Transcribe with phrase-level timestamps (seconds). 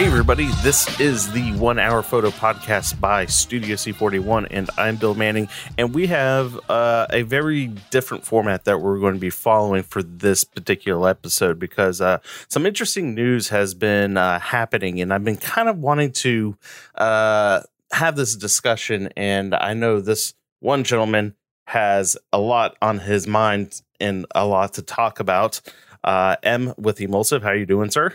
[0.00, 5.14] Hey, everybody, this is the one hour photo podcast by Studio C41, and I'm Bill
[5.14, 5.50] Manning.
[5.76, 10.02] And we have uh, a very different format that we're going to be following for
[10.02, 15.36] this particular episode because uh, some interesting news has been uh, happening, and I've been
[15.36, 16.56] kind of wanting to
[16.94, 17.60] uh,
[17.92, 19.10] have this discussion.
[19.18, 21.34] And I know this one gentleman
[21.66, 25.60] has a lot on his mind and a lot to talk about.
[26.02, 28.14] Uh, EM with Emulsive, how are you doing, sir?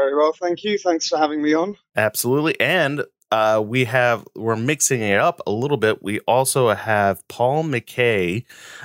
[0.00, 0.78] I'm very well, thank you.
[0.78, 1.76] Thanks for having me on.
[1.94, 2.58] Absolutely.
[2.60, 6.02] And uh, we have we're mixing it up a little bit.
[6.02, 8.44] We also have Paul McKay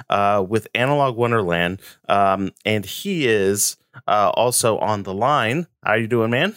[0.09, 5.67] uh, with Analogue Wonderland, um, and he is uh, also on the line.
[5.83, 6.55] How are you doing, man?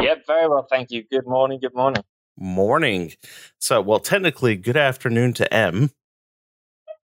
[0.00, 1.04] Yep, very well, thank you.
[1.10, 1.58] Good morning.
[1.60, 2.04] Good morning.
[2.36, 3.14] Morning.
[3.58, 5.90] So, well, technically, good afternoon to EM.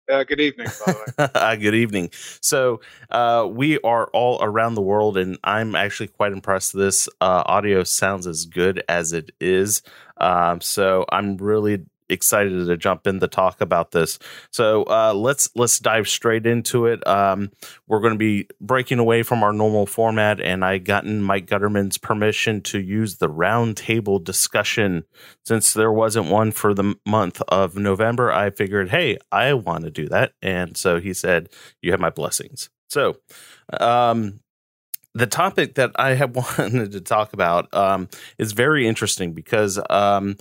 [0.09, 1.57] Uh, good evening, by the way.
[1.61, 2.09] Good evening.
[2.41, 6.73] So uh, we are all around the world, and I'm actually quite impressed.
[6.73, 9.83] This uh, audio sounds as good as it is.
[10.17, 14.19] Um, so I'm really excited to jump in to talk about this.
[14.51, 17.05] So uh, let's let's dive straight into it.
[17.07, 17.51] Um,
[17.87, 21.97] we're going to be breaking away from our normal format, and I gotten Mike Gutterman's
[21.97, 25.03] permission to use the roundtable discussion
[25.45, 28.31] since there wasn't one for the month of November.
[28.31, 31.49] I figured, hey, I want to do that, and so he said,
[31.81, 33.17] "You have my blessings." So.
[33.79, 34.39] Um,
[35.13, 40.37] the topic that I have wanted to talk about um, is very interesting because um,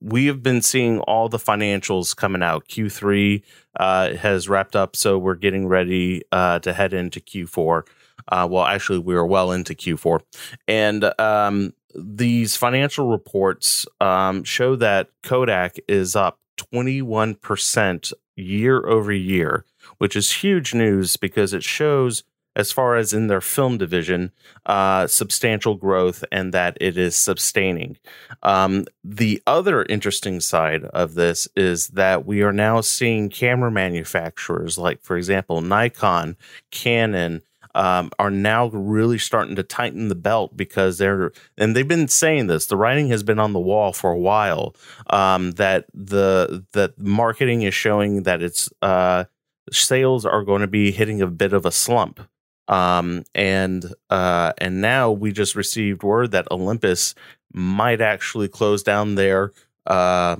[0.00, 2.68] we have been seeing all the financials coming out.
[2.68, 3.42] Q3
[3.78, 7.82] uh, has wrapped up, so we're getting ready uh, to head into Q4.
[8.28, 10.20] Uh, well, actually, we are well into Q4,
[10.66, 19.64] and um, these financial reports um, show that Kodak is up 21% year over year,
[19.98, 22.24] which is huge news because it shows
[22.58, 24.32] as far as in their film division,
[24.66, 27.96] uh, substantial growth and that it is sustaining.
[28.42, 34.76] Um, the other interesting side of this is that we are now seeing camera manufacturers,
[34.76, 36.36] like, for example, Nikon,
[36.72, 37.42] Canon,
[37.74, 42.48] um, are now really starting to tighten the belt because they're and they've been saying
[42.48, 42.66] this.
[42.66, 44.74] The writing has been on the wall for a while
[45.10, 49.24] um, that the that marketing is showing that it's uh,
[49.70, 52.20] sales are going to be hitting a bit of a slump.
[52.68, 57.14] Um, and uh, and now we just received word that Olympus
[57.52, 59.52] might actually close down their
[59.86, 60.36] uh,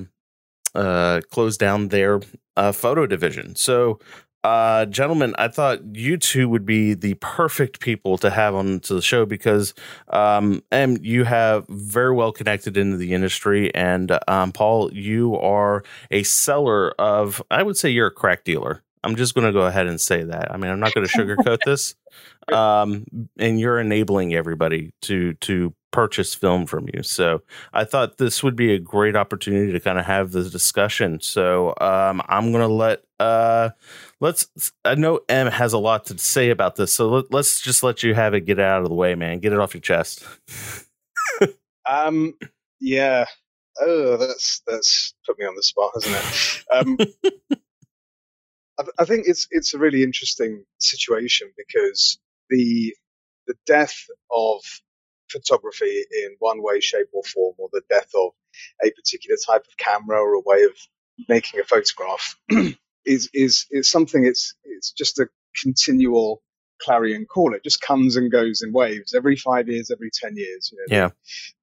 [0.75, 2.21] uh, close down their
[2.56, 3.56] uh, photo division.
[3.56, 3.99] So,
[4.44, 8.95] uh, gentlemen, I thought you two would be the perfect people to have on to
[8.95, 9.75] the show because
[10.09, 15.83] um, and you have very well connected into the industry, and um, Paul, you are
[16.10, 17.43] a seller of.
[17.50, 18.83] I would say you're a crack dealer.
[19.04, 20.53] I'm just going to go ahead and say that.
[20.53, 21.94] I mean, I'm not going to sugarcoat this.
[22.50, 23.04] Um,
[23.38, 27.03] and you're enabling everybody to to purchase film from you.
[27.03, 27.42] So
[27.75, 31.20] I thought this would be a great opportunity to kind of have the discussion.
[31.20, 33.70] So um, I'm going to let uh,
[34.20, 34.72] let's.
[34.84, 38.03] I know EM has a lot to say about this, so let, let's just let
[38.03, 38.42] you have it.
[38.42, 39.41] Get it out of the way, man.
[39.41, 40.25] Get it off your chest.
[41.88, 42.34] um,
[42.80, 43.26] yeah.
[43.80, 46.65] Oh, that's that's put me on the spot, hasn't it?
[46.72, 47.59] Um,
[48.78, 52.19] I, I think it's it's a really interesting situation because
[52.50, 52.94] the
[53.47, 53.97] the death
[54.31, 54.61] of
[55.31, 58.33] photography in one way, shape, or form, or the death of
[58.84, 60.72] a particular type of camera or a way of
[61.28, 62.37] making a photograph
[63.05, 64.25] is is is something.
[64.25, 65.28] It's it's just a
[65.62, 66.43] continual
[66.81, 67.55] clarion call.
[67.55, 69.15] It just comes and goes in waves.
[69.15, 70.72] Every five years, every ten years.
[70.72, 71.10] You know, yeah.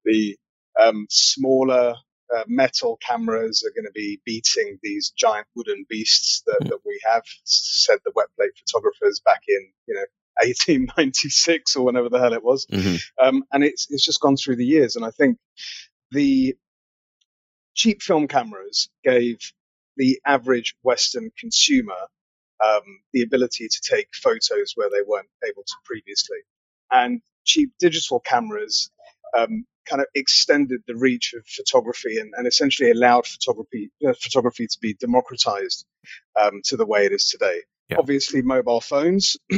[0.04, 0.36] The,
[0.76, 1.94] the um, smaller
[2.34, 7.00] uh, metal cameras are going to be beating these giant wooden beasts that, that we
[7.04, 10.04] have, said the wet plate photographers back in, you know,
[10.42, 12.66] 1896 or whenever the hell it was.
[12.66, 13.02] Mhm.
[13.22, 14.96] Um, and it's, it's just gone through the years.
[14.96, 15.38] And I think
[16.10, 16.56] the
[17.74, 19.38] cheap film cameras gave
[19.96, 21.94] the average Western consumer
[22.64, 26.38] um, the ability to take photos where they weren't able to previously.
[26.90, 28.90] And cheap digital cameras
[29.36, 34.66] um, kind of extended the reach of photography and, and essentially allowed photography uh, photography
[34.66, 35.86] to be democratized
[36.40, 37.60] um, to the way it is today.
[37.88, 37.98] Yeah.
[37.98, 39.36] Obviously, mobile phones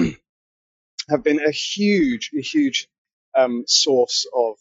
[1.11, 2.89] have been a huge, a huge
[3.37, 4.57] um, source of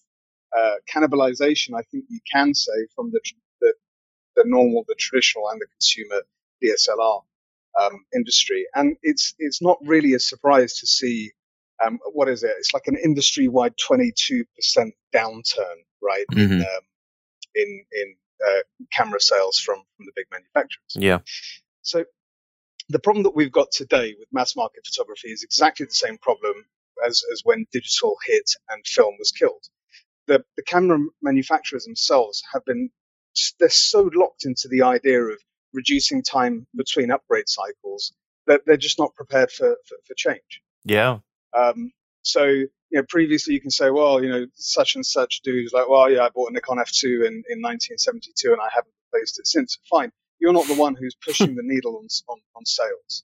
[0.57, 1.77] uh, cannibalization.
[1.77, 3.19] I think you can say from the,
[3.61, 3.73] the
[4.35, 6.21] the normal, the traditional, and the consumer
[6.63, 7.23] DSLR
[7.81, 11.31] um, industry, and it's it's not really a surprise to see
[11.85, 12.51] um, what is it?
[12.57, 14.45] It's like an industry-wide 22%
[15.13, 16.25] downturn, right?
[16.31, 16.61] In, Mhm.
[16.61, 16.81] um,
[17.55, 18.15] in, in
[18.47, 18.59] uh,
[18.91, 20.93] camera sales from, from the big manufacturers.
[20.95, 21.19] Yeah.
[21.81, 22.05] So
[22.89, 26.53] the problem that we've got today with mass market photography is exactly the same problem
[27.05, 29.63] as, as when digital hit and film was killed.
[30.27, 32.89] The, the camera manufacturers themselves have been,
[33.59, 35.39] they're so locked into the idea of
[35.73, 38.13] reducing time between upgrade cycles
[38.45, 40.61] that they're just not prepared for, for, for change.
[40.85, 41.19] Yeah.
[41.53, 41.91] Um,
[42.21, 45.89] so, you know, previously you can say, well, you know, such and such dude's like,
[45.89, 49.47] well, yeah, I bought a Nikon F2 in, in 1972 and I haven't replaced it
[49.47, 49.77] since.
[49.89, 50.11] Fine.
[50.39, 53.23] You're not the one who's pushing the needle on, on, on sales.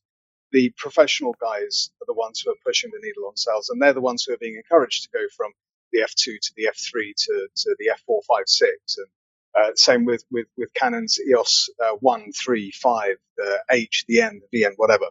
[0.52, 3.94] The professional guys are the ones who are pushing the needle on sales and they're
[3.94, 5.52] the ones who are being encouraged to go from
[5.92, 8.98] the F2 to the F3 to, to the F4, 5, 6.
[8.98, 9.08] And,
[9.56, 14.42] uh, same with, with, with Canon's EOS, uh, 1, 3, 5, the H, the N,
[14.52, 15.06] the VN, whatever.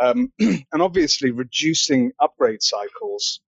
[0.00, 3.40] Um, and obviously reducing upgrade cycles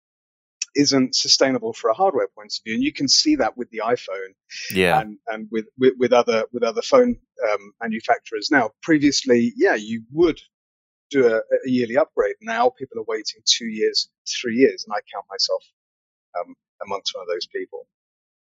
[0.75, 2.75] isn't sustainable for a hardware point of view.
[2.75, 4.33] And you can see that with the iPhone
[4.71, 4.99] Yeah.
[4.99, 7.17] and, and with, with, with other, with other phone,
[7.49, 8.49] um, manufacturers.
[8.51, 10.39] Now, previously, yeah, you would
[11.09, 12.35] do a, a yearly upgrade.
[12.41, 15.63] Now people are waiting two years, three years, and I count myself,
[16.39, 17.87] um, amongst one of those people.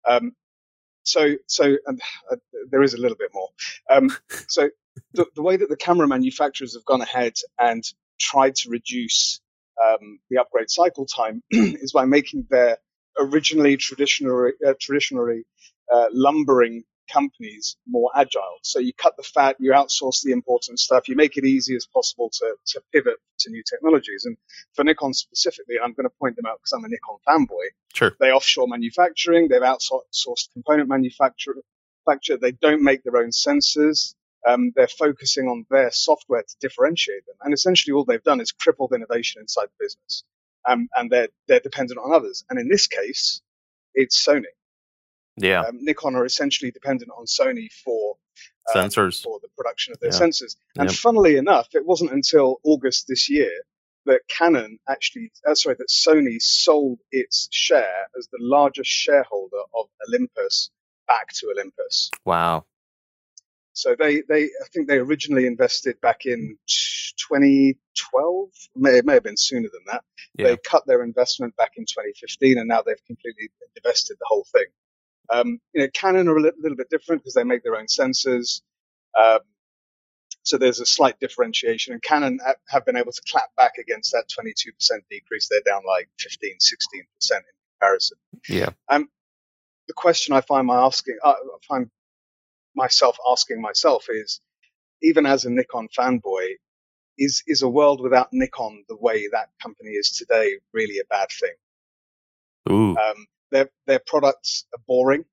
[0.07, 0.33] Um,
[1.03, 2.01] so, so, and
[2.31, 2.35] uh,
[2.69, 3.49] there is a little bit more.
[3.89, 4.15] Um,
[4.47, 4.69] so
[5.13, 7.83] the, the way that the camera manufacturers have gone ahead and
[8.19, 9.41] tried to reduce
[9.81, 12.77] um, the upgrade cycle time is by making their
[13.17, 15.43] originally traditionally uh, traditionally
[15.91, 18.59] uh, lumbering companies more agile.
[18.61, 21.87] So you cut the fat, you outsource the important stuff, you make it easy as
[21.87, 24.25] possible to, to pivot to new technologies.
[24.25, 24.37] And
[24.75, 28.15] for Nikon specifically, I'm going to point them out because I'm a Nikon fanboy, Sure.
[28.19, 31.55] they offshore manufacturing, they've outsourced component manufacture,
[32.05, 34.13] manufacture, they don't make their own sensors.
[34.47, 37.35] Um, they're focusing on their software to differentiate them.
[37.41, 40.23] And essentially all they've done is crippled innovation inside the business.
[40.67, 42.45] Um, and they're, they're dependent on others.
[42.49, 43.41] And in this case,
[43.93, 44.43] it's Sony.
[45.37, 45.61] Yeah.
[45.61, 48.15] Um, Nikon are essentially dependent on Sony for
[48.73, 49.23] um, Sensors.
[49.23, 50.19] for the production of their Yeah.
[50.19, 50.55] sensors.
[50.77, 50.97] And Yep.
[50.99, 53.51] funnily enough, it wasn't until August this year
[54.05, 59.87] that Canon actually, uh, sorry, that Sony sold its share as the largest shareholder of
[60.07, 60.71] Olympus
[61.07, 62.09] back to Olympus.
[62.25, 62.65] Wow.
[63.79, 68.49] So they, they, I think they originally invested back in 2012.
[68.75, 70.03] May, it may have been sooner than that.
[70.37, 70.47] Yeah.
[70.49, 74.65] They cut their investment back in 2015, and now they've completely divested the whole thing.
[75.31, 77.85] Um, you know, Canon are a li- little bit different because they make their own
[77.85, 78.61] sensors.
[79.17, 79.39] Um,
[80.43, 84.11] so there's a slight differentiation, and Canon ha- have been able to clap back against
[84.11, 84.73] that 22%
[85.09, 85.47] decrease.
[85.49, 87.41] They're down like 15, 16% in
[87.79, 88.17] comparison
[88.49, 88.71] Yeah.
[89.87, 91.89] the question I find my asking, uh, I find
[92.75, 94.41] myself asking myself is,
[95.01, 96.55] even as a Nikon fanboy,
[97.17, 101.27] is is a world without Nikon the way that company is today really a bad
[101.29, 101.55] thing?
[102.71, 102.97] Ooh.
[102.97, 105.25] Um, their their products are boring.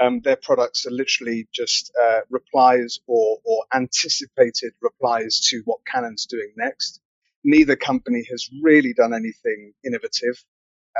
[0.00, 6.26] Um, their products are literally just uh, replies or or anticipated replies to what Canon's
[6.26, 7.00] doing next.
[7.44, 10.44] Neither company has really done anything innovative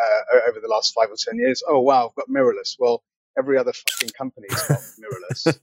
[0.00, 1.62] uh, over the last five or ten years.
[1.66, 2.76] Oh wow, I've got mirrorless.
[2.78, 3.02] Well,
[3.38, 5.58] every other fucking company is mirrorless.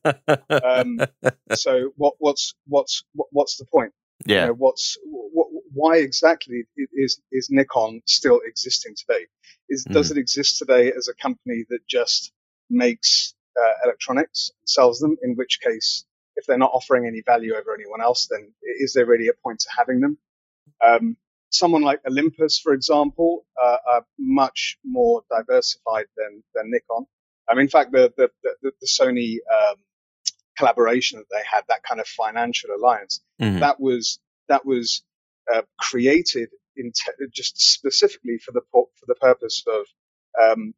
[0.63, 0.99] Um,
[1.53, 3.93] so what what's what's what, what's the point?
[4.25, 4.45] You yeah.
[4.47, 9.27] know, what's what, why exactly is is Nikon still existing today?
[9.69, 12.31] Is does it exist today as a company that just
[12.69, 15.17] makes uh, electronics, sells them?
[15.21, 19.05] In which case, if they're not offering any value over anyone else, then is there
[19.05, 20.17] really a point to having them?
[20.85, 21.17] Um,
[21.49, 27.05] someone like Olympus, for example, uh, are much more diversified than than Nikon.
[27.49, 29.75] I mean, in fact, the the the, the Sony um,
[30.57, 33.59] collaboration that they had, that kind of financial alliance, Mhm.
[33.61, 35.03] that was that was
[35.53, 39.85] uh, created in te- just specifically for the for the purpose of
[40.41, 40.73] um,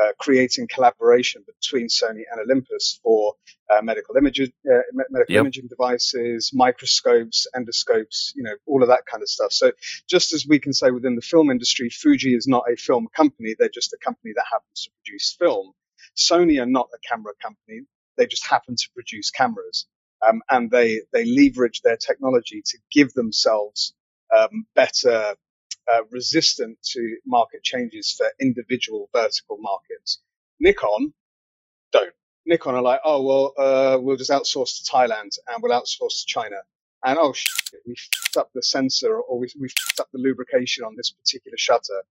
[0.00, 3.34] uh, creating collaboration between Sony and Olympus for
[3.70, 5.40] uh, medical images, uh, medical Yep.
[5.40, 9.52] imaging devices, microscopes, endoscopes, you know, all of that kind of stuff.
[9.52, 9.72] So
[10.08, 13.54] just as we can say within the film industry, Fuji is not a film company;
[13.58, 15.72] they're just a company that happens to produce film.
[16.16, 17.82] Sony are not a camera company;
[18.18, 19.86] they just happen to produce cameras,
[20.26, 23.94] um, and they they leverage their technology to give themselves
[24.36, 25.34] um, better
[25.92, 26.02] uh,
[26.84, 30.20] to market changes for individual vertical markets.
[30.60, 31.12] Nikon
[31.92, 32.12] don't.
[32.46, 36.26] Nikon are like, oh well, uh, we'll just outsource to Thailand and we'll outsource to
[36.26, 36.56] China.
[37.04, 40.84] And oh shit, we fucked up the sensor or we, we fucked up the lubrication
[40.84, 42.02] on this particular shutter,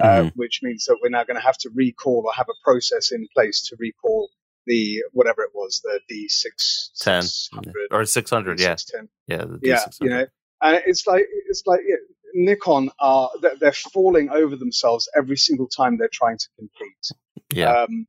[0.00, 0.32] uh, Mhm.
[0.34, 3.28] which means that we're now going to have to recall or have a process in
[3.34, 4.30] place to recall
[4.66, 8.60] the whatever it was, the D610 600, or 600.
[8.60, 8.74] Yeah.
[8.74, 9.44] D610 Yeah.
[9.62, 10.00] Yeah, D600.
[10.00, 10.26] you know,
[10.62, 11.96] and it's like it's like yeah,
[12.34, 17.10] Nikon are they're, they're falling over themselves every single time they're trying to compete.
[17.52, 17.82] Yeah.
[17.82, 18.06] Um,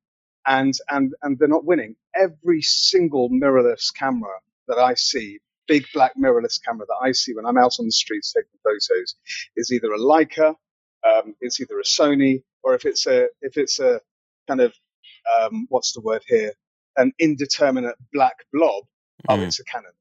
[0.47, 1.95] and and and they're not winning.
[2.15, 5.39] Every single mirrorless camera that I see,
[5.73, 9.15] big black mirrorless camera that I see when I'm out on the streets taking photos,
[9.55, 10.49] is either a Leica,
[11.09, 14.01] um, it's either a Sony, or if it's a if it's a
[14.47, 14.73] kind of
[15.33, 16.51] um, what's the word here,
[16.97, 18.83] an indeterminate black blob,
[19.29, 19.47] oh, Mm.
[19.47, 19.91] it's a Canon.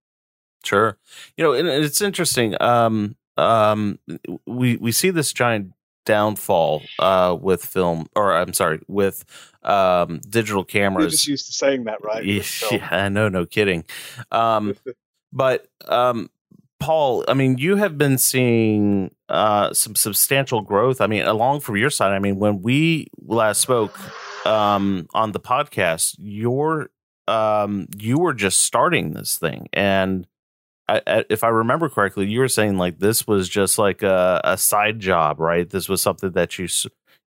[0.65, 0.99] Sure.
[1.37, 2.50] You know, and it's interesting.
[2.61, 3.99] Um, um,
[4.47, 5.73] we we see this giant
[6.07, 9.25] downfall uh, with film, or I'm sorry, with
[9.62, 11.12] um, digital You're cameras.
[11.12, 12.25] just used to saying that, right?
[12.73, 12.89] Yeah.
[12.91, 13.85] I know, no kidding.
[14.33, 14.75] Um,
[15.33, 16.31] but um,
[16.81, 21.01] Paul, I mean, you have been seeing uh, some substantial growth.
[21.01, 22.13] I mean, along from your side.
[22.13, 23.99] I mean, when we last spoke
[24.47, 26.91] um, on the podcast, your
[27.29, 30.27] um, you were just starting this thing, and
[30.89, 34.41] I, I, if I remember correctly, you were saying like this was just like a,
[34.43, 35.69] a side job, right?
[35.69, 36.67] This was something that you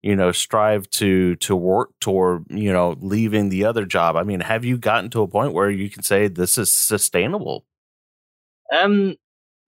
[0.02, 4.16] you know strive to to work toward you know leaving the other job.
[4.18, 7.66] I mean, have you gotten to a point where you can say this is sustainable?
[8.72, 9.15] Um,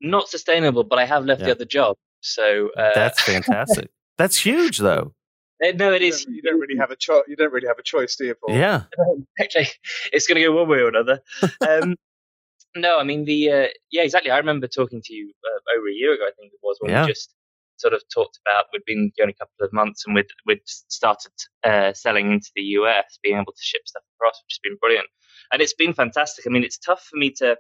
[0.02, 1.48] not sustainable, but I have left Yeah.
[1.48, 1.98] the other job.
[2.22, 3.90] So uh, That's fantastic.
[4.18, 5.14] That's huge, though.
[5.64, 6.26] uh, no, it You is.
[6.26, 7.24] don't, you don't really have a choice.
[7.28, 8.56] You don't really have a choice, do you, Paul?
[8.56, 8.84] Yeah,
[9.40, 9.68] Actually,
[10.12, 11.22] it's going to go one way or another.
[11.68, 11.96] Um,
[12.78, 14.32] no, I mean the uh, yeah, exactly.
[14.32, 16.24] I remember talking to you uh, over a year ago.
[16.28, 17.04] I think it was when Yeah.
[17.06, 17.34] we just
[17.78, 21.32] sort of talked about we'd been going a couple of months and we'd we'd started
[21.64, 25.08] uh, selling into the US, being able to ship stuff across, which has been brilliant,
[25.54, 26.46] and it's been fantastic.
[26.46, 27.56] I mean, it's tough for me to.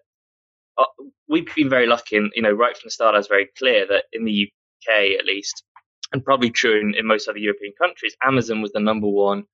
[0.77, 0.85] Uh,
[1.27, 3.85] we've been very lucky, and you know, right from the start, I was very clear
[3.87, 4.51] that in the
[4.87, 5.63] UK, at least,
[6.11, 9.45] and probably true in, in most other European countries, Amazon was the number one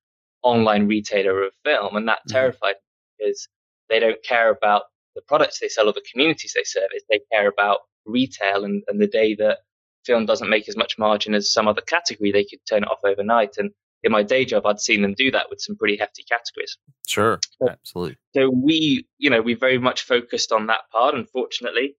[0.43, 2.31] online retailer of film, and that Mhm.
[2.33, 2.81] terrified me
[3.19, 3.47] because
[3.89, 4.83] they don't care about
[5.15, 7.03] the products they sell or the communities they service.
[7.09, 9.59] They care about retail, and, and the day that
[10.05, 13.01] film doesn't make as much margin as some other category, they could turn it off
[13.03, 13.57] overnight.
[13.57, 13.71] And
[14.03, 16.77] in my day job, I'd seen them do that with some pretty hefty categories.
[17.07, 17.73] sure, Yeah.
[17.73, 18.17] absolutely.
[18.35, 21.13] So we, you know, we very much focused on that part.
[21.15, 21.95] Unfortunately,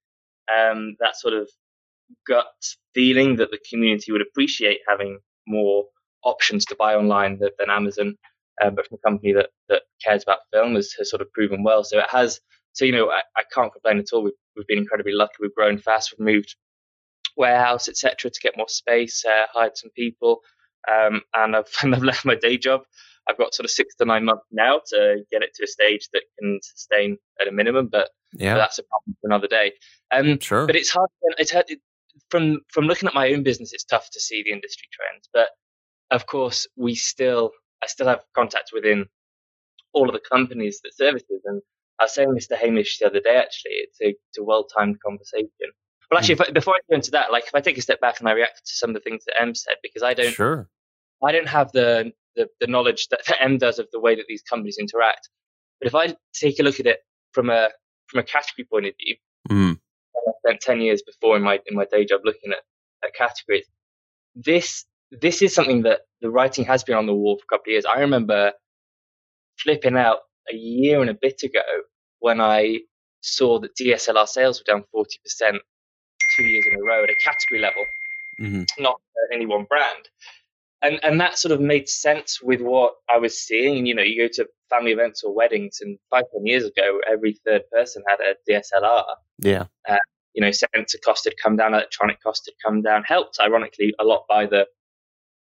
[0.52, 1.48] um, that sort of
[2.26, 2.46] gut
[2.94, 5.84] feeling that the community would appreciate having more
[6.24, 8.16] options to buy online than, than Amazon,
[8.62, 11.62] uh, but from a company that that cares about film has, has sort of proven
[11.62, 11.84] well.
[11.84, 12.40] So it has.
[12.74, 14.22] So you know, I, I can't complain at all.
[14.24, 15.34] We've we've been incredibly lucky.
[15.40, 16.14] We've grown fast.
[16.18, 16.56] We've moved
[17.36, 19.24] warehouse, etc., to get more space.
[19.24, 20.40] Uh, hired some people,
[20.90, 22.82] um, and I've and I've left my day job.
[23.28, 26.08] I've got sort of six to nine months now to get it to a stage
[26.12, 28.10] that can sustain at a minimum, but,
[28.54, 29.72] but that's a problem for another day.
[30.10, 30.66] Um, sure.
[30.66, 31.08] but it's hard.
[31.38, 31.66] It's hard
[32.30, 33.72] from from looking at my own business.
[33.72, 35.48] It's tough to see the industry trends, but
[36.10, 39.06] of course, we still I still have contact within
[39.92, 41.42] all of the companies that services.
[41.44, 41.62] And
[42.00, 43.36] I was saying this to Hamish the other day.
[43.36, 45.72] Actually, it's a, it's a well timed conversation.
[46.12, 47.98] Well, actually, if I, before I go into that, like if I take a step
[47.98, 50.34] back and I react to some of the things that EM said, because I don't
[50.34, 50.68] sure.
[51.24, 54.26] I don't have the, the, the knowledge that, that EM does of the way that
[54.28, 55.30] these companies interact.
[55.80, 56.98] But if I take a look at it
[57.32, 57.70] from a
[58.08, 59.16] from a category point of view,
[59.50, 59.76] Mm,
[60.14, 62.58] I spent ten years before in my in my day job looking at,
[63.04, 63.66] at categories.
[64.34, 67.70] This this is something that the writing has been on the wall for a couple
[67.70, 67.84] of years.
[67.84, 68.52] I remember
[69.58, 70.18] flipping out
[70.50, 71.60] a year and a bit ago
[72.20, 72.80] when I
[73.20, 75.56] saw that DSLR sales were down forty percent
[76.42, 77.84] two years in a row at a category level
[78.40, 78.66] mhm.
[78.78, 80.08] not uh, any one brand.
[80.82, 83.78] And and that sort of made sense with what I was seeing.
[83.78, 87.00] And you know, you go to family events or weddings, and five ten years ago,
[87.08, 89.04] every third person had a DSLR.
[89.38, 89.66] Yeah,
[90.34, 93.04] You know, sensor cost had come down, electronic cost had come down.
[93.04, 94.66] Helped, ironically, a lot by the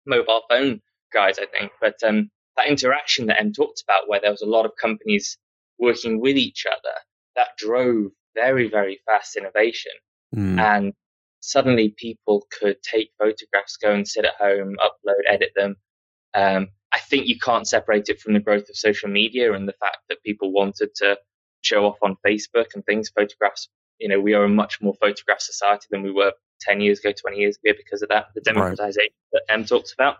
[0.07, 0.81] mobile phone
[1.13, 1.71] guys, I think.
[1.79, 5.37] But um, that interaction that EM talked about, where there was a lot of companies
[5.77, 6.95] working with each other,
[7.35, 9.91] that drove very very fast innovation
[10.35, 10.93] Mm, and
[11.39, 15.75] suddenly people could take photographs, go and sit at home, upload, edit them.
[16.33, 19.73] Um, I think you can't separate it from the growth of social media and the
[19.73, 21.17] fact that people wanted to
[21.61, 23.09] show off on Facebook and things.
[23.09, 23.69] Photographs,
[23.99, 27.11] you know, we are a much more photograph society than we were 10 years ago,
[27.11, 30.17] 20 years ago because of that, the democratization that EM talks about.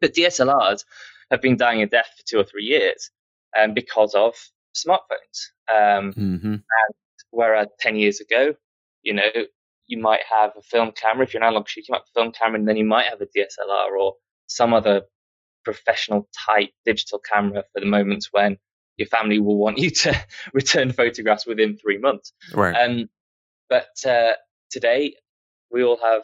[0.00, 0.84] But DSLRs
[1.30, 3.10] have been dying a death for two or three years
[3.58, 4.34] um, because of
[4.74, 5.50] smartphones.
[5.70, 6.62] Um, mhm.
[7.30, 8.54] whereas 10 years ago,
[9.04, 9.28] you know,
[9.86, 11.24] you might have a film camera.
[11.24, 13.06] If you're an analog shooter, you might have a film camera, and then you might
[13.06, 14.14] have a DSLR or
[14.46, 15.02] some other
[15.64, 18.58] professional type digital camera for the moments when
[18.96, 20.14] your family will want you to
[20.52, 22.32] return photographs within three months.
[22.52, 22.74] Right.
[22.74, 23.08] Um,
[23.68, 24.32] but uh,
[24.70, 25.14] today,
[25.70, 26.22] we all have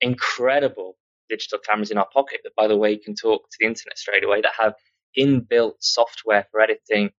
[0.00, 0.96] incredible
[1.28, 4.24] digital cameras in our pocket that, by the way, can talk to the internet straight
[4.24, 4.74] away, that have
[5.18, 7.10] inbuilt software for editing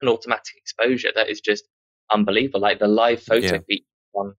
[0.00, 1.64] and automatic exposure that is just
[2.12, 2.60] unbelievable.
[2.60, 3.58] Like the live photo Yeah.
[3.66, 4.34] feature on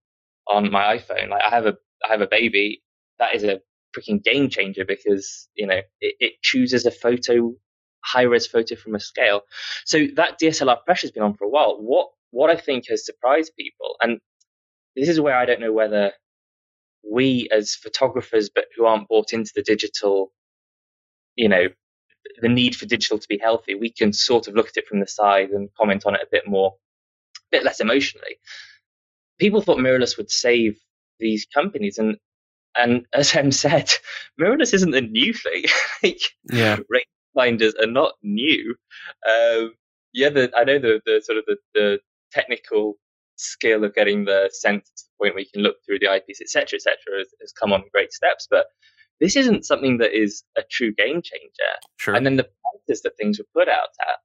[0.48, 1.30] on my iPhone.
[1.30, 1.76] Like I have a,
[2.06, 2.84] I have a baby,
[3.20, 3.62] that is a
[3.96, 7.54] freaking game changer because you know it, it chooses a photo
[8.04, 9.42] high res photo from a scale.
[9.86, 11.78] So that DSLR pressure has been on for a while.
[11.80, 14.20] What what I think has surprised people, and
[14.96, 16.12] this is where I don't know whether
[17.10, 20.32] we as photographers, but who aren't bought into the digital,
[21.36, 21.68] you know,
[22.42, 25.00] the need for digital to be healthy, we can sort of look at it from
[25.00, 26.76] the side and comment on it a bit more,
[27.38, 28.38] a bit less emotionally.
[29.40, 30.80] People thought mirrorless would save
[31.20, 32.18] these companies, and
[32.76, 33.90] and as EM said,
[34.42, 35.64] mirrorless isn't a new thing.
[36.04, 36.22] like,
[36.52, 36.78] yeah,
[37.34, 38.76] finders are not new.
[39.28, 39.74] Um,
[40.14, 42.00] yeah, the, I know the, the sort of the, the
[42.32, 42.98] technical
[43.36, 46.42] skill of getting the sense to the point where you can look through the eyepiece,
[46.42, 48.48] etc., etc., has, has come on great steps.
[48.50, 48.68] But
[49.20, 51.74] this isn't something that is a true game changer.
[51.98, 52.14] Sure.
[52.14, 52.48] And then the
[52.88, 54.18] prices that things were put out at,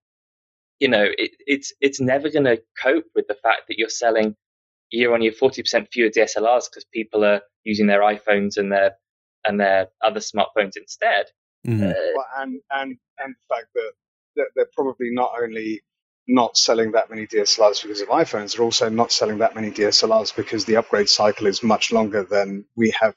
[0.79, 4.37] you know, it, it's it's never going to cope with the fact that you're selling
[4.91, 8.93] year on year 40% fewer DSLRs because people are using their iPhones and their
[9.47, 11.27] and their other smartphones instead.
[11.67, 11.85] Mm-hmm.
[11.85, 15.83] Uh, well, and and and the fact that they're probably not only
[16.27, 20.37] not selling that many DSLRs because of iPhones, they're also not selling that many DSLRs
[20.37, 23.15] because the upgrade cycle is much longer than we have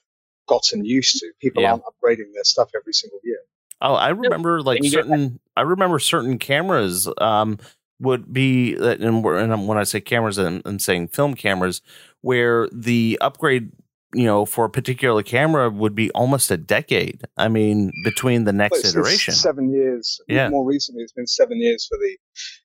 [0.48, 1.32] gotten used to.
[1.42, 1.72] People yeah.
[1.72, 3.40] aren't upgrading their stuff every single year.
[3.82, 5.40] Oh, I remember like certain.
[5.58, 7.58] I remember certain cameras um,
[8.02, 11.82] would be, and, and when I say cameras, I'm, I'm saying film cameras,
[12.22, 13.72] where the upgrade
[14.14, 17.22] you know, for a particular camera would be almost a decade.
[17.38, 20.20] I mean, between the next iteration, seven years.
[20.28, 20.50] Yeah.
[20.50, 22.18] More recently, it's been seven years for the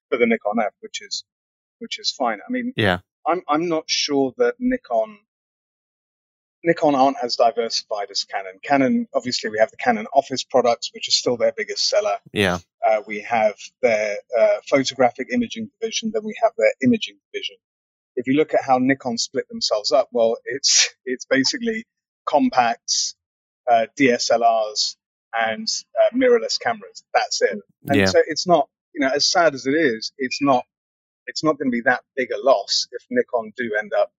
[0.09, 1.25] for the Nikon F, which is
[1.78, 2.38] which is fine.
[2.47, 5.19] I mean, yeah, I'm I'm not sure that Nikon
[6.66, 8.58] Nikon aren't as diversified as Canon.
[8.62, 12.18] Canon, obviously, we have the Canon Office products, which is still their biggest seller.
[12.32, 12.58] Yeah.
[12.87, 17.56] Uh, we have their uh, photographic imaging division, then we have their imaging division
[18.16, 21.85] if you look at how Nikon split themselves up, well, it's it's basically
[22.26, 23.14] compacts,
[23.70, 24.96] uh, DSLRs,
[25.35, 25.68] and
[26.02, 27.05] uh, mirrorless cameras.
[27.14, 27.59] That's it.
[27.87, 28.07] And yeah.
[28.07, 30.64] so it's not, you know, as sad as it is, it's not
[31.26, 34.12] it's not going to be that big a loss if Nikon do end up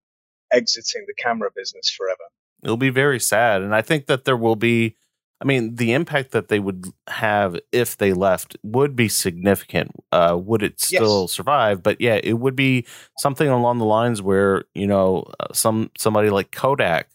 [0.51, 2.23] exiting the camera business forever.
[2.63, 4.95] It'll be very sad, and I think that there will be
[5.39, 9.91] I mean, the impact that they would have if they left would be significant.
[10.11, 11.31] Uh, would it still yes.
[11.31, 11.83] survive?
[11.83, 12.85] But yeah, it would be
[13.19, 17.09] something along the lines where you know uh, some somebody like Kodak,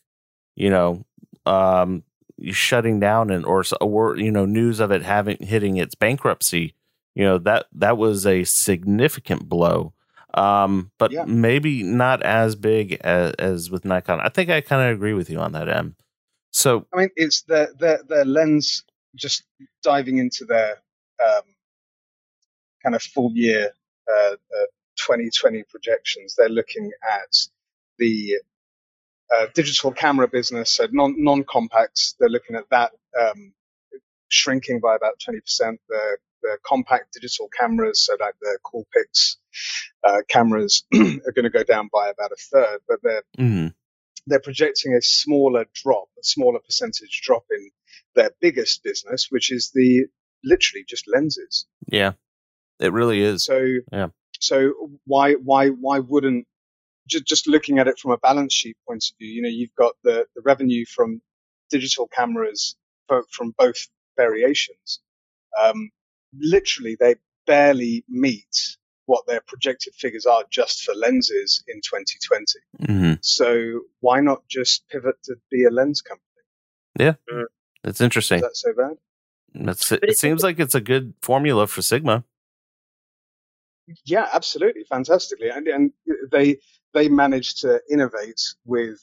[0.55, 1.05] you know,
[1.47, 2.05] um,
[2.51, 6.77] shutting down and or or you know news of it having hitting its bankruptcy.
[7.16, 9.95] You know that that was a significant blow.
[10.35, 11.25] Um, but yeah.
[11.27, 14.21] maybe not as big as, as with Nikon.
[14.21, 15.97] I think I kind of agree with you on that, EM.
[16.51, 18.85] So I mean, it's their their their lens
[19.16, 19.45] just
[19.83, 20.83] diving into their
[21.25, 21.42] um,
[22.83, 23.73] kind of full year
[24.11, 24.66] uh, uh,
[24.99, 26.35] 2020 projections.
[26.37, 27.37] They're looking at
[27.99, 28.35] the
[29.35, 32.14] uh, digital camera business, so non non compacts.
[32.18, 33.55] They're looking at that um,
[34.29, 35.81] shrinking by about 20 percent.
[35.88, 39.37] The the compact digital cameras, so like the Coolpix
[40.05, 42.81] uh, cameras, are going to go down by about a third.
[42.88, 43.69] But they're mm-hmm
[44.27, 47.71] they're projecting a smaller drop, a smaller percentage drop in
[48.15, 50.07] their biggest business, which is the
[50.45, 51.67] literally just lenses.
[51.87, 52.12] Yeah,
[52.79, 53.45] it really is.
[53.45, 54.09] So yeah.
[54.38, 54.73] So
[55.07, 56.47] why why why wouldn't
[57.09, 59.75] just just looking at it from a balance sheet point of view, you know, you've
[59.77, 61.21] got the the revenue from
[61.71, 62.77] digital cameras
[63.31, 65.01] from both variations.
[65.61, 65.91] Um,
[66.38, 72.45] literally, they barely meet what their projected figures are just for lenses in 2020.
[72.83, 73.12] Mm-hmm.
[73.21, 76.27] So why not just pivot to be a lens company?
[76.99, 77.45] Yeah, mm.
[77.83, 78.38] that's interesting.
[78.38, 78.97] Is that so bad?
[79.55, 80.19] That's it.
[80.19, 82.25] seems like it's a good formula for Sigma.
[84.05, 85.93] Yeah, absolutely, fantastically, and and
[86.31, 86.59] they
[86.95, 88.99] they managed to innovate with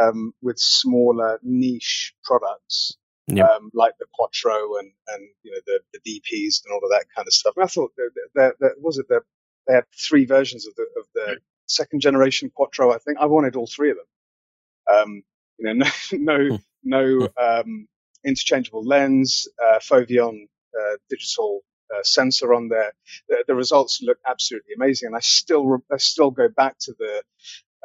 [0.00, 2.96] um, with smaller niche products
[3.28, 3.48] Yep.
[3.48, 7.06] Um, like the Quattro and, and you know the, the DPs and all of that
[7.14, 7.54] kind of stuff.
[7.56, 7.92] And I thought
[8.34, 9.22] that, that, was it that
[9.68, 12.92] they had three versions of the of the second generation Quattro.
[12.92, 14.98] I think I wanted all three of them.
[14.98, 15.22] Um,
[15.58, 16.56] you know, no no, hmm.
[16.82, 17.88] no um,
[18.24, 20.46] interchangeable lens, uh, Foveon
[20.78, 21.60] uh, digital
[21.94, 22.92] uh, sensor on there.
[23.28, 26.94] The, the, results look absolutely amazing, and I still re- I still go back to
[26.98, 27.22] the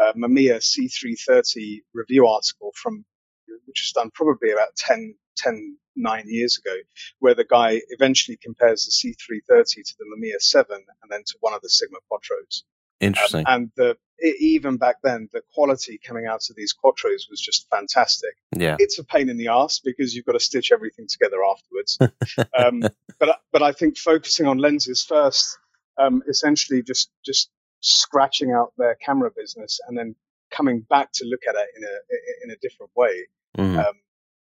[0.02, 3.06] uh, Mamiya C330 review article from
[3.66, 6.76] which was done probably about 10, 10, 9 years ago,
[7.20, 11.54] where the guy eventually compares the C330 to the Mamiya 7 and then to one
[11.54, 12.64] of the Sigma Quattros.
[13.02, 13.46] Interesting.
[13.48, 13.98] Um, and the,
[14.40, 18.36] even back then, the quality coming out of these Quattros was just fantastic.
[18.56, 18.78] Yeah.
[18.80, 21.98] It's a pain in the ass because you've got to stitch everything together afterwards.
[22.58, 22.82] um,
[23.20, 25.58] but, but I think focusing on lenses first,
[25.98, 27.50] um, essentially just, just
[27.82, 30.16] scratching out their camera business and then
[30.52, 33.28] coming back to look at it in a in a different way.
[33.58, 33.86] Mhm.
[33.86, 33.94] Um,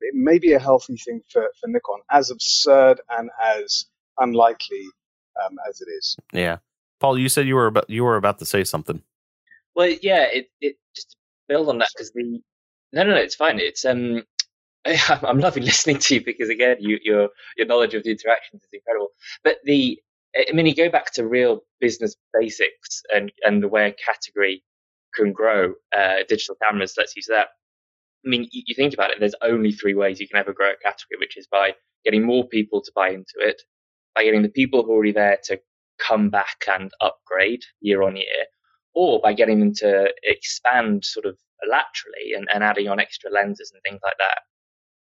[0.00, 3.86] it may be a healthy thing for, for Nikon, as absurd and as
[4.18, 4.84] unlikely
[5.44, 6.16] um, as it is.
[6.32, 6.58] yeah.
[6.98, 9.02] Paul, you said you were about you were about to say something.
[9.74, 11.16] Well, yeah, it, it just to
[11.48, 12.40] build on that because the
[12.92, 13.58] no, no, no, it's fine.
[13.58, 14.22] It's um,
[14.84, 18.68] I'm loving listening to you because again, you, your your knowledge of the interactions is
[18.72, 19.08] incredible.
[19.44, 19.98] But the,
[20.36, 24.62] I mean, you go back to real business basics and and the way a category
[25.14, 25.74] can grow.
[25.96, 27.48] Uh, digital cameras, let's use that.
[28.24, 29.20] I mean, you, you think about it.
[29.20, 32.46] There's only three ways you can ever grow a category, which is by getting more
[32.46, 33.62] people to buy into it,
[34.14, 35.60] by getting the people who are already there to
[35.98, 38.46] come back and upgrade year on year,
[38.94, 41.36] or by getting them to expand sort of
[41.68, 44.40] laterally and, and adding on extra lenses and things like that.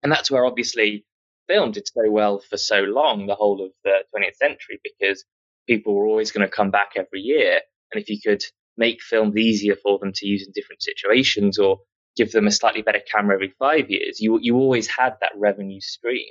[0.04, 1.06] And that's where obviously
[1.48, 5.26] film did so well for so long, the whole of the 20th century, because
[5.68, 7.60] people were always going to come back every year.
[7.91, 8.44] And if you could
[8.78, 11.80] make films easier for them to use in different situations or
[12.15, 15.82] give them a slightly better camera every five years, you, you always had that revenue
[15.82, 16.25] stream.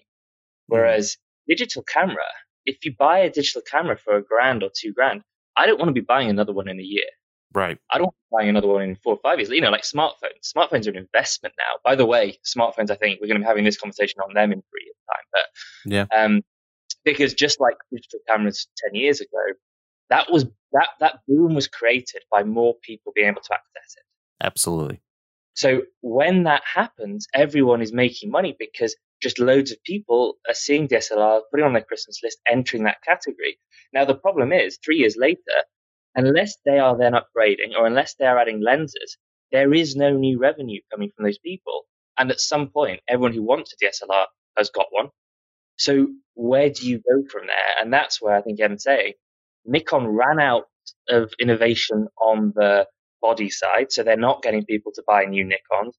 [0.67, 1.17] Whereas
[1.47, 2.25] digital camera,
[2.65, 5.23] if you buy a digital camera for a grand or two grand,
[5.57, 7.05] I don't want to be buying another one in a year.
[7.53, 7.79] Right.
[7.91, 9.51] I don't want to buy another one in four or five years.
[9.51, 10.53] You know, like smartphones.
[10.57, 11.79] Smartphones are an investment now.
[11.85, 14.51] By the way, smartphones, I think we're going to be having this conversation on them
[14.53, 15.25] in three years' time.
[15.33, 16.07] But Yeah.
[16.25, 16.41] um,
[17.05, 19.39] because just like digital cameras ten years ago,
[20.11, 24.05] that was that that boom was created by more people being able to access it.
[24.43, 25.01] Absolutely.
[25.55, 30.89] So when that happens, everyone is making money because just loads of people are seeing
[30.89, 33.59] DSLR, putting on their Christmas list, entering that category.
[33.93, 35.41] Now the problem is, three years later,
[36.15, 39.19] unless they are then upgrading or unless they are adding lenses,
[39.53, 41.83] there is no new revenue coming from those people.
[42.19, 45.09] And at some point, everyone who wants a DSLR has got one.
[45.79, 47.75] So where do you go from there?
[47.81, 49.15] And that's where I think saying
[49.65, 50.67] Nikon ran out
[51.09, 52.87] of innovation on the
[53.25, 55.95] body side, so they're not getting people to buy new Nikons,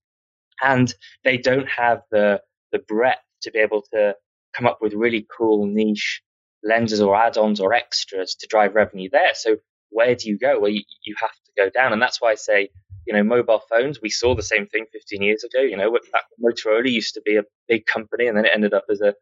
[0.61, 2.39] and they don't have the
[2.71, 4.15] the breadth to be able to
[4.55, 6.21] come up with really cool niche
[6.63, 9.33] lenses or add-ons or extras to drive revenue there.
[9.33, 9.57] So
[9.89, 10.59] where do you go?
[10.59, 12.69] Well, you, you have to go down, and that's why I say,
[13.07, 13.99] you know, mobile phones.
[14.01, 15.61] We saw the same thing 15 years ago.
[15.61, 15.97] You know,
[16.43, 19.15] Motorola used to be a big company, and then it ended up as a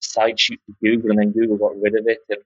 [0.00, 2.38] side shoot to Google, and then Google got rid of it, and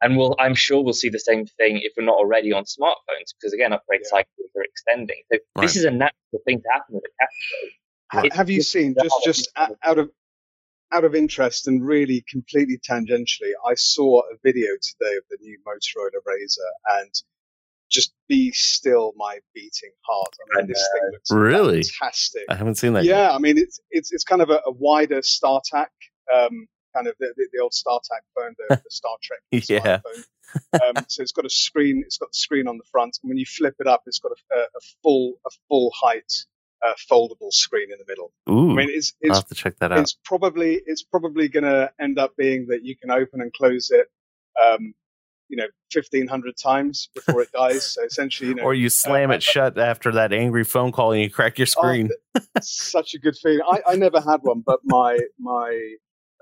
[0.00, 3.34] and we'll, I'm sure we'll see the same thing if we're not already on smartphones,
[3.38, 4.10] because again, upgrade Yeah.
[4.10, 5.22] cycles are extending.
[5.32, 5.62] So Right.
[5.62, 7.74] this is a natural thing to happen with a category.
[8.12, 10.10] Ha- It's Have you seen just just out of
[10.90, 13.52] out of interest and really completely tangentially?
[13.66, 17.10] I saw a video today of the new Motorola Razr and
[17.90, 20.28] just be still my beating heart.
[20.54, 21.82] I mean, this thing looks Really?
[21.82, 22.44] fantastic.
[22.48, 23.16] I haven't seen that yet.
[23.16, 25.88] Yeah, I mean it's it's it's kind of a, a wider StarTAC,
[26.34, 30.00] um, kind of the, the, the old StarTAC phone, the, the Star Trek Yeah.
[30.72, 32.02] Um, so it's got a screen.
[32.06, 34.32] It's got the screen on the front, and when you flip it up, it's got
[34.32, 36.32] a, a, full a full height
[36.82, 38.32] uh, foldable screen in the middle.
[38.48, 38.72] Ooh.
[38.72, 39.98] I mean, it's I'll it's have to check that out.
[39.98, 43.90] it's probably it's probably going to end up being that you can open and close
[43.90, 44.06] it,
[44.62, 44.94] um,
[45.50, 47.84] you know, fifteen hundred times before it dies.
[47.92, 51.12] So essentially, you know, Or you slam uh, it shut after that angry phone call
[51.12, 52.08] and you crack your Oh, screen.
[52.62, 53.60] such a good feeling.
[53.70, 55.96] I, I never had one, but my my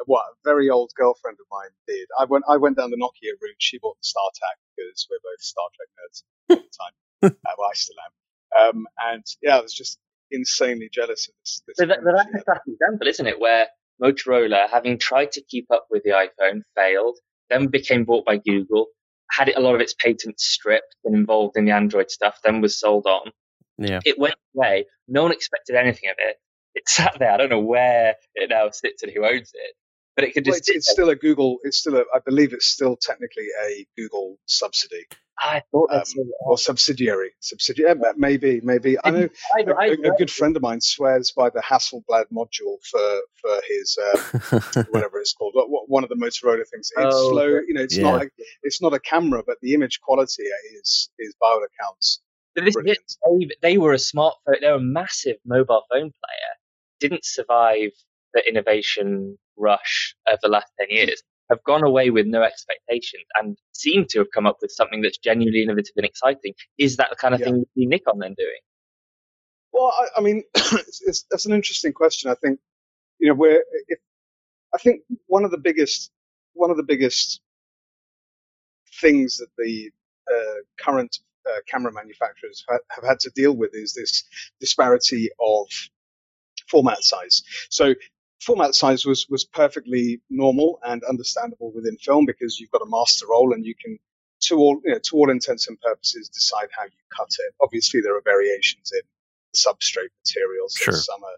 [0.04, 2.06] what a very old girlfriend of mine did.
[2.18, 3.56] I went I went down the Nokia route.
[3.59, 7.37] She bought the StarTAC because we're both Star Trek nerds at the time.
[7.46, 8.68] uh, well, I still am.
[8.76, 9.98] Um, and yeah, I was just
[10.30, 11.62] insanely jealous of this.
[11.66, 12.44] this So that, that's she a had.
[12.44, 13.40] classic example, isn't it?
[13.40, 13.66] Where
[14.02, 17.16] Motorola, having tried to keep up with the iPhone, failed,
[17.50, 18.87] then became bought by Google,
[19.30, 22.61] had it, a lot of its patents stripped and involved in the Android stuff, then
[22.61, 23.30] was sold on.
[23.78, 24.00] Yeah.
[24.04, 24.87] It went away.
[25.09, 26.37] No one expected anything of it.
[26.74, 27.30] It sat there.
[27.32, 29.74] I don't know where it now sits and who owns it,
[30.16, 30.68] but it could Well, just.
[30.68, 31.59] it's, it's still a Google.
[31.62, 32.00] It's still a.
[32.14, 35.05] I believe it's still technically a Google subsidy.
[35.38, 37.33] I thought um, that's so or subsidiary.
[37.40, 38.96] Subsidiary, yeah, maybe, maybe.
[39.05, 42.26] I know I, a, I, a- a good friend of mine swears by the Hasselblad
[42.33, 44.18] module for for his uh,
[44.88, 45.52] whatever it's called.
[45.55, 46.90] What, what, one of the Motorola things.
[46.96, 47.46] It's Oh, slow.
[47.46, 48.02] You know, it's Yeah.
[48.05, 48.22] not.
[48.22, 48.31] A,
[48.62, 50.44] it's not a camera, but the image quality
[50.81, 52.20] is is by all accounts
[52.55, 56.52] But this is they, they were a smartphone, they were a massive mobile phone player,
[57.00, 57.90] didn't survive
[58.35, 63.56] the innovation rush of the last 10 years, have gone away with no expectations and
[63.72, 66.54] seem to have come up with something that's genuinely innovative and exciting.
[66.78, 67.46] Is that the kind of Yeah.
[67.46, 68.60] thing you see Nikon then doing?
[69.72, 72.30] Well, I, I mean, it's, it's, that's an interesting question.
[72.30, 72.60] I think
[73.18, 73.98] you know where if
[74.74, 76.10] I think one of the biggest
[76.54, 77.40] one of the biggest
[79.00, 79.90] things that the
[80.32, 84.24] uh, current uh, camera manufacturers ha- have had to deal with is this
[84.60, 85.66] disparity of
[86.68, 87.42] format size.
[87.70, 87.94] So
[88.40, 93.27] format size was was perfectly normal and understandable within film because you've got a master
[93.29, 93.99] roll and you can
[94.40, 97.55] to all you know, to all intents and purposes, decide how you cut it.
[97.61, 99.01] Obviously, there are variations in
[99.53, 100.75] the substrate materials.
[100.75, 100.94] Sure.
[100.94, 101.37] Some are,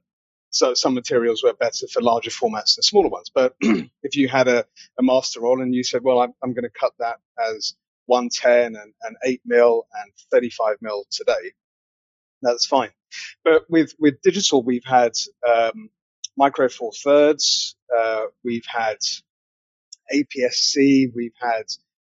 [0.51, 3.31] so some materials were better for larger formats than smaller ones.
[3.33, 4.65] But if you had a,
[4.99, 7.75] a master roll and you said, well, I'm, I'm going to cut that as
[8.07, 11.53] 110 and, and 8 mil and 35 mil today,
[12.43, 12.91] that's fine.
[13.45, 15.13] But with, with digital, we've had
[15.49, 15.91] um,
[16.39, 18.97] micro four thirds, uh, we've had
[20.15, 21.65] APS-C, we've had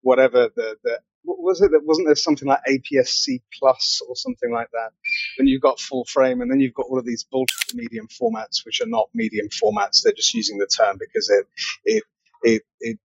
[0.02, 4.52] whatever the, the what was it that wasn't there something like APS-C plus or something
[4.52, 4.90] like that?
[5.38, 8.64] Then you've got full frame, and then you've got all of these bullshit medium formats,
[8.64, 10.02] which are not medium formats.
[10.02, 11.46] They're just using the term because it
[11.84, 12.02] it
[12.42, 12.98] it it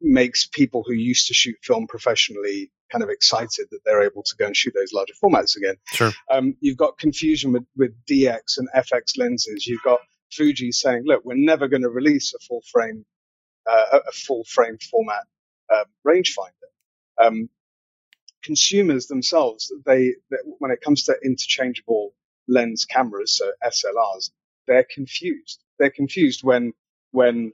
[0.00, 4.36] makes people who used to shoot film professionally kind of excited that they're able to
[4.38, 5.74] go and shoot those larger formats again.
[5.86, 6.12] Sure.
[6.30, 9.66] Um, you've got confusion with, with DX and FX lenses.
[9.66, 9.98] You've got
[10.32, 13.04] Fuji saying, look, we're never going to release a full frame,
[13.70, 15.24] uh, a full frame format
[15.72, 16.50] uh, rangefinder.
[17.20, 17.48] Um,
[18.42, 22.12] consumers themselves, they, they, when it comes to interchangeable
[22.48, 24.30] lens cameras, so SLRs,
[24.66, 25.62] they're confused.
[25.78, 26.72] They're confused when
[27.12, 27.52] when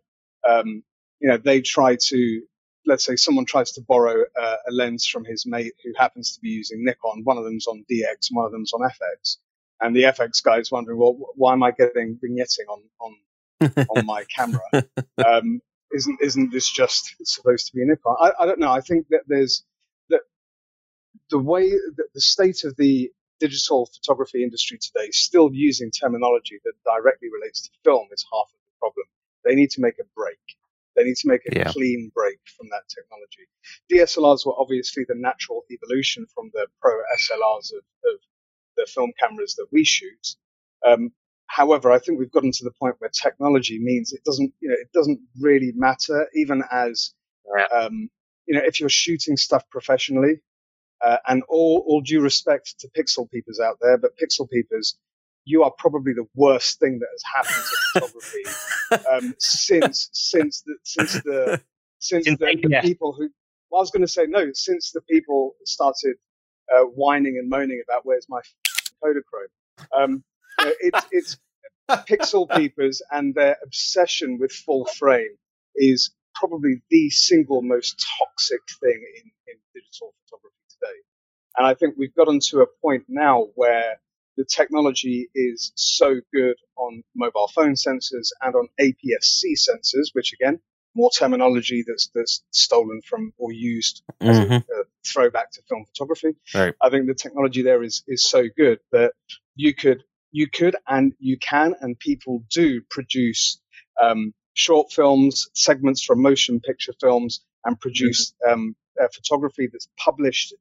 [0.49, 0.83] um,
[1.21, 2.43] you know they try to
[2.87, 6.41] let's say someone tries to borrow uh, a lens from his mate who happens to
[6.41, 7.23] be using Nikon.
[7.25, 9.37] One of them's on DX, one of them's on FX,
[9.83, 14.07] and the FX guy is wondering, well, why am I getting vignetting on on on
[14.07, 14.61] my camera?
[15.27, 15.61] Um,
[15.93, 18.17] isn't isn't this just supposed to be a Nikon?
[18.21, 18.71] I, I don't know.
[18.73, 19.65] I think that there's
[20.09, 20.21] that
[21.31, 26.75] the way that the state of the digital photography industry today, still using terminology that
[26.85, 29.07] directly relates to film, is half of the problem.
[29.45, 30.39] They need to make a break.
[30.97, 31.73] They need to make a Yeah.
[31.73, 33.49] clean break from that technology.
[33.91, 38.21] DSLRs were obviously the natural evolution from the pro SLRs of, of
[38.77, 40.37] the film cameras that we shoot.
[40.87, 41.13] Um,
[41.47, 44.77] however, I think we've gotten to the point where technology means it doesn't, you know,
[44.81, 47.15] it doesn't really matter, even as,
[47.57, 47.67] Yeah.
[47.67, 48.11] um,
[48.47, 50.41] you know, if you're shooting stuff professionally,
[51.05, 54.99] uh, and all, all due respect to pixel peepers out there, but pixel peepers,
[55.45, 60.77] you are probably the worst thing that has happened to photography um, since since the
[60.85, 61.61] since the
[61.99, 63.31] since Since the, the people who
[63.71, 66.17] well, I was going to say no since the people started
[66.75, 68.41] uh, whining and moaning about where's my
[69.03, 69.87] Kodachrome.
[69.97, 70.25] Um,
[70.59, 71.39] you know, it's it's
[71.91, 75.37] pixel peepers and their obsession with full frame
[75.75, 80.99] is probably the single most toxic thing in, in digital photography today.
[81.57, 84.01] And I think we've gotten to a point now where
[84.37, 90.61] the technology is so good on mobile phone sensors and on APS-C sensors, which again,
[90.95, 94.57] more terminology that's, that's stolen from or used as a, Mhm.
[94.61, 96.37] a throwback to film photography.
[96.55, 96.75] Right.
[96.81, 99.13] I think the technology there is, is so good that
[99.55, 103.61] you could, you could and you can and people do produce,
[104.01, 110.55] um, short films, segments from motion picture films and produce, um, uh, photography that's published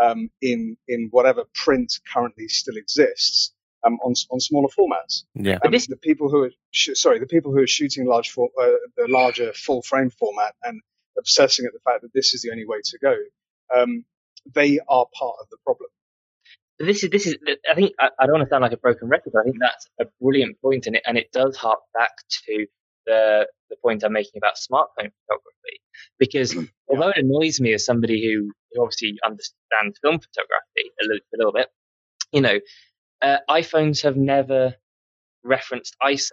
[0.00, 3.52] um, in in whatever print currently still exists
[3.86, 5.24] um, on on smaller formats.
[5.34, 5.58] Yeah.
[5.62, 8.30] But Um, this- the people who are sh- sorry, the people who are shooting large
[8.30, 10.80] for, uh, the larger full frame format and
[11.18, 13.14] obsessing at the fact that this is the only way to go,
[13.74, 14.04] um,
[14.54, 15.90] they are part of the problem.
[16.78, 17.36] this is this is
[17.70, 19.56] I think I, I don't want to sound like a broken record, but I think
[19.58, 22.12] that's a brilliant point, and it and it does hark back
[22.46, 22.66] to
[23.06, 25.76] the the point I'm making about smartphone photography,
[26.18, 26.50] because
[26.90, 31.36] although it annoys me as somebody who, who obviously understands film photography a little, a
[31.38, 31.68] little bit,
[32.32, 32.58] you know,
[33.22, 34.74] uh, iPhones have never
[35.44, 36.32] referenced ISO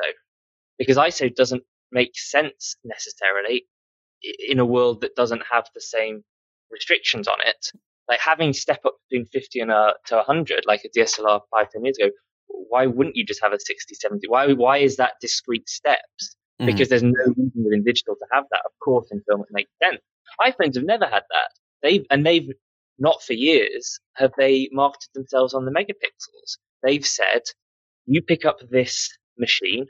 [0.78, 3.66] because ISO doesn't make sense necessarily
[4.48, 6.24] in a world that doesn't have the same
[6.72, 7.68] restrictions on it.
[8.10, 11.86] Like having step up between 50 and a, to 100 like a DSLR five ten
[11.86, 12.10] years ago
[12.48, 16.36] why wouldn't you just have a 60 70 why why is that discrete steps?
[16.62, 16.68] Mhm.
[16.68, 18.62] because there's no reason within digital to have that.
[18.66, 20.02] Of course in film it makes sense.
[20.42, 21.50] iPhones have never had that.
[21.82, 22.50] They've and they've
[23.00, 27.42] not for years have they marketed themselves on the megapixels they've said
[28.06, 29.86] you pick up this machine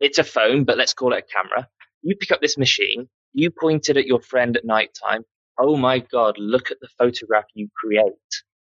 [0.00, 1.68] it's a phone but let's call it a camera
[2.02, 5.24] you pick up this machine you point it at your friend at night time
[5.58, 8.12] oh my god, look at the photograph you create.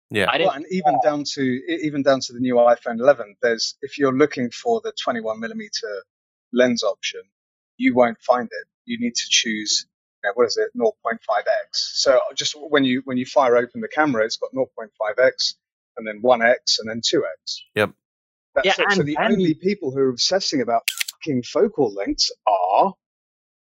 [0.09, 0.29] Yeah.
[0.29, 3.97] I Well, and even down to even down to the new iPhone 11, there's if
[3.97, 6.03] you're looking for the 21 millimeter
[6.51, 7.21] lens option,
[7.77, 8.67] you won't find it.
[8.85, 9.87] You need to choose.
[10.23, 10.69] You know, what is it?
[10.77, 11.17] 0.5x.
[11.71, 15.55] So just when you when you fire open the camera, it's got 0.5x
[15.97, 17.57] and then 1x and then 2x.
[17.75, 17.91] Yep.
[18.55, 18.91] That's Yeah, it.
[18.93, 22.93] so the and- only people who are obsessing about fucking focal lengths are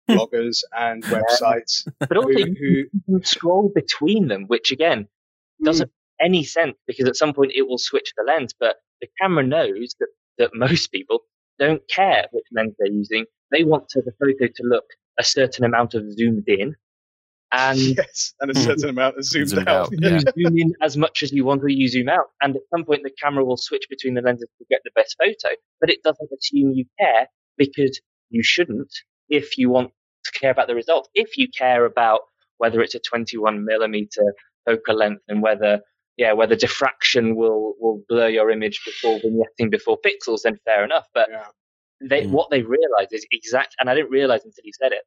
[0.09, 0.15] hmm.
[0.15, 5.09] bloggers and websites But also, who, you who you can scroll between them, which again
[5.63, 6.25] doesn't hmm.
[6.25, 8.55] make any sense because at some point it will switch the lens.
[8.59, 11.21] But the camera knows that, that most people
[11.59, 13.27] don't care which lens they're using.
[13.51, 14.85] They want to, the photo to look
[15.19, 16.75] a certain amount of zoomed in.
[17.53, 18.65] and yes, and a hmm.
[18.65, 19.87] certain amount of zoomed, Zoomed out.
[19.87, 22.27] out, you zoom in as much as you want or you zoom out.
[22.41, 25.17] And at some point, the camera will switch between the lenses to get the best
[25.19, 28.93] photo, but it doesn't assume you care because you shouldn't
[29.29, 29.91] if you want
[30.25, 31.09] to care about the result.
[31.15, 32.21] If you care about
[32.59, 34.35] whether it's a 21 millimeter
[34.67, 35.81] focal length and whether
[36.17, 41.07] yeah, whether diffraction will, will blur your image before vignetting before pixels, then fair enough.
[41.15, 41.47] But Yeah.
[42.03, 42.31] They, Mm.
[42.31, 45.03] what they've realized is exact, and I didn't realize until you said it.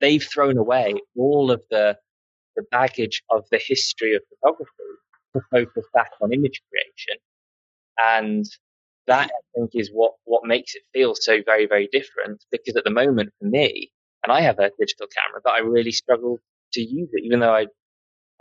[0.00, 1.98] They've thrown away all of the
[2.56, 4.72] the baggage of the history of photography
[5.34, 7.20] to focus back on image creation,
[7.98, 8.46] and
[9.06, 12.44] that I think is what what makes it feel so very very different.
[12.50, 13.90] Because at the moment, for me,
[14.24, 16.38] and I have a digital camera, but I really struggle
[16.74, 17.66] to use it, even though I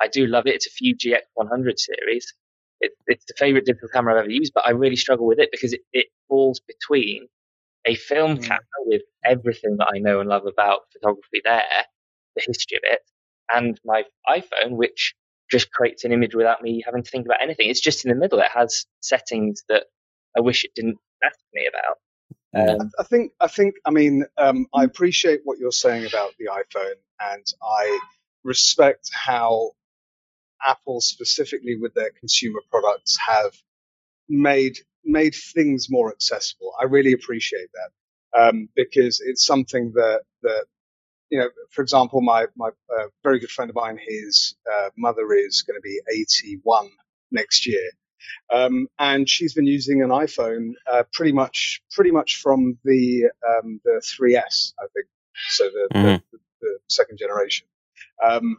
[0.01, 0.55] I do love it.
[0.55, 2.33] It's a Fuji X100 series.
[2.81, 5.49] It, it's the favorite digital camera I've ever used, but I really struggle with it
[5.51, 7.27] because it, it falls between
[7.85, 8.43] a film Mm.
[8.43, 11.63] camera with everything that I know and love about photography there,
[12.35, 13.01] the history of it,
[13.53, 15.15] and my iPhone, which
[15.51, 17.69] just creates an image without me having to think about anything.
[17.69, 18.39] It's just in the middle.
[18.39, 19.85] It has settings that
[20.37, 21.97] I wish it didn't ask me about.
[22.55, 26.47] Um, I think I think I mean um, I appreciate what you're saying about the
[26.47, 27.99] iPhone, and I
[28.43, 29.71] respect how
[30.65, 33.53] Apple specifically with their consumer products have
[34.29, 36.73] made made things more accessible.
[36.79, 40.65] I really appreciate that um, because it's something that that
[41.29, 41.49] you know.
[41.71, 45.77] For example, my my uh, very good friend of mine, his uh, mother is going
[45.77, 46.89] to be 81
[47.31, 47.89] next year.
[48.53, 53.81] Um, and she's been using an iPhone uh, pretty much pretty much from the um,
[53.85, 55.07] the 3S, I think,
[55.49, 56.23] so the, Mhm.
[56.33, 57.67] the, the second generation.
[58.23, 58.57] Um,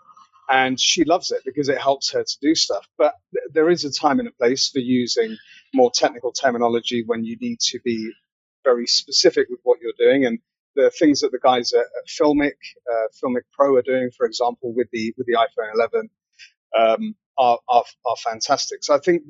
[0.50, 2.86] and she loves it because it helps her to do stuff.
[2.98, 5.36] But th- there is a time and a place for using
[5.74, 8.12] more technical terminology when you need to be
[8.64, 10.26] very specific with what you're doing.
[10.26, 10.38] And
[10.76, 12.54] the things that the guys at, Filmic,
[12.90, 16.10] uh, Filmic Pro are doing, for example, with the with the iPhone 11,
[16.78, 18.84] um, are, are are fantastic.
[18.84, 19.24] So I think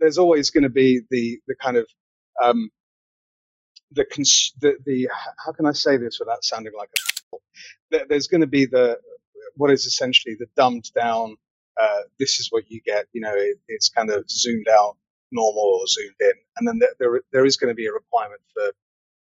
[0.00, 1.86] there's always going to be the the kind of
[2.42, 2.70] um,
[3.92, 5.08] the, cons- the the
[5.44, 6.90] how can I say this without sounding like
[7.32, 7.36] a
[7.90, 8.98] there- there's going to be the
[9.56, 11.36] what is essentially the dumbed down.
[11.80, 13.06] Uh, this is what you get.
[13.12, 14.96] You know, it, it's kind of zoomed out,
[15.34, 18.42] normal or zoomed in, and then there there, there is going to be a requirement
[18.54, 18.72] for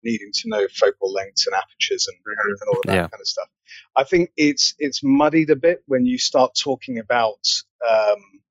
[0.05, 3.09] needing to know focal lengths and apertures and, and all of that Yeah.
[3.13, 3.49] kind of stuff.
[3.97, 7.41] I think it's it's muddied a bit when you start talking about
[7.89, 8.43] um,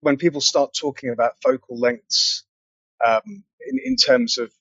[0.00, 2.44] when people start talking about focal lengths
[3.06, 4.52] um, in in terms of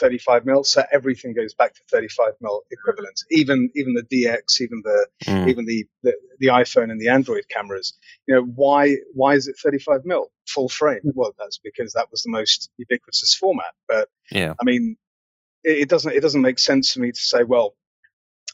[0.00, 0.64] 35 mil.
[0.64, 3.20] So everything goes back to 35 mil equivalent.
[3.30, 5.48] Even even the DX, even the Mm.
[5.48, 7.96] even the, the the iPhone and the Android cameras.
[8.26, 11.00] You know why why is it 35 mil full frame?
[11.04, 13.72] Well, that's because that was the most ubiquitous format.
[13.88, 14.54] But Yeah.
[14.60, 14.96] I mean,
[15.64, 17.74] it, it doesn't it doesn't make sense for me to say, well,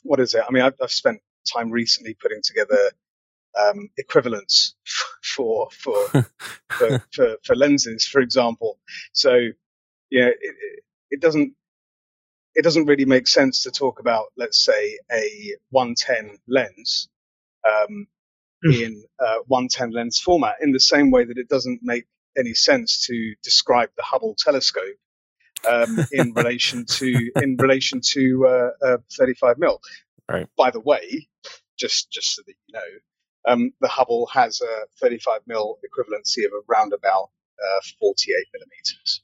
[0.02, 0.44] what is it?
[0.46, 1.20] I mean, I've, I've spent
[1.52, 2.90] time recently putting together
[3.58, 4.74] um, equivalents
[5.22, 6.08] for for,
[6.70, 8.78] for for for lenses, for example.
[9.12, 9.34] So,
[10.10, 11.54] you know, it, it, doesn't
[12.54, 17.08] it doesn't really make sense to talk about, let's say, a 110 lens
[17.66, 18.06] um,
[18.64, 23.06] in uh, 110 lens format, in the same way that it doesn't make any sense
[23.06, 24.96] to describe the Hubble telescope
[25.68, 29.80] um, in relation to in relation to uh, uh, 35 mil.
[30.28, 30.46] Right.
[30.56, 31.28] By the way,
[31.78, 36.52] just just so that you know, um, the Hubble has a 35 mil equivalency of
[36.68, 39.22] around about uh, 48 millimeters.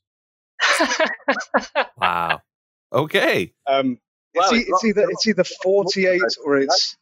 [1.99, 2.41] Wow.
[2.93, 3.53] Okay.
[3.67, 3.99] Um,
[4.33, 6.97] it's, Wow, e- it's it's not- either it's either 48 or it's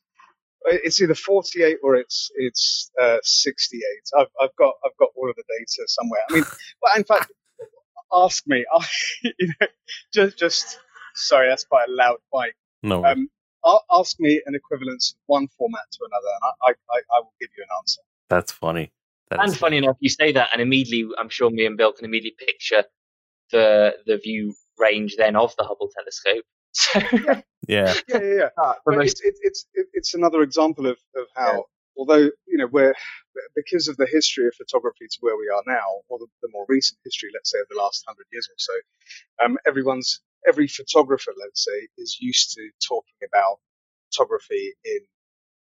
[0.66, 3.82] it's either 48 or it's it's uh, 68.
[4.18, 6.20] I've I've got I've got all of the data somewhere.
[6.30, 6.44] I mean,
[6.82, 7.32] well, in fact,
[8.12, 8.64] ask me.
[8.72, 8.86] I,
[9.38, 9.66] you know,
[10.14, 10.78] just just
[11.14, 12.54] sorry, that's quite a loud bike.
[12.82, 13.04] No.
[13.04, 13.28] Um,
[13.92, 17.32] ask me an equivalence of one format to another, and I I, I, I will
[17.40, 18.00] give you an answer.
[18.28, 18.92] that's funny.
[19.30, 21.92] That and is funny enough, you say that, and immediately, I'm sure me and Bill
[21.92, 22.84] can immediately picture
[23.52, 26.44] the the view range then of the Hubble telescope.
[26.74, 27.42] So, Yeah.
[27.68, 28.48] Yeah, yeah, yeah.
[28.84, 32.66] for But most, it's, it's, it's, it's another example of, of how, although, you know,
[32.66, 32.94] we're,
[33.54, 36.64] because of the history of photography to where we are now, or the, the more
[36.68, 38.72] recent history, let's say, of the last hundred years or so,
[39.44, 43.58] um, everyone's, every photographer, let's say, is used to talking about
[44.10, 45.00] photography in,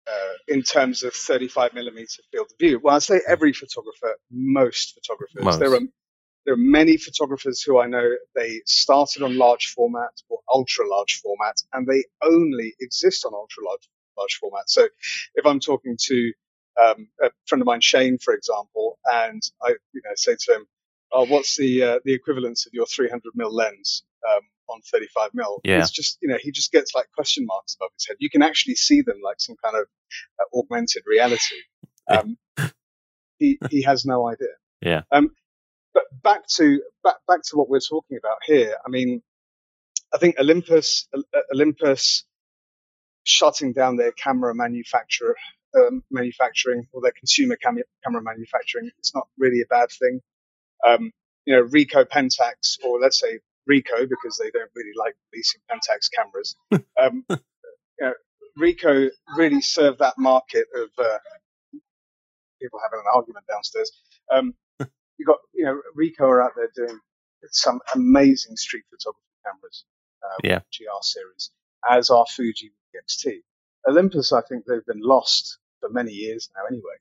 [0.07, 2.79] uh, in terms of 35 millimeter field of view.
[2.83, 5.43] Well, I say every photographer, most photographers.
[5.43, 5.59] Most.
[5.59, 5.79] There are
[6.45, 11.21] there are many photographers who I know they started on large format or ultra large
[11.21, 13.87] format and they only exist on ultra large
[14.17, 14.69] large format.
[14.69, 14.87] So
[15.35, 16.33] if I'm talking to
[16.81, 20.65] um, a friend of mine, Shane, for example, and I you know say to him,
[21.11, 24.03] oh, what's the uh, the equivalence of your 300 mil lens?
[24.29, 25.59] Um, on 35 mil.
[25.63, 25.79] Yeah.
[25.79, 28.17] It's just, you know, he just gets like question marks above his head.
[28.19, 29.87] You can actually see them like some kind of
[30.39, 31.55] uh, augmented reality.
[32.09, 32.37] Um,
[33.37, 34.55] he, he has no idea.
[34.81, 35.01] Yeah.
[35.11, 35.31] Um,
[35.93, 38.75] but back to, back, back to what we're talking about here.
[38.85, 39.21] I mean,
[40.13, 41.07] I think Olympus,
[41.53, 42.25] Olympus
[43.23, 45.35] shutting down their camera manufacturer,
[45.75, 48.91] um, manufacturing or their consumer cam- camera manufacturing.
[48.99, 50.21] It's not really a bad thing.
[50.85, 51.11] Um,
[51.45, 53.39] you know, Ricoh Pentax, or let's say
[53.69, 56.55] Ricoh, because they don't really like releasing Pentax cameras.
[57.01, 57.37] Um, you
[58.01, 58.13] know,
[58.59, 61.17] Ricoh really served that market of uh,
[62.61, 63.91] people having an argument downstairs.
[64.31, 64.53] Um,
[65.17, 66.99] you got, you know, Ricoh are out there doing
[67.51, 69.85] some amazing street photography cameras.
[70.23, 70.59] Uh, Yeah.
[70.71, 71.51] GR series,
[71.89, 73.43] as are Fuji with the XT.
[73.89, 76.65] Olympus, I think they've been lost for many years now.
[76.65, 76.95] Anyway,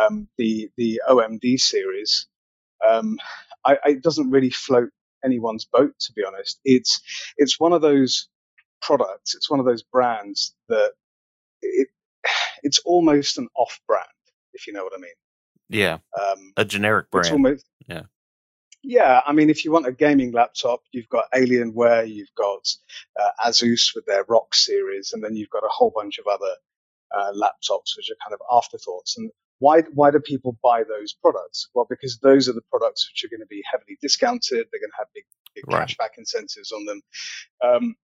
[0.00, 2.28] um, the the OMD series,
[2.86, 3.18] um,
[3.64, 4.90] I, I- it doesn't really float
[5.24, 5.94] anyone's boat.
[5.98, 7.00] To be honest, it's
[7.36, 8.28] it's one of those
[8.80, 9.34] products.
[9.34, 10.92] It's one of those brands that
[11.62, 11.88] it
[12.62, 14.06] it's almost an off brand,
[14.54, 15.10] if you know what I mean.
[15.70, 15.98] Yeah.
[16.20, 17.32] Um, A generic brand.
[17.32, 18.02] almost Yeah.
[18.82, 22.66] Yeah, I mean, if you want a gaming laptop, you've got Alienware, you've got
[23.20, 26.54] uh, Asus with their Rock series, and then you've got a whole bunch of other
[27.14, 29.18] uh, laptops which are kind of afterthoughts.
[29.18, 31.68] And why why do people buy those products?
[31.74, 34.66] Well, because those are the products which are going to be heavily discounted.
[34.72, 35.86] They're going to have big, big Right.
[35.86, 37.02] cashback incentives on them.
[37.62, 37.94] Um,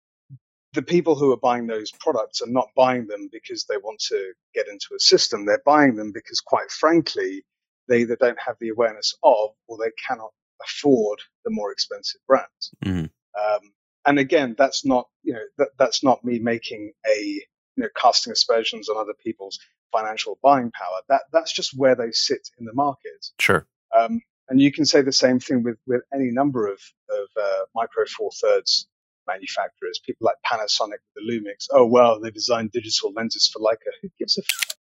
[0.75, 4.33] the people who are buying those products are not buying them because they want to
[4.55, 5.47] get into a system.
[5.47, 7.45] They're buying them because, quite frankly,
[7.89, 10.31] they either don't have the awareness of or they cannot
[10.65, 12.73] afford the more expensive brands.
[12.85, 13.11] Mhm.
[13.39, 13.73] Um,
[14.07, 17.43] and again, that's not you know that, that's not me making a you
[17.77, 19.59] know casting aspersions on other people's
[19.93, 21.01] financial buying power.
[21.09, 23.27] That that's just where they sit in the market.
[23.39, 23.67] Sure.
[23.99, 26.81] Um, and you can say the same thing with, with any number of,
[27.11, 28.89] of uh, micro four thirds
[29.27, 30.01] manufacturers.
[30.07, 31.67] People like Panasonic with the Lumix.
[31.73, 33.91] Oh well, they designed digital lenses for Leica.
[34.03, 34.43] Who gives a?
[34.43, 34.77] F-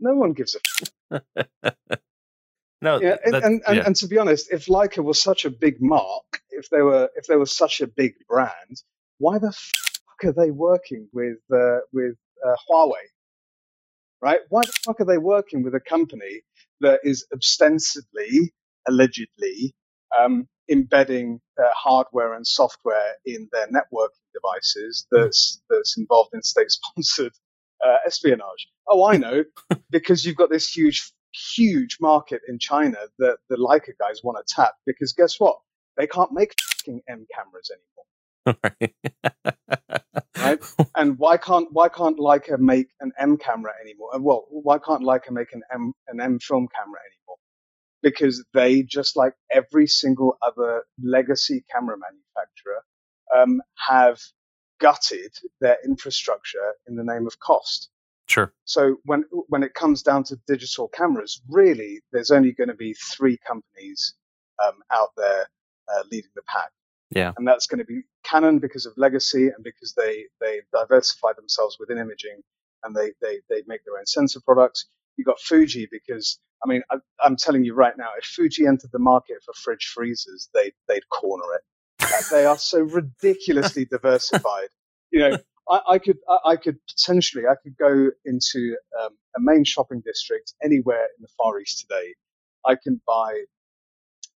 [0.00, 0.60] no one gives a.
[1.12, 1.46] F-
[2.82, 3.82] No, yeah, and, that- and, and, yeah.
[3.86, 7.26] and to be honest, if Leica was such a big mark, if they were if
[7.26, 8.82] they were such a big brand,
[9.18, 12.16] why the fuck are they working with uh, with
[12.46, 13.04] uh, Huawei?
[14.22, 14.40] Right?
[14.48, 16.42] Why the fuck are they working with a company
[16.80, 18.52] that is ostensibly,
[18.88, 19.74] allegedly,
[20.18, 27.32] um, embedding uh, hardware and software in their networking devices that's that's involved in state-sponsored
[27.86, 28.68] uh, espionage?
[28.88, 29.44] Oh, I know,
[29.90, 34.54] because you've got this huge huge market in China that the Leica guys want to
[34.54, 35.58] tap because guess what?
[35.96, 37.70] They can't make fucking M cameras
[38.46, 38.60] anymore.
[40.36, 40.60] Right?
[40.96, 44.10] And why can't why can't Leica make an M camera anymore?
[44.18, 47.36] Well, why can't Leica make an M an M film camera anymore?
[48.02, 52.82] Because they, just like every single other legacy camera manufacturer,
[53.34, 54.18] um, have
[54.80, 57.90] gutted their infrastructure in the name of cost.
[58.30, 58.52] Sure.
[58.64, 62.94] So when when it comes down to digital cameras, really, there's only going to be
[62.94, 64.14] three companies
[64.64, 65.48] um, out there
[65.92, 66.70] uh, leading the pack.
[67.12, 67.32] Yeah.
[67.36, 71.76] and that's going to be Canon because of legacy and because they they diversify themselves
[71.80, 72.40] within imaging
[72.84, 74.86] and they they they make their own sensor products.
[75.16, 78.92] You got Fuji because I mean I, I'm telling you right now, if Fuji entered
[78.92, 81.62] the market for fridge freezers, they they'd corner it.
[82.30, 84.68] They are so ridiculously diversified.
[85.10, 85.38] You know,
[85.70, 90.02] I, I could I, I could potentially I could go into um, a main shopping
[90.04, 92.14] district anywhere in the Far East today.
[92.66, 93.44] I can buy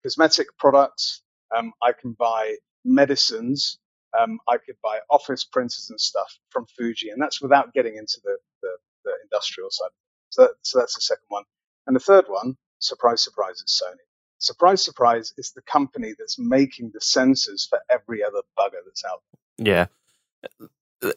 [0.03, 1.21] cosmetic products.
[1.55, 2.55] Um, I can buy
[2.85, 3.79] medicines.
[4.19, 8.19] Um, I could buy office printers and stuff from Fuji, and that's without getting into
[8.23, 8.69] the, the,
[9.05, 9.89] the industrial side.
[10.29, 11.43] So, that, so that's the second one.
[11.87, 13.97] And the third one, surprise, surprise, is Sony.
[14.37, 19.21] Surprise, surprise, is the company that's making the sensors for every other bugger that's out
[19.57, 19.67] there.
[19.67, 20.67] Yeah.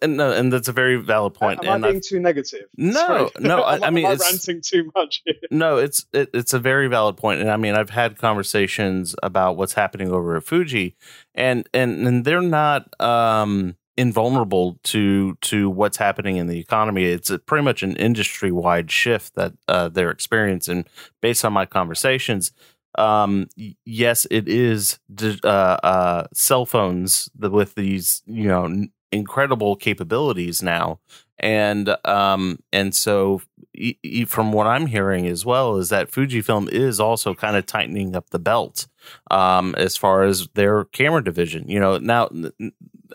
[0.02, 1.64] And no, and that's a very valid point.
[1.64, 2.64] Am and I I- being too negative?
[2.76, 3.30] No, Sorry.
[3.40, 5.34] no, I- I mean, am I it's- ranting too much here?
[5.50, 7.40] No, it's it, it's a very valid point.
[7.40, 10.96] and I mean I've had conversations about what's happening over at Fuji,
[11.34, 17.04] and and and they're not um, invulnerable to to what's happening in the economy.
[17.04, 20.84] It's a, pretty much an industry wide shift that uh, they're experiencing.
[21.22, 22.52] Based on my conversations,
[22.98, 23.48] um,
[23.84, 30.98] yes, it is uh, uh, cell phones with these you know incredible capabilities now,
[31.38, 33.42] and um, and so
[33.74, 37.66] e- e- from what I'm hearing as well is that Fujifilm is also kind of
[37.66, 38.86] tightening up the belt
[39.30, 41.68] um, as far as their camera division.
[41.68, 42.28] You know, now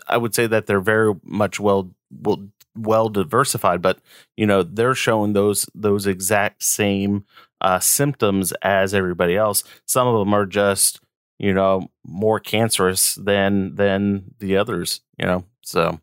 [0.08, 3.98] i would say that they're very much well well well diversified, but
[4.36, 7.24] you know they're showing those those exact same
[7.60, 9.62] uh, symptoms as everybody else.
[9.86, 11.00] Some of them are just
[11.38, 15.44] you know, more cancerous than than the others, you know.
[15.62, 16.00] So,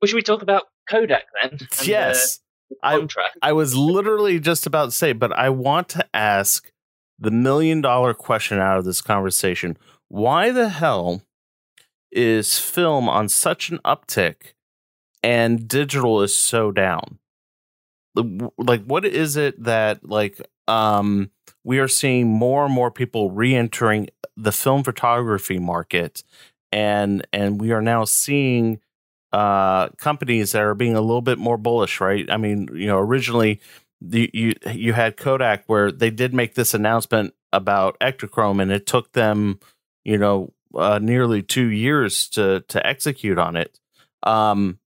[0.00, 1.58] well, should we talk about Kodak then?
[1.84, 2.40] yes,
[2.70, 3.08] the, the
[3.42, 6.70] I I was literally just about to say, but I want to ask
[7.18, 9.76] the million dollar question out of this conversation:
[10.08, 11.22] Why the hell
[12.10, 14.54] is film on such an uptick
[15.22, 17.18] and digital is so down?
[18.14, 21.30] Like, what is it that like um
[21.64, 26.22] we are seeing more and more people re-entering the film photography market
[26.72, 28.80] and and we are now seeing
[29.32, 32.30] uh companies that are being a little bit more bullish right?
[32.30, 33.60] I mean you know originally
[34.00, 38.86] the, you you had kodak where they did make this announcement about ektachrome and it
[38.86, 39.58] took them
[40.04, 43.80] you know uh, nearly two years to to execute on it.
[44.22, 44.78] Um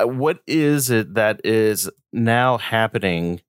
[0.00, 3.40] what is it that is now happening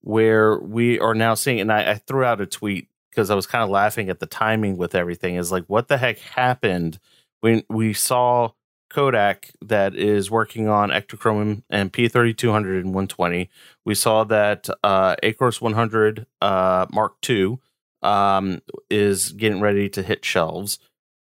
[0.00, 3.46] where we are now seeing, and I, I threw out a tweet because I was
[3.46, 5.36] kind of laughing at the timing with everything.
[5.36, 6.98] Is like, what the heck happened
[7.40, 8.52] when we saw
[8.92, 13.48] Kodak that is working on Ektachrome and P3200 and 120.
[13.84, 17.58] We saw that uh, Acros 100 uh, Mark II
[18.02, 18.60] um,
[18.90, 20.78] is getting ready to hit shelves.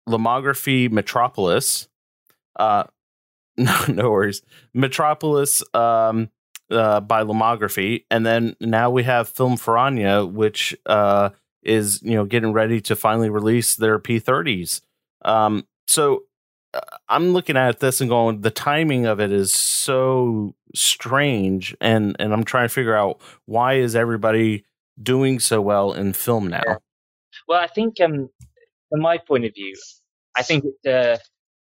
[0.08, 1.88] Lomography Metropolis,
[2.54, 2.84] uh,
[3.56, 4.42] no, no worries.
[4.72, 6.30] Metropolis um,
[6.70, 11.30] uh, by Lomography, and then now we have Film Ferrania, which uh,
[11.66, 14.80] is you know getting ready to finally release their P30s.
[15.22, 16.24] Um, so
[16.74, 22.16] uh, I'm looking at this and going, the timing of it is so strange, and
[22.18, 24.64] and I'm trying to figure out why is everybody
[25.02, 26.78] doing so well in film now.
[27.48, 28.30] Well, I think um,
[28.90, 29.76] from my point of view,
[30.36, 31.18] I think it's a,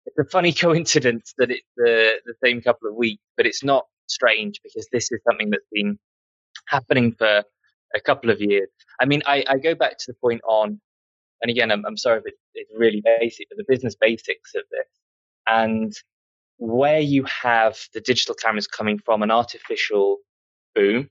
[0.05, 3.85] it's a funny coincidence that it's the, the same couple of weeks, but it's not
[4.07, 5.97] strange because this is something that's been
[6.67, 7.43] happening for
[7.95, 8.69] a couple of years.
[8.99, 10.79] I mean, I, I go back to the point on,
[11.41, 12.37] and again, I'm, I'm sorry if it's,
[12.77, 14.87] really basic, but the business basics of this
[15.47, 15.93] and
[16.57, 20.17] where you have the digital cameras coming from an artificial
[20.75, 21.09] boom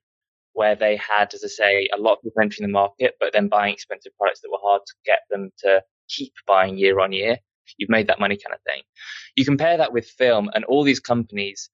[0.54, 3.48] where they had, as I say, a lot of people entering the market, but then
[3.48, 7.36] buying expensive products that were hard to get them to keep buying year on year.
[7.78, 8.82] You've made that money kind of thing.
[9.36, 11.70] You compare that with film and all these companies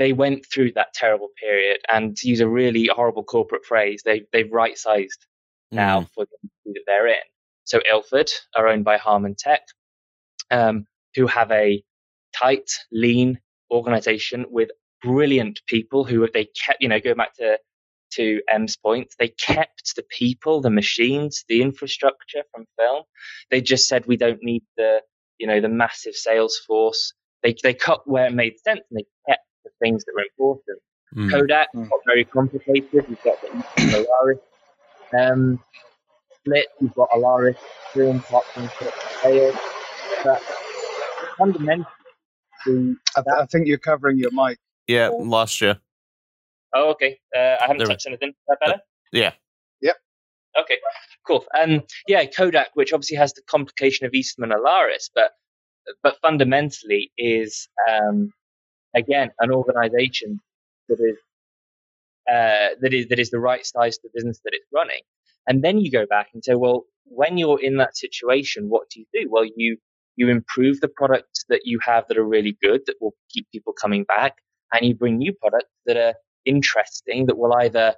[0.00, 4.22] they went through that terrible period and to use a really horrible corporate phrase, they,
[4.32, 5.26] they've right sized
[5.70, 6.08] now mm.
[6.14, 7.28] for the industry that they're in.
[7.64, 9.60] So Ilford are owned by Harman Tech,
[10.50, 11.84] um, who have a
[12.34, 13.40] tight, lean
[13.70, 14.70] organization with
[15.02, 17.58] brilliant people who they kept, you know, go back to,
[18.12, 23.02] to M's point, they kept the people, the machines, the infrastructure from film.
[23.50, 25.02] They just said, we don't need the,
[25.36, 27.12] you know, the massive sales force.
[27.42, 30.80] They, they cut where it made sense and they kept the things that were important.
[31.14, 31.30] Mm.
[31.30, 31.88] Kodak mm.
[31.88, 33.04] got very complicated.
[33.08, 34.40] You've got the Alaris
[35.18, 35.60] um,
[36.34, 36.66] split.
[36.80, 37.56] You've got Alaris
[37.94, 38.70] doing parts and
[39.22, 39.56] sales.
[40.22, 40.42] But
[41.38, 41.86] fundamentally,
[42.66, 44.58] the, I, I, think you're covering your mic.
[44.86, 45.74] Yeah, lost you.
[46.74, 47.18] Oh, okay.
[47.34, 48.12] Uh, I haven't there touched we...
[48.12, 48.30] anything.
[48.30, 48.74] Is that better?
[48.74, 48.78] Uh,
[49.12, 49.32] yeah.
[49.80, 49.96] Yep.
[50.60, 50.76] Okay,
[51.26, 51.44] cool.
[51.54, 55.32] And um, yeah, Kodak, which obviously has the complication of Eastman Alaris, but
[56.02, 58.32] but fundamentally is um,
[58.94, 60.40] again an organization
[60.88, 61.16] that is
[62.30, 65.00] uh, that is that is the right size to the business that it's running.
[65.46, 69.00] And then you go back and say, well, when you're in that situation, what do
[69.00, 69.28] you do?
[69.30, 69.78] Well, you
[70.16, 73.72] you improve the products that you have that are really good that will keep people
[73.72, 74.36] coming back,
[74.72, 76.14] and you bring new products that are
[76.44, 77.94] interesting that will either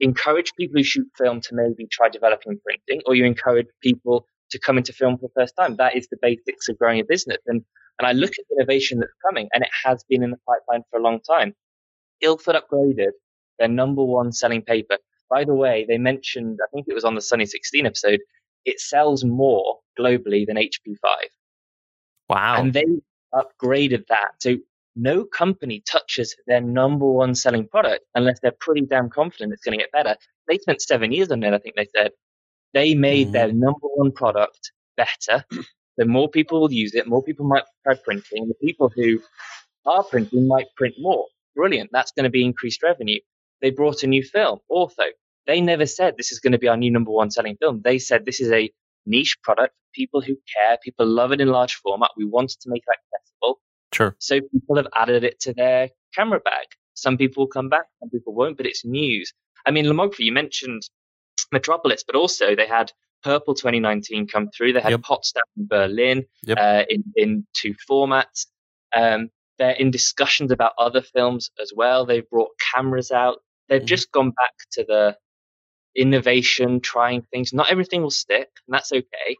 [0.00, 4.58] encourage people who shoot film to maybe try developing printing, or you encourage people to
[4.58, 5.76] come into film for the first time.
[5.76, 7.38] That is the basics of growing a business.
[7.46, 7.64] And
[7.98, 10.82] and I look at the innovation that's coming, and it has been in the pipeline
[10.90, 11.54] for a long time.
[12.20, 13.12] Ilford upgraded
[13.58, 14.98] their number one selling paper.
[15.30, 18.20] By the way, they mentioned, I think it was on the Sunny 16 episode,
[18.64, 20.96] it sells more globally than HP5.
[22.28, 22.56] Wow.
[22.58, 22.84] And they
[23.34, 24.32] upgraded that.
[24.40, 24.56] So
[24.94, 29.78] no company touches their number one selling product unless they're pretty damn confident it's going
[29.78, 30.16] to get better.
[30.48, 32.12] They spent seven years on it, I think they said.
[32.74, 33.32] They made mm.
[33.32, 35.44] their number one product better
[35.96, 37.06] then more people will use it.
[37.06, 38.48] More people might try printing.
[38.48, 39.20] The people who
[39.86, 41.26] are printing might print more.
[41.54, 41.90] Brilliant.
[41.92, 43.20] That's going to be increased revenue.
[43.60, 45.08] They brought a new film, Ortho.
[45.46, 47.82] They never said this is going to be our new number one selling film.
[47.84, 48.70] They said this is a
[49.06, 49.74] niche product.
[49.74, 52.10] for People who care, people love it in large format.
[52.16, 53.60] We wanted to make it accessible.
[53.92, 54.16] Sure.
[54.18, 56.66] So people have added it to their camera bag.
[56.94, 59.32] Some people will come back, some people won't, but it's news.
[59.66, 60.82] I mean, Lomography, you mentioned
[61.50, 64.72] Metropolis, but also they had Purple 2019 come through.
[64.72, 65.02] They had yep.
[65.02, 66.58] Potsdam in Berlin yep.
[66.58, 68.46] uh, in, in two formats.
[68.94, 72.04] Um, they're in discussions about other films as well.
[72.04, 73.38] They've brought cameras out.
[73.68, 75.16] They've mm just gone back to the
[75.94, 77.52] innovation, trying things.
[77.52, 79.36] Not everything will stick, and that's okay.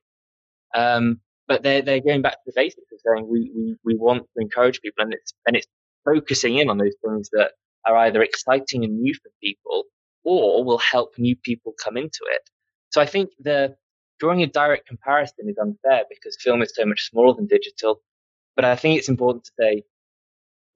[0.75, 4.23] Um, but they're they're going back to the basics of saying we, we, we want
[4.23, 5.67] to encourage people, and it's and it's
[6.05, 7.53] focusing in on those things that
[7.87, 9.85] are either exciting and new for people,
[10.25, 12.43] or will help new people come into it.
[12.93, 13.77] So I think the
[14.21, 18.01] drawing a direct comparison is unfair because film is so much smaller than digital.
[18.55, 19.83] But I think it's important to say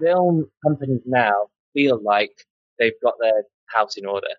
[0.00, 1.34] film companies now
[1.74, 2.32] feel like
[2.78, 4.34] they've got their house in order.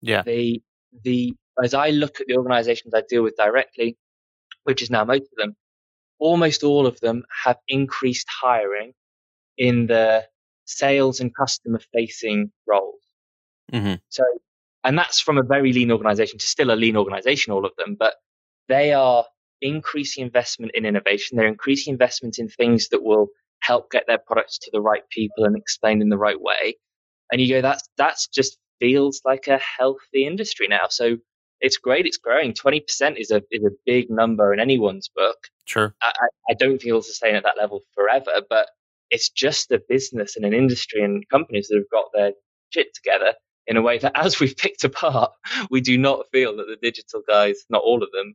[0.00, 0.22] Yeah.
[0.22, 0.62] They
[1.04, 3.96] the as I look at the organizations I deal with directly,
[4.64, 5.56] which is now most of them,
[6.18, 8.92] almost all of them have increased hiring
[9.58, 10.24] in the
[10.66, 13.00] sales and customer facing roles.
[13.72, 13.94] Mm-hmm.
[14.08, 14.24] So,
[14.86, 17.96] and that's from a very lean organization to still a lean organization, all of them,
[17.98, 18.14] but
[18.68, 19.24] they are
[19.60, 21.36] increasing investment in innovation.
[21.36, 23.26] They're increasing investment in things that will
[23.60, 26.76] help get their products to the right people and explained in the right way.
[27.32, 30.86] And you go, that's, that's just feels like a healthy industry now.
[30.88, 31.16] So
[31.60, 32.06] it's great.
[32.06, 32.52] It's growing.
[32.52, 32.82] 20%
[33.18, 35.38] is a, is a big number in anyone's book.
[35.64, 35.96] Sure.
[36.00, 36.12] I,
[36.48, 38.68] I don't think it'll sustain at that level forever, but
[39.10, 42.32] it's just a business and an industry and companies that have got their
[42.70, 43.32] shit together
[43.66, 45.32] in a way that as we've picked apart,
[45.70, 48.34] we do not feel that the digital guys, not all of them,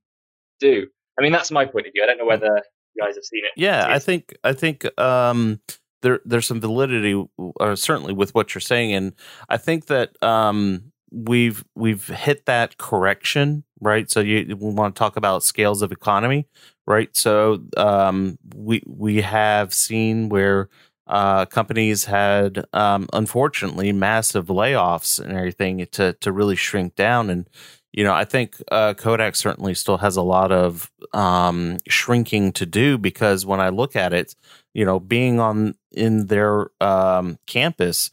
[0.59, 0.87] do.
[1.19, 2.03] I mean, that's my point of view.
[2.03, 2.61] I don't know whether
[2.95, 3.51] you guys have seen it.
[3.55, 5.59] Yeah, I think I think um,
[6.01, 7.21] there there's some validity,
[7.59, 9.13] uh, certainly with what you're saying, and
[9.49, 14.09] I think that um, we've we've hit that correction, right?
[14.09, 16.47] So you we want to talk about scales of economy,
[16.87, 17.15] right?
[17.15, 20.69] So um, we we have seen where
[21.11, 27.29] uh, companies had um, unfortunately massive layoffs and everything to to really shrink down.
[27.29, 27.49] And
[27.91, 32.65] you know, I think uh, Kodak certainly still has a lot of um, shrinking to
[32.65, 34.33] do because when I look at it,
[34.73, 38.11] you know, being on in their um, campus,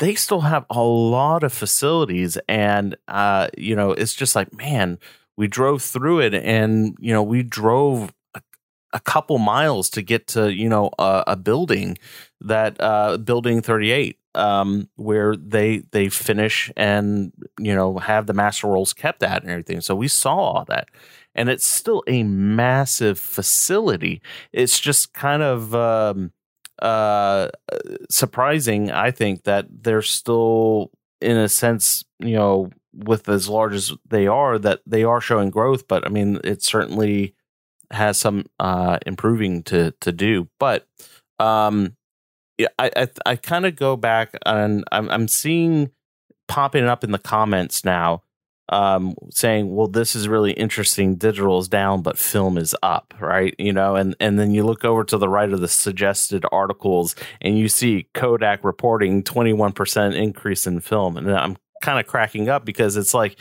[0.00, 4.98] they still have a lot of facilities, and uh, you know, it's just like, man,
[5.36, 8.12] we drove through it, and you know, we drove
[8.92, 11.98] a, couple miles to get to you know a, a building
[12.40, 18.34] that uh, building thirty eight um, where they they finish and you know have the
[18.34, 19.80] master rolls kept at and everything.
[19.80, 20.88] So we saw all that,
[21.34, 24.22] and it's still a massive facility.
[24.52, 26.32] It's just kind of um,
[26.80, 27.48] uh,
[28.08, 33.92] surprising, I think, that they're still in a sense, you know, with as large as
[34.08, 35.86] they are, that they are showing growth.
[35.86, 37.34] But I mean, it's certainly
[37.90, 40.86] has some uh, improving to to do, but.
[41.38, 41.96] Um,
[42.78, 45.90] I I, I kind of go back and I'm I'm seeing
[46.48, 48.22] popping up in the comments now,
[48.68, 51.16] um, saying, "Well, this is really interesting.
[51.16, 53.54] Digital is down, but film is up." Right?
[53.58, 57.14] You know, and and then you look over to the right of the suggested articles,
[57.40, 62.48] and you see Kodak reporting 21 percent increase in film, and I'm kind of cracking
[62.48, 63.36] up because it's like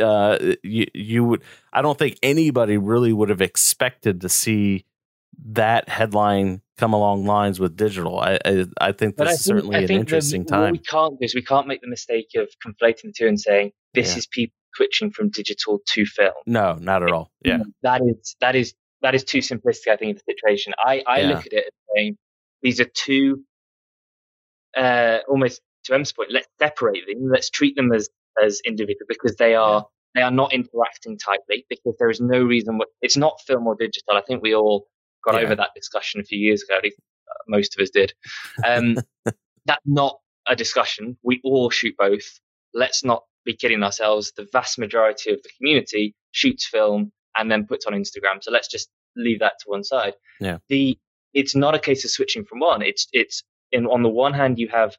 [0.00, 4.84] uh, you you would I don't think anybody really would have expected to see
[5.50, 8.18] that headline come along lines with digital.
[8.20, 10.72] I I, I think this I is think, certainly an interesting the, time.
[10.72, 13.72] We can't do is we can't make the mistake of conflating the two and saying
[13.94, 14.18] this yeah.
[14.18, 16.34] is people switching from digital to film.
[16.46, 17.30] No, not at all.
[17.44, 19.88] Yeah, that is that is that is too simplistic.
[19.88, 20.74] I think of the situation.
[20.78, 21.28] I I yeah.
[21.28, 22.16] look at it as saying
[22.62, 23.44] these are two
[24.76, 26.32] uh, almost to M's point.
[26.32, 27.28] Let's separate them.
[27.30, 28.08] Let's treat them as
[28.42, 29.80] as individual because they are.
[29.80, 29.82] Yeah.
[30.14, 32.78] They are not interacting tightly because there is no reason.
[32.78, 34.16] What, it's not film or digital.
[34.16, 34.86] I think we all
[35.24, 35.42] got yeah.
[35.42, 36.78] over that discussion a few years ago.
[36.78, 36.96] At least
[37.28, 38.14] uh, most of us did.
[38.66, 38.96] Um,
[39.66, 40.18] that's not
[40.48, 41.18] a discussion.
[41.22, 42.24] We all shoot both.
[42.72, 44.32] Let's not be kidding ourselves.
[44.36, 48.42] The vast majority of the community shoots film and then puts on Instagram.
[48.42, 50.14] So let's just leave that to one side.
[50.40, 50.58] Yeah.
[50.68, 50.98] The
[51.34, 52.82] it's not a case of switching from one.
[52.82, 54.96] It's it's in on the one hand you have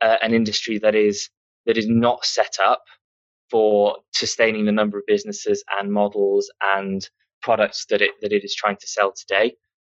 [0.00, 1.28] uh, an industry that is
[1.66, 2.82] that is not set up
[3.50, 7.08] for sustaining the number of businesses and models and
[7.42, 9.54] products that it that it is trying to sell today,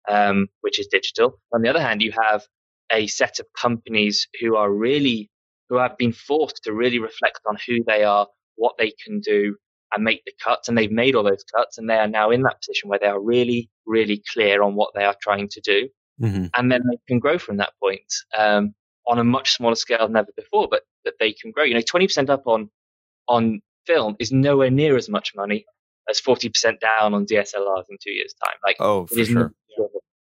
[0.10, 1.40] um, which is digital.
[1.54, 2.44] On the other hand, you have
[2.92, 5.30] a set of companies who are really
[5.70, 9.56] who have been forced to really reflect on who they are, what they can do,
[9.94, 10.68] and make the cuts.
[10.68, 13.08] And they've made all those cuts, and they are now in that position where they
[13.08, 15.90] are really, really clear on what they are trying to do,
[16.22, 16.46] mm-hmm.
[16.56, 18.74] and then they can grow from that point um,
[19.08, 20.68] on a much smaller scale than ever before.
[20.70, 21.64] But that they can grow.
[21.64, 22.70] You know, twenty percent up on
[23.28, 25.66] on film is nowhere near as much money
[26.10, 28.58] as 40% down on DSLRs in two years' time.
[28.64, 29.54] Like, oh, for sure.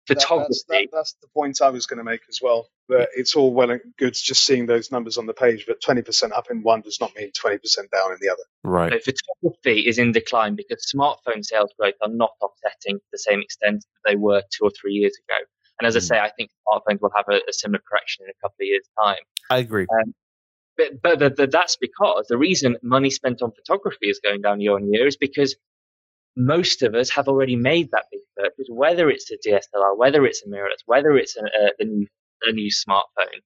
[0.07, 0.49] Photography.
[0.49, 2.69] That, that's, that, that's, the point I was going to make as well.
[2.89, 6.33] That it's all well and good just seeing those numbers on the page, but 20%
[6.33, 7.61] up in one does not mean 20%
[7.91, 8.43] down in the other.
[8.65, 8.91] Right.
[9.05, 9.13] So
[9.43, 13.85] photography is in decline because smartphone sales growth are not offsetting to the same extent
[13.85, 15.45] that they were two or three years ago.
[15.81, 15.99] And as mm.
[15.99, 18.67] I say, I think smartphones will have a, a, similar correction in a couple of
[18.67, 19.23] years' time.
[19.51, 19.87] I agree.
[19.93, 20.15] Um,
[20.77, 24.61] but, but the, the, that's because the reason money spent on photography is going down
[24.61, 25.57] year on year is because
[26.37, 30.43] most of us have already made that big purchase, whether it's a DSLR, whether it's
[30.47, 32.07] a mirrorless, whether it's a, a, a, new,
[32.43, 33.41] a new smartphone,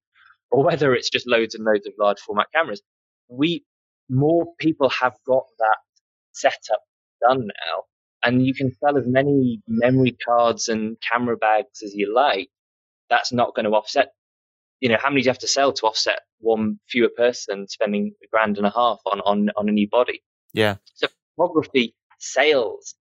[0.51, 2.83] or whether it's just loads and loads of large format cameras.
[3.29, 3.65] We
[4.11, 5.79] more people have got that
[6.33, 6.81] setup
[7.27, 7.85] done now,
[8.23, 12.49] and you can sell as many memory cards and camera bags as you like.
[13.11, 14.13] That's not going to offset.
[14.81, 18.15] You know, how many do you have to sell to offset one fewer person spending
[18.23, 20.23] a grand and a half on on on a new body?
[20.53, 20.77] Yeah.
[20.95, 22.95] So photography sales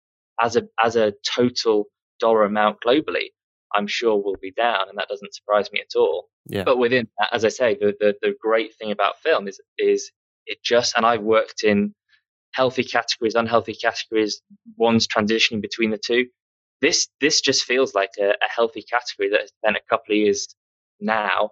[0.42, 1.86] as a as a total
[2.20, 3.32] dollar amount globally,
[3.74, 6.30] I'm sure will be down, and that doesn't surprise me at all.
[6.46, 6.64] Yeah.
[6.64, 10.12] But within that, as I say, the, the the great thing about film is is
[10.46, 11.94] it just and I've worked in
[12.52, 14.42] healthy categories, unhealthy categories,
[14.78, 16.28] one's transitioning between the two.
[16.82, 20.18] This this just feels like a, a healthy category that has been a couple of
[20.18, 20.48] years
[21.00, 21.52] now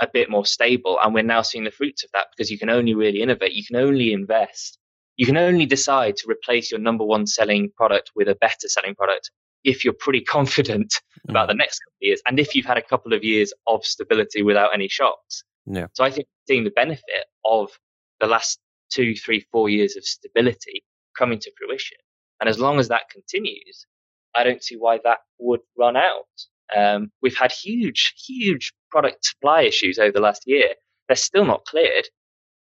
[0.00, 2.70] a bit more stable, and we're now seeing the fruits of that because you can
[2.70, 4.78] only really innovate, you can only invest
[5.16, 8.94] you can only decide to replace your number one selling product with a better selling
[8.94, 9.30] product
[9.64, 10.94] if you're pretty confident
[11.28, 11.58] about the mm.
[11.58, 14.74] next couple of years and if you've had a couple of years of stability without
[14.74, 15.44] any shocks.
[15.66, 15.86] Yeah.
[15.92, 17.70] So I think seeing the benefit of
[18.20, 18.58] the last
[18.92, 20.84] two, three, four years of stability
[21.16, 21.98] coming to fruition.
[22.40, 23.86] And as long as that continues,
[24.34, 26.26] I don't see why that would run out.
[26.76, 30.74] Um, we've had huge, huge product supply issues over the last year.
[31.08, 32.06] They're still not cleared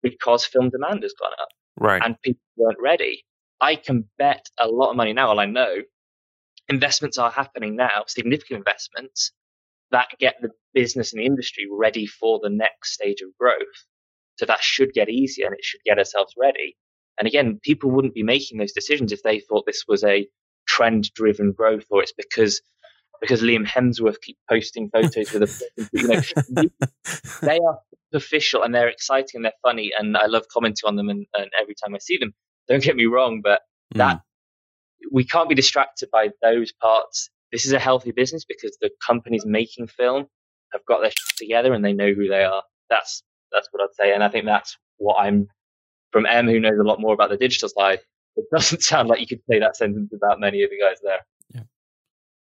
[0.02, 2.02] because film demand has gone up right.
[2.04, 3.24] and people weren't ready.
[3.60, 5.76] I can bet a lot of money now, well, I know
[6.68, 9.32] investments are happening now, significant investments
[9.90, 13.56] that get the business and the industry ready for the next stage of growth.
[14.40, 16.74] So that should get easier and it should get ourselves ready.
[17.18, 20.26] And again, people wouldn't be making those decisions if they thought this was a
[20.66, 22.62] trend driven growth or it's because
[23.20, 26.70] because Liam Hemsworth keep posting photos with a you know,
[27.42, 27.78] they are
[28.14, 31.50] superficial and they're exciting and they're funny and I love commenting on them and, and
[31.60, 32.32] every time I see them.
[32.66, 33.60] Don't get me wrong, but
[33.94, 33.98] mm.
[33.98, 34.22] that
[35.12, 37.28] we can't be distracted by those parts.
[37.52, 40.28] This is a healthy business because the companies making film
[40.72, 42.62] have got their shit together and they know who they are.
[42.88, 43.22] That's
[43.52, 45.48] that's what I'd say, and I think that's what I'm
[46.12, 48.00] from M, who knows a lot more about the digital side.
[48.36, 51.20] It doesn't sound like you could say that sentence about many of the guys there.
[51.54, 51.62] Yeah.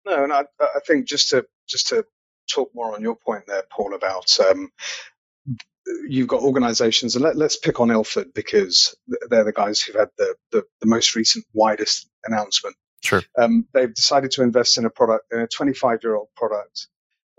[0.05, 2.05] No, and I, I think just to just to
[2.51, 4.71] talk more on your point there, Paul, about um,
[6.07, 8.95] you've got organizations, and let, us pick on Ilford because
[9.29, 12.75] they're the guys who've had the, the, the most recent, widest announcement.
[13.03, 13.21] Sure.
[13.37, 16.87] Um, they've decided to invest in a product, in a 25 year old product.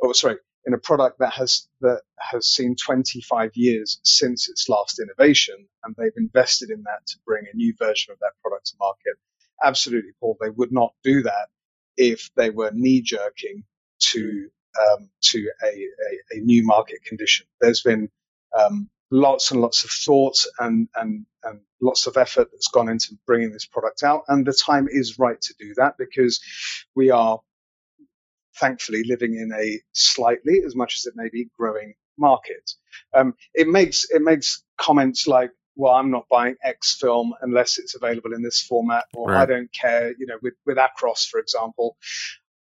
[0.02, 0.36] Oh, sorry,
[0.66, 5.94] in a product that has that has seen 25 years since its last innovation, and
[5.96, 9.14] they've invested in that to bring a new version of that product to market.
[9.64, 10.36] Absolutely, Paul.
[10.40, 11.48] They would not do that
[11.96, 13.64] if they were knee jerking
[14.10, 14.48] to
[14.78, 17.46] um, to a, a, a, new market condition.
[17.60, 18.10] There's been
[18.58, 23.16] um, lots and lots of thought and, and, and lots of effort that's gone into
[23.26, 24.24] bringing this product out.
[24.28, 26.40] And the time is right to do that because
[26.94, 27.40] we are
[28.58, 32.70] thankfully living in a slightly, as much as it may be, growing market.
[33.14, 37.94] Um, it makes it makes comments like, "Well, I'm not buying X film unless it's
[37.94, 39.42] available in this format," or right.
[39.42, 41.96] "I don't care." You know, with with Acros, for example.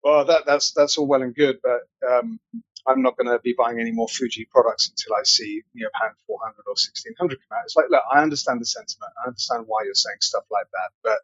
[0.03, 2.41] Well, that that's that's all well and good, but um,
[2.86, 6.55] I'm not going to be buying any more Fuji products until I see Neopan 400
[6.66, 7.64] or 1600 come out.
[7.64, 9.12] It's like, look, I understand the sentiment.
[9.22, 11.18] I understand why you're saying stuff like that, but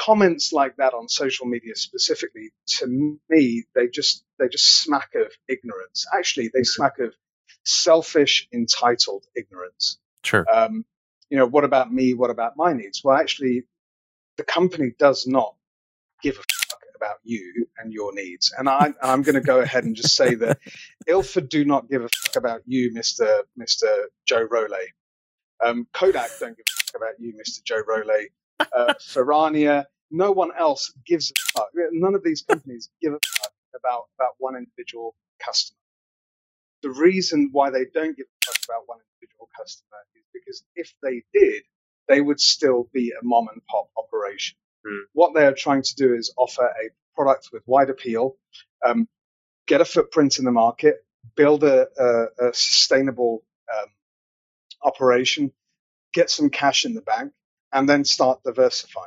[0.00, 5.30] comments like that on social media specifically, to me, they just they just smack of
[5.48, 6.06] ignorance.
[6.16, 7.14] Actually, they smack of
[7.64, 9.98] selfish, entitled ignorance.
[10.24, 10.46] Sure.
[10.52, 10.84] Um,
[11.28, 12.14] you know, what about me?
[12.14, 13.02] What about my needs?
[13.04, 13.64] Well, actually,
[14.36, 15.54] the company does not
[16.22, 18.52] give a fuck about you and your needs.
[18.56, 20.58] And I, am going to go ahead and just say that
[21.06, 23.42] Ilford do not give a fuck about you, Mr.
[23.58, 24.04] Mr.
[24.26, 24.86] Joe Rolle.
[25.64, 27.62] Um, Kodak don't give a fuck about you, Mr.
[27.64, 28.28] Joe Rolle.
[28.60, 31.68] Uh, Ferrania, no one else gives a fuck.
[31.92, 35.76] None of these companies give a fuck about, about one individual customer.
[36.82, 40.92] The reason why they don't give a fuck about one individual customer is because if
[41.02, 41.62] they did,
[42.08, 44.56] they would still be a mom and pop operation.
[44.86, 45.02] Mm.
[45.12, 48.36] What they are trying to do is offer a product with wide appeal,
[48.84, 49.08] um,
[49.66, 50.96] get a footprint in the market,
[51.36, 53.88] build a, a, a sustainable um,
[54.82, 55.52] operation,
[56.12, 57.32] get some cash in the bank,
[57.72, 59.06] and then start diversifying.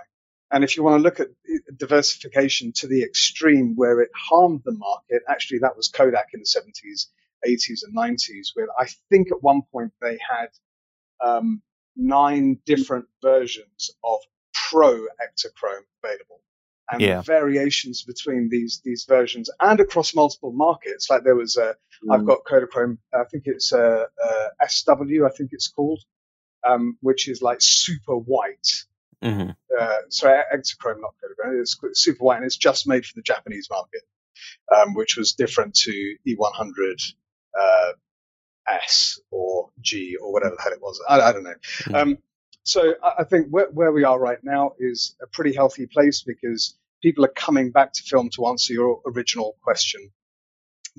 [0.51, 1.29] And if you want to look at
[1.77, 6.45] diversification to the extreme where it harmed the market, actually that was Kodak in the
[6.45, 7.07] 70s,
[7.47, 10.49] 80s, and 90s, where I think at one point they had
[11.25, 11.61] um,
[11.95, 14.19] nine different versions of
[14.69, 16.41] Pro Ektachrome available.
[16.91, 17.21] and Yeah.
[17.21, 21.09] variations between these these versions and across multiple markets.
[21.09, 21.75] Like there was a,
[22.11, 24.07] I've got Kodachrome, I think it's a,
[24.61, 26.01] a SW, I think it's called,
[26.67, 28.67] um, which is like super white.
[29.21, 29.49] hmm
[29.79, 31.59] Uh, sorry, Ektachrome, not Kodachrome.
[31.61, 34.01] It's super white, and it's just made for the Japanese market,
[34.75, 37.13] um, which was different to E100
[37.59, 37.91] uh,
[38.67, 41.01] S or G or whatever the hell it was.
[41.09, 41.55] I, I don't know.
[41.85, 41.95] Mhm.
[41.95, 42.17] Um,
[42.63, 46.23] so I, I think where, where we are right now is a pretty healthy place
[46.23, 50.11] because people are coming back to film to answer your original question,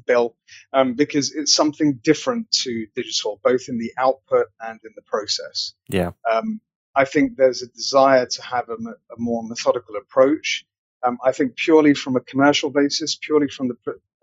[0.06, 0.36] Bill,
[0.72, 5.74] um, because it's something different to digital, both in the output and in the process.
[5.88, 6.12] Yeah.
[6.30, 6.60] Um,
[6.96, 10.64] I think there's a desire to have a, a more methodical approach.
[11.02, 13.76] Um, I think purely from a commercial basis, purely from the,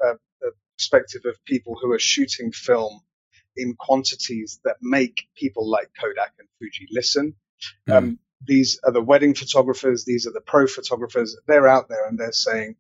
[0.04, 3.02] uh, the perspective of people who are shooting film
[3.56, 7.36] in quantities that make people like Kodak and Fuji listen.
[7.90, 10.06] Um, these are the wedding photographers.
[10.06, 11.38] These are the pro photographers.
[11.48, 12.76] They're out there and they're saying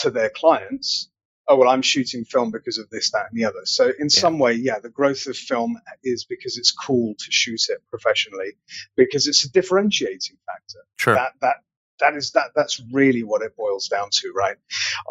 [0.00, 1.10] to their clients,
[1.48, 4.38] "Oh well, I'm shooting film because of this, that, and the other." So in some
[4.38, 8.52] way, yeah, the growth of film is because it's cool to shoot it professionally,
[8.96, 11.14] because it's a differentiating factor Sure.
[11.14, 11.56] that that
[12.00, 14.56] that is that that's really what it boils down to, right?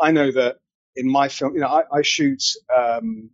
[0.01, 0.57] I know that
[0.95, 2.43] in my film, you know, I, I shoot
[2.75, 3.29] um,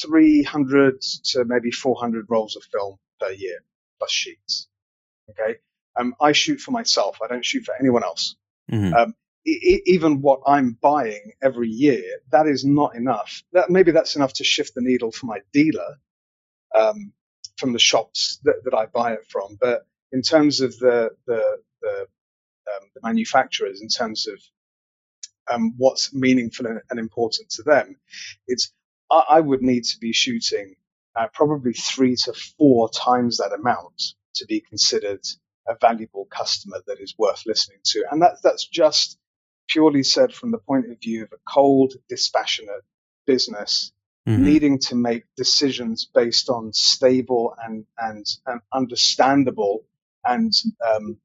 [0.00, 1.00] 300
[1.32, 3.58] to maybe 400 rolls of film per year
[3.98, 4.68] plus sheets.
[5.30, 5.58] Okay,
[5.96, 7.18] um, I shoot for myself.
[7.22, 8.36] I don't shoot for anyone else.
[8.70, 8.94] Mhm.
[8.94, 9.14] Um,
[9.46, 13.42] even what I'm buying every year, that is not enough.
[13.52, 15.96] That maybe that's enough to shift the needle for my dealer
[16.78, 17.12] um,
[17.56, 19.58] from the shops that, that I buy it from.
[19.60, 22.00] But in terms of the the the,
[22.54, 24.40] um, the manufacturers, in terms of
[25.52, 27.96] um, what's meaningful and, important to them,
[28.48, 28.72] it's
[29.10, 30.76] I, I would need to be shooting
[31.16, 35.20] uh, probably three to four times that amount to be considered
[35.68, 39.18] a valuable customer that is worth listening to, and that that's just
[39.68, 42.84] purely said from the point of view of a cold, dispassionate
[43.26, 43.92] business
[44.26, 44.38] Mhm.
[44.40, 49.86] needing to make decisions based on stable and and, and understandable
[50.24, 50.52] and
[50.86, 51.16] um,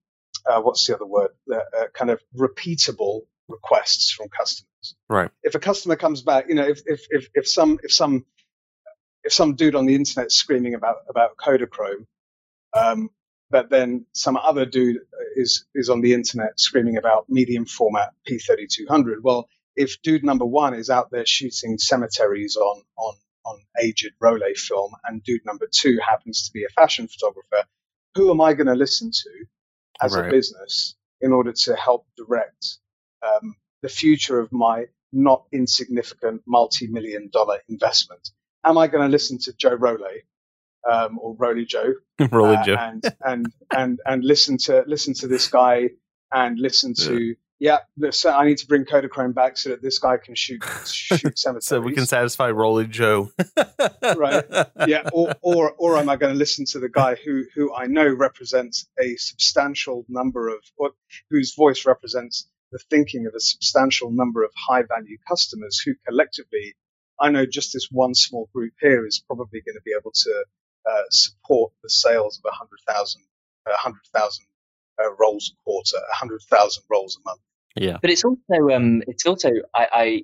[0.46, 1.32] uh, what's the other word?
[1.52, 4.96] Uh, uh, kind of repeatable requests from customers.
[5.10, 5.32] Right.
[5.44, 8.26] If a customer comes back, you know, if if if, if some if some
[9.24, 12.06] if some dude on the internet screaming about about Kodachrome,
[12.74, 13.10] um,
[13.54, 15.00] but then some other dude
[15.38, 19.18] is is on the internet screaming about medium format P3200.
[19.24, 24.58] Well, if dude number one is out there shooting cemeteries on on on aged Rollei
[24.58, 27.70] film, and dude number two happens to be a fashion photographer,
[28.16, 29.32] who am I going to listen to
[30.02, 30.28] as Right.
[30.28, 32.80] a business in order to help direct
[33.28, 38.32] um, the future of my not insignificant multi-million dollar investment?
[38.66, 40.24] Am I going to listen to Joe Rolei
[40.90, 41.94] um, or Roley Joe
[42.32, 42.76] Rolly uh, Joe.
[42.80, 45.90] and and and and listen to listen to this guy
[46.32, 47.78] and listen to yeah.
[47.96, 51.66] this, I need to bring Kodachrome back so that this guy can shoot shoot cemeteries.
[51.66, 53.32] so we can satisfy Rolly Joe.
[54.18, 54.44] Right.
[54.88, 57.88] yeah, or, or or am I going to listen to the guy who who I
[57.88, 60.92] know represents a substantial number of, or
[61.30, 66.76] whose voice represents the thinking of a substantial number of high value customers who collectively,
[67.20, 70.46] I know just this one small group here is probably going to be able to
[70.90, 73.22] uh, support the sales of a hundred thousand,
[73.68, 74.46] a hundred thousand
[75.02, 77.42] uh, rolls a quarter, a hundred thousand rolls a month.
[77.76, 77.98] Yeah.
[78.02, 80.24] But it's also um, it's also I, I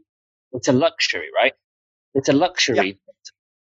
[0.51, 1.53] it's a luxury, right?
[2.13, 2.99] It's a luxury.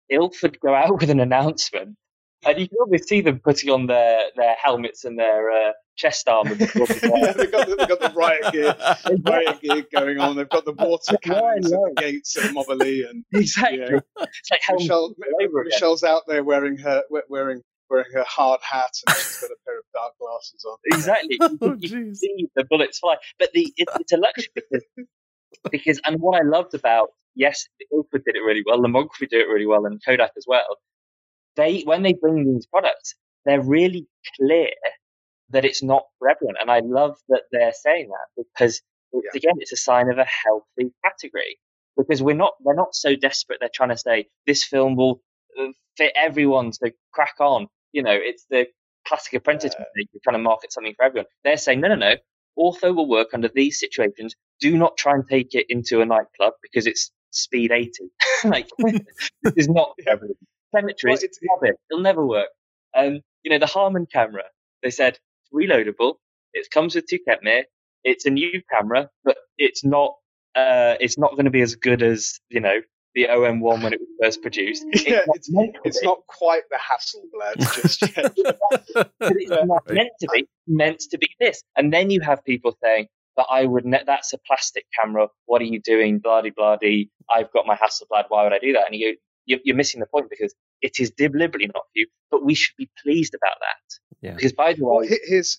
[0.09, 1.97] Ilford go out with an announcement,
[2.45, 6.27] and you can always see them putting on their, their helmets and their uh, chest
[6.27, 6.51] armor.
[6.59, 8.75] yeah, they've, got the, they've got the riot gear,
[9.23, 10.35] riot gear going on.
[10.35, 13.79] They've got the water Yeah, cannons at the gates at Mobberley, and exactly.
[13.79, 13.99] Yeah.
[14.19, 15.71] It's like helmet Michelle, all over again.
[15.73, 19.79] Michelle's out there wearing her wearing wearing her hard hat, and she's got a pair
[19.79, 20.77] of dark glasses on.
[20.85, 21.39] Exactly.
[21.49, 23.15] You Oh, you can see the bullets fly.
[23.39, 24.83] But the it, it's a luxury because,
[25.71, 29.47] because and what I loved about yes, Ilford did it really well, Lomography did it
[29.47, 30.77] really well, and Kodak as well.
[31.57, 34.69] They when they bring these products, they're really clear
[35.51, 38.81] that it's not for everyone, and I love that they're saying that because
[39.13, 39.21] Yeah.
[39.35, 41.59] again, it's a sign of a healthy category.
[41.97, 43.59] Because we're not, they're not so desperate.
[43.59, 45.21] They're trying to say this film will
[45.59, 47.67] uh, fit everyone to crack on.
[47.91, 48.67] You know, it's the
[49.07, 50.09] classic apprentice Uh, mistake.
[50.13, 51.25] You're trying to market something for everyone.
[51.43, 52.15] They're saying, no, no, no.
[52.59, 54.35] Ortho will work under these situations.
[54.59, 57.91] Do not try and take it into a nightclub because it's speed 80.
[58.45, 58.69] like,
[59.43, 60.35] this is not everyone.
[60.75, 61.75] Cemeteries, Well, it's- it.
[61.91, 62.49] It'll never work.
[62.95, 64.43] Um, you know, the Harman camera,
[64.83, 66.15] they said it's reloadable.
[66.53, 67.63] It comes with two Kentmere.
[68.03, 70.15] It's a new camera, but it's not,
[70.55, 72.79] uh, it's not going to be as good as, you know,
[73.15, 74.85] the OM1 when it was first produced.
[75.07, 78.35] Yeah, not it's- It's not quite the Hasselblad just yet.
[78.93, 80.47] but it's not meant to be.
[80.67, 81.63] Meant to be this.
[81.75, 83.85] And then you have people saying, but I would.
[83.85, 85.27] Ne- that's a plastic camera.
[85.45, 86.19] What are you doing?
[86.19, 87.09] Bloody bloody.
[87.29, 88.25] I've got my Hasselblad.
[88.29, 88.85] Why would I do that?
[88.87, 89.15] And you,
[89.47, 92.07] you're, you're missing the point because it is deliberately not for you.
[92.29, 94.27] But we should be pleased about that.
[94.27, 94.35] Yeah.
[94.35, 95.57] Because by the way, well, here's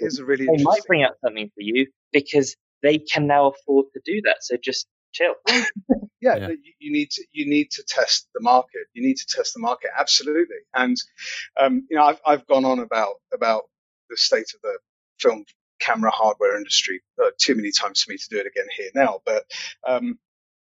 [0.00, 3.86] here's a really they might bring out something for you because they can now afford
[3.94, 4.36] to do that.
[4.40, 5.34] So just chill.
[5.48, 6.48] yeah, yeah.
[6.48, 8.82] You, you, need to you need to test the market.
[8.94, 10.56] You need to test the market absolutely.
[10.74, 10.96] And
[11.60, 13.64] um, you know, I've I've gone on about about
[14.08, 14.78] the state of the
[15.18, 15.44] film
[15.80, 19.20] camera hardware industry uh, too many times for me to do it again here now.
[19.24, 19.44] But
[19.86, 20.18] um,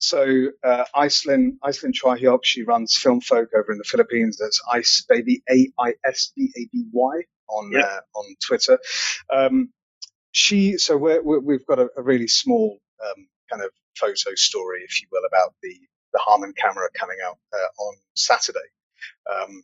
[0.03, 4.37] so uh, Iceland, Aislinn Chua she runs Film Folk over in the Philippines.
[4.37, 7.79] That's Ice Baby A I S B A B Y on yeah.
[7.79, 8.79] uh, on Twitter.
[9.33, 9.69] Um,
[10.33, 15.01] she so we have got a, a, really small um, kind of photo story, if
[15.01, 15.73] you will, about the
[16.11, 18.59] the Harman camera coming out uh, on Saturday.
[19.33, 19.63] Um,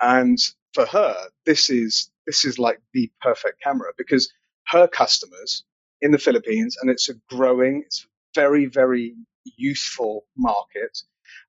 [0.00, 0.38] and
[0.74, 4.32] for her, this is this is like the perfect camera because
[4.68, 5.64] her customers
[6.00, 10.98] in the Philippines, and it's a growing, it's very very youthful market.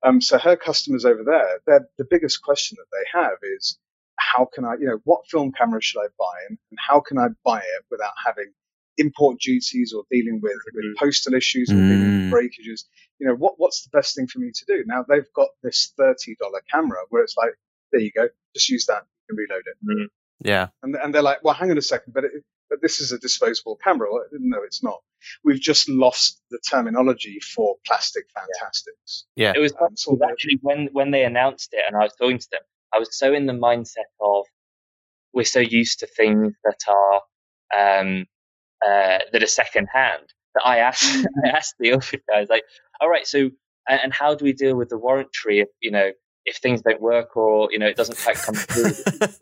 [0.03, 3.77] Um, so her customers over there, the biggest question that they have is
[4.17, 7.27] how can I, you know, what film camera should I buy and, how can I
[7.43, 8.51] buy it without having
[8.97, 11.05] import duties or dealing with, with mm-hmm.
[11.05, 12.29] postal issues or dealing with mm.
[12.29, 12.85] breakages?
[13.19, 14.83] You know, what, what's the best thing for me to do?
[14.85, 16.15] Now they've got this $30
[16.71, 17.51] camera where it's like,
[17.91, 19.77] there you go, just use that and reload it.
[19.85, 20.07] Mm.
[20.43, 20.67] Yeah.
[20.83, 22.31] And, and they're like, well, hang on a second, but, it,
[22.71, 24.07] but this is a disposable camera.
[24.31, 25.01] No, it's not.
[25.43, 29.25] We've just lost the terminology for plastic fantastics.
[29.35, 29.51] Yeah.
[29.55, 32.47] It was, um, so actually when, when they announced it and I was talking to
[32.49, 32.61] them,
[32.93, 34.45] I was so in the mindset of
[35.33, 37.21] we're so used to things that are
[37.77, 38.25] um,
[38.85, 40.23] uh, that are second hand
[40.55, 42.63] that I asked I asked the other guys like,
[42.99, 43.49] all right, so
[43.87, 46.11] and how do we deal with the warranty if you know
[46.45, 48.91] if things don't work or you know it doesn't quite come through?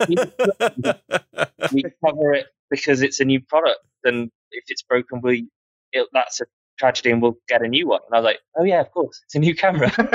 [1.73, 5.47] we cover it because it's a new product, and if it's broken, we
[5.91, 6.45] it, that's a
[6.79, 7.99] tragedy and we'll get a new one.
[8.07, 9.91] And I was like, oh yeah, of course, it's a new camera.
[9.97, 10.07] but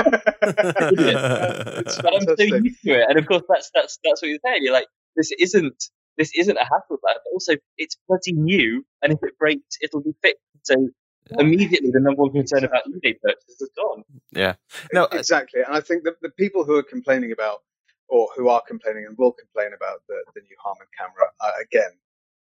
[2.13, 4.61] I'm so used to it, and of course that's that's that's what you're saying.
[4.63, 9.19] You're like, this isn't this isn't a Hasselblad, but also it's bloody new, and if
[9.21, 10.41] it breaks, it'll be fixed.
[10.63, 10.89] So
[11.39, 14.03] immediately the number one concern about eBay purchases is gone.
[14.31, 14.55] Yeah,
[14.93, 15.61] no, exactly.
[15.65, 17.59] And I think that the people who are complaining about,
[18.07, 21.91] or who are complaining and will complain about the, the new Harman camera, uh, again,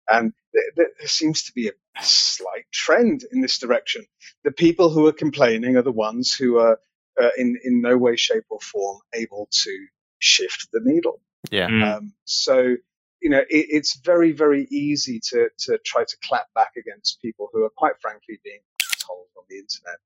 [0.09, 4.06] and there, there seems to be a, a, slight trend in this direction.
[4.44, 6.78] The people who are complaining are the ones who are
[7.20, 9.86] uh, in, in no way, shape, or form able to
[10.18, 11.20] shift the needle.
[11.50, 11.68] Yeah.
[11.68, 11.96] Mm.
[11.96, 12.76] Um, so,
[13.20, 17.48] you know, it, it's very, very easy to, to try to clap back against people
[17.52, 18.61] who are quite frankly being
[19.06, 19.98] told on the internet.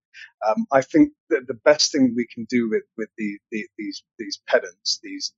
[0.47, 4.03] Um, I think that the best thing we can do with, with the, the, these,
[4.19, 5.33] these pedants, these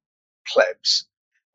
[0.46, 1.06] plebs,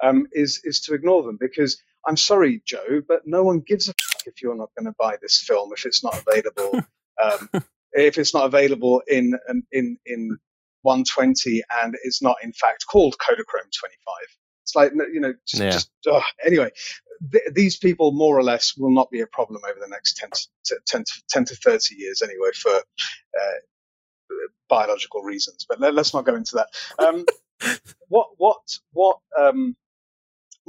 [0.01, 3.93] um, is, is to ignore them because I'm sorry, Joe, but no one gives a
[3.93, 6.81] fuck if you're not going to buy this film if it's not available.
[7.23, 7.49] um,
[7.93, 9.33] if it's not available in
[9.71, 10.37] in in
[10.83, 13.89] 120 and it's not in fact called Kodachrome 25.
[14.63, 15.71] It's like you know, just, yeah.
[15.71, 16.71] just oh, anyway.
[17.31, 20.29] Th- these people more or less will not be a problem over the next 10
[20.65, 23.57] to, 10 to, 10 to 30 years anyway for uh,
[24.69, 25.65] biological reasons.
[25.67, 26.67] But let, us not go into that.
[26.97, 27.25] Um,
[28.07, 28.61] what what
[28.93, 29.75] what um,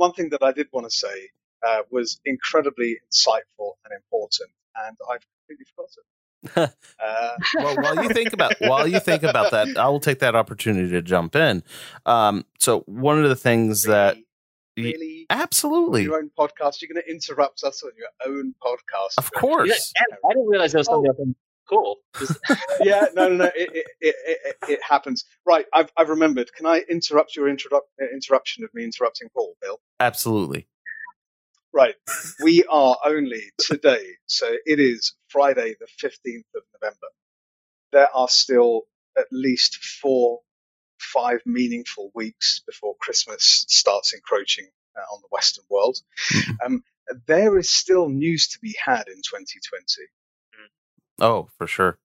[0.01, 1.29] one thing that I did want to say
[1.67, 4.51] uh, was incredibly insightful and important,
[4.87, 6.03] and I've completely forgotten.
[6.57, 10.35] uh, well, while you think about while you think about that, I will take that
[10.35, 11.63] opportunity to jump in.
[12.07, 14.17] Um, so one of the things really, that
[14.79, 19.19] really absolutely your own podcast, you're going to interrupt us on your own podcast.
[19.19, 21.35] Of course, I didn't realize there was something oh.
[21.69, 21.97] Cool.
[22.81, 23.51] yeah, no, no, no.
[23.55, 25.25] It, it, it, it, happens.
[25.47, 26.53] Right, I've, I've remembered.
[26.53, 29.81] Can I interrupt your interrupt, interruption of me interrupting Paul, Bill?
[29.99, 30.67] Absolutely.
[31.73, 31.95] Right.
[32.43, 37.07] We are only today, so it is Friday, the 15th of November.
[37.93, 38.83] There are still
[39.17, 40.41] at least four,
[40.99, 45.99] five meaningful weeks before Christmas starts encroaching uh, on the Western world.
[46.65, 46.83] Um,
[47.27, 50.09] there is still news to be had in 2020.
[51.21, 51.99] Oh, for sure.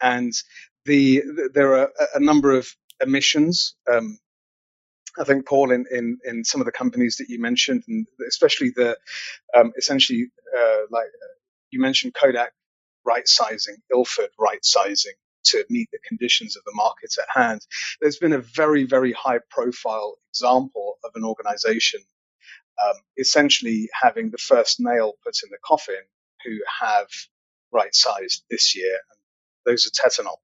[0.00, 0.32] And
[0.84, 2.68] the, the there are a, number of
[3.00, 4.18] emissions um,
[5.18, 8.70] I think, Paul, in, in, in some of the companies that you mentioned, and especially
[8.70, 8.98] the
[9.56, 11.34] um, essentially uh, like uh,
[11.70, 12.52] you mentioned Kodak
[13.04, 15.12] right sizing, Ilford right sizing
[15.44, 17.60] to meet the conditions of the markets at hand.
[18.00, 22.00] There's been a very, very high profile example of an organization
[22.82, 26.02] um, essentially having the first nail put in the coffin
[26.44, 27.08] who have
[27.74, 28.92] right sized this year.
[29.10, 29.18] And
[29.72, 30.36] those are Tetenal.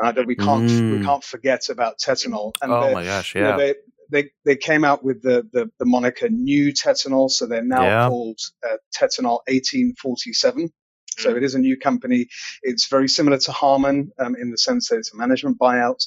[0.00, 0.92] And we can't mm.
[1.00, 2.52] we can't forget about Tetenal.
[2.62, 3.40] And oh my gosh, yeah.
[3.52, 3.74] You know,
[4.10, 8.08] they they came out with the the, the moniker New Tetenal, so they're now Yeah.
[8.08, 10.70] called uh, Tetenal 1847.
[11.18, 11.36] So Mm.
[11.38, 12.28] it is a new company.
[12.62, 16.06] It's very similar to Harman um, in the sense that it's a management buyout.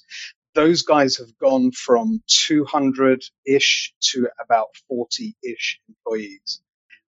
[0.55, 6.61] Those guys have gone from 200 ish to about 40 ish employees.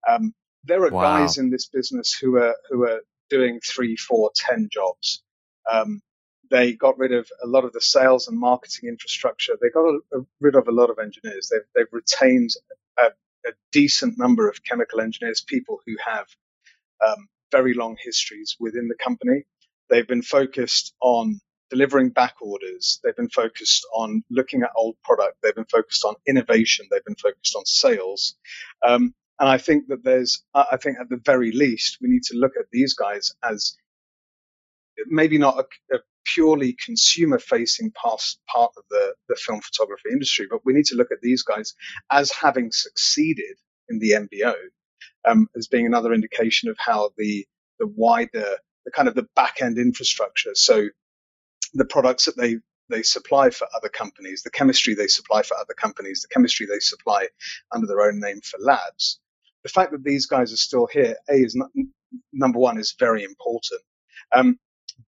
[0.10, 0.34] Um,
[0.66, 1.02] there are Wow.
[1.18, 5.24] guys in this business who are who are doing three, four, ten jobs.
[5.72, 6.02] Um,
[6.52, 9.54] they got rid of a lot of the sales and marketing infrastructure.
[9.62, 11.50] They got a, a, rid of a lot of engineers.
[11.52, 12.52] They've, they've retained
[13.00, 13.06] a,
[13.48, 16.28] a decent number of chemical engineers, people who have
[17.06, 19.46] um, very long histories within the company.
[19.90, 23.00] They've been focused on delivering back orders.
[23.04, 25.38] They've been focused on looking at old product.
[25.42, 26.88] They've been focused on innovation.
[26.92, 28.36] They've been focused on sales.
[28.86, 29.14] Um,
[29.44, 32.54] and I think that there's, I think at the very least, we need to look
[32.58, 33.76] at these guys as
[35.08, 40.48] maybe not a, a purely consumer facing part, part of the, the film photography industry,
[40.50, 41.74] but we need to look at these guys
[42.10, 43.58] as having succeeded
[43.90, 44.54] in the MBO
[45.28, 47.46] um, as being another indication of how the,
[47.80, 50.56] the wider, the kind of the back end infrastructure.
[50.56, 50.88] So
[51.74, 55.74] the products that they, they supply for other companies, the chemistry they supply for other
[55.74, 57.28] companies, the chemistry they supply
[57.74, 59.20] under their own name for labs.
[59.64, 61.70] The fact that these guys are still here, A, is not,
[62.34, 63.82] number one, is very important.
[64.36, 64.60] Um,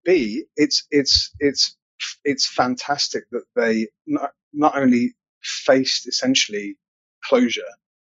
[0.03, 1.75] B, it's it's it's
[2.23, 6.77] it's fantastic that they not not only faced essentially
[7.23, 7.61] closure,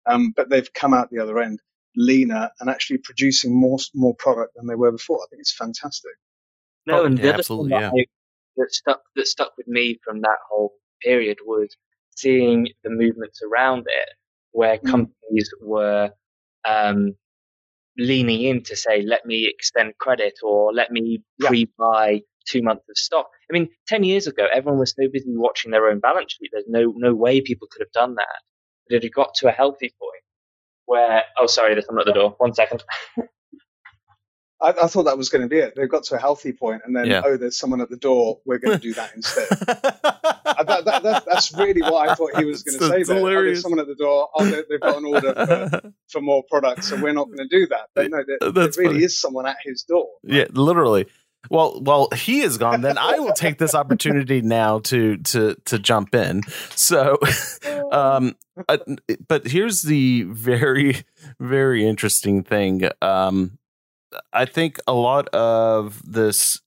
[0.08, 1.60] um, but they've come out the other end
[1.96, 5.20] leaner and actually producing more more product than they were before.
[5.24, 6.12] I think it's fantastic.
[6.86, 7.90] No, Oh, and yeah, the other absolutely, thing yeah.
[7.90, 8.06] that, I,
[8.58, 11.76] that stuck that stuck with me from that whole period was
[12.16, 14.10] seeing the movements around it,
[14.52, 14.92] where Mm.
[14.92, 16.12] companies were
[16.68, 17.16] um,
[17.98, 21.50] leaning in to say, "Let me extend credit," or "Let me Yeah.
[21.50, 25.72] pre-buy two months of stock." I mean, ten years ago, everyone was so busy watching
[25.72, 26.52] their own balance sheet.
[26.54, 28.42] There's no no way people could have done that.
[28.90, 30.24] But it had got to a healthy point
[30.86, 31.24] where.
[31.40, 32.36] Oh, sorry, there's someone at the door.
[32.40, 32.84] One second.
[34.66, 35.74] I, I thought that was going to be it.
[35.76, 37.22] They've got to a healthy point, and then Yeah.
[37.24, 38.40] oh, there's someone at the door.
[38.46, 39.48] We're going to do that instead.
[40.58, 43.04] Uh, that, that, that, that's really what I thought he was going to say.
[43.04, 43.18] There.
[43.26, 44.30] Oh, there's someone at the door.
[44.36, 47.48] Oh, they, they've got an order for, for more products, so we're not going to
[47.48, 47.90] do that.
[47.94, 49.04] But no, there, there really funny.
[49.04, 50.08] is someone at his door.
[50.24, 51.08] Yeah, literally.
[51.50, 52.82] Well, well, he is gone.
[52.82, 56.42] Then I will take this opportunity now to to to jump in.
[56.76, 57.18] So,
[57.92, 58.36] um,
[58.70, 58.78] uh,
[59.28, 61.04] but here's the very
[61.40, 62.90] very interesting thing.
[63.02, 63.58] Um,
[64.34, 66.62] I think a lot of this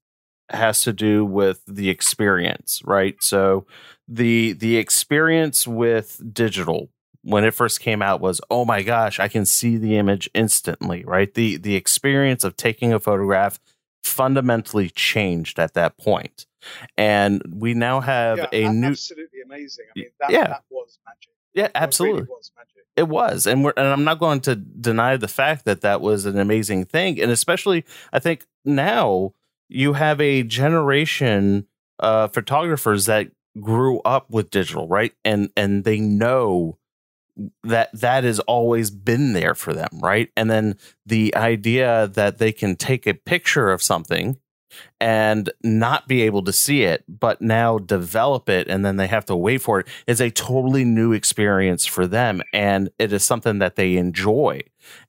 [0.51, 3.17] has to do with the experience, right?
[3.23, 3.67] So
[4.07, 6.91] the the experience with digital
[7.23, 11.05] when it first came out was oh my gosh, I can see the image instantly,
[11.05, 11.33] right?
[11.33, 13.59] The the experience of taking a photograph
[14.03, 16.47] fundamentally changed at that point.
[16.97, 19.87] And we now have yeah, a new absolutely amazing.
[19.95, 20.47] I mean, that, Yeah.
[20.49, 21.33] that was magic.
[21.55, 22.23] yeah, absolutely.
[22.23, 22.78] really was magic.
[22.99, 26.27] It was, and we're, and I'm not going to deny the fact that that was
[26.27, 29.35] an amazing thing, and especially I think now
[29.69, 31.69] you have a generation
[32.01, 33.31] of photographers that
[33.61, 36.77] grew up with digital, right, and and they know
[37.63, 40.77] that that has always been there for them, right, and then
[41.07, 44.39] the idea that they can take a picture of something
[45.01, 49.25] and not be able to see it, but now develop it and then they have
[49.27, 52.43] to wait for it is a totally new experience for them.
[52.53, 54.63] And it is something that they enjoy.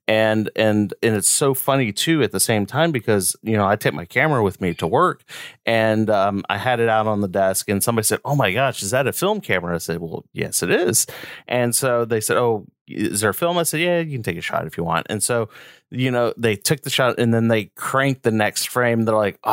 [0.06, 3.76] And and and it's so funny too at the same time because you know I
[3.76, 5.22] take my camera with me to work
[5.64, 8.82] and um, I had it out on the desk and somebody said, "Oh my gosh,
[8.82, 11.06] is that a film camera?" I said, "Well, yes, it is."
[11.48, 14.36] And so they said, "Oh, is there a film?" I said, "Yeah, you can take
[14.36, 15.48] a shot if you want." And so
[15.90, 19.04] you know, they took the shot and then they cranked the next frame.
[19.04, 19.50] They're like, oh,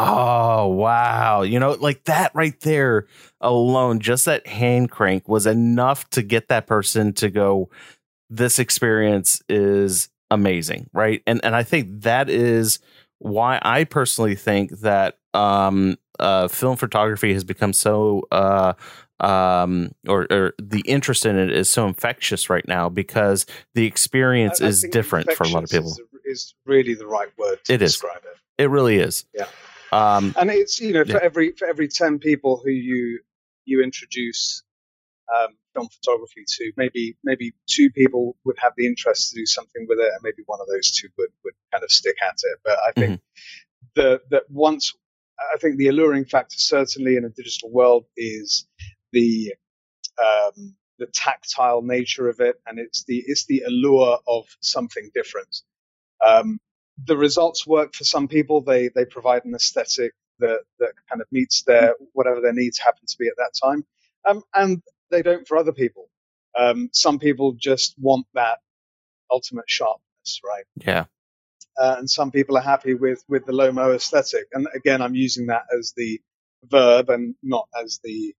[0.67, 1.41] wow.
[1.41, 3.07] You know, like that right there
[3.41, 7.69] alone, just that hand crank was enough to get that person to go,
[8.29, 10.89] this experience is amazing.
[10.93, 11.21] Right.
[11.25, 12.79] And, and I think that is
[13.19, 18.73] why I personally think that, um, uh, film photography has become so, uh,
[19.19, 24.61] um or, or the interest in it is so infectious right now because the experience
[24.61, 27.57] I- I is different for a lot of people Is, is really the right word
[27.65, 27.93] to It is.
[27.93, 28.61] describe it.
[28.63, 29.47] it really is Yeah.
[29.91, 33.19] Um and it's you know for every for every 10 people who you
[33.65, 34.63] you introduce
[35.35, 39.85] um, film photography to maybe maybe two people would have the interest to do something
[39.87, 42.59] with it and maybe one of those two would would kind of stick at it.
[42.63, 43.21] But i think
[43.95, 44.93] the that once
[45.53, 48.67] i think the alluring factor certainly in a digital world is
[49.11, 49.53] the
[50.21, 55.61] um the tactile nature of it and it's the it's the allure of something different.
[56.25, 56.59] Um
[57.05, 58.61] the results work for some people.
[58.61, 63.05] They they provide an aesthetic that that kind of meets their whatever their needs happen
[63.07, 63.85] to be at that time,
[64.27, 66.09] um, and they don't for other people.
[66.57, 68.59] Um, some people just want that
[69.31, 70.65] ultimate sharpness, right?
[70.75, 71.05] Yeah.
[71.79, 74.47] Uh, and some people are happy with with the Lomo aesthetic.
[74.53, 76.19] And again, I'm using that as the
[76.65, 78.33] verb and not as the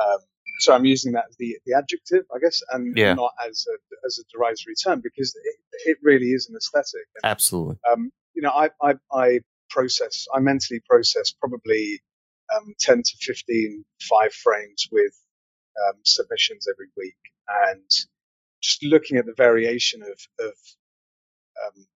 [0.00, 0.20] um,
[0.58, 3.14] so I'm using that as the, the adjective, I guess, and Yeah.
[3.14, 5.56] not as a as a derisory term because it,
[5.90, 7.06] it really is an aesthetic.
[7.16, 7.76] And, Absolutely.
[7.90, 9.40] um, you know, I, I I
[9.70, 12.00] process, I mentally process probably
[12.56, 15.12] um, 10 to 15 five frames with
[15.86, 17.16] um, submissions every week,
[17.70, 17.90] and
[18.62, 20.54] just looking at the variation of of
[21.66, 21.86] um,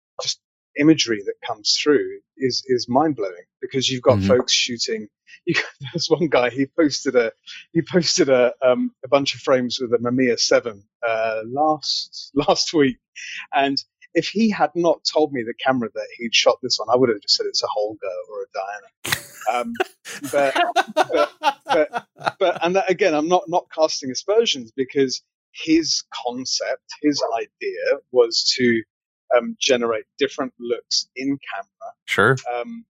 [0.78, 4.28] imagery that comes through is is mind blowing because you've got Mhm.
[4.28, 5.08] folks shooting.
[5.44, 5.54] You,
[5.92, 7.32] there's one guy he posted a
[7.72, 12.72] he posted a um, a bunch of frames with a Mamiya seven uh, last last
[12.72, 12.98] week,
[13.52, 13.76] and
[14.14, 17.08] if he had not told me the camera that he'd shot this on, I would
[17.08, 19.60] have just said it's a Holga or a Diana.
[19.60, 19.72] Um,
[20.30, 20.54] but
[21.66, 22.06] but
[22.38, 25.22] but and that, again, I'm not not casting aspersions because
[25.52, 28.82] his concept, his idea was to
[29.36, 32.36] um, generate different looks in camera Sure.
[32.54, 32.84] um,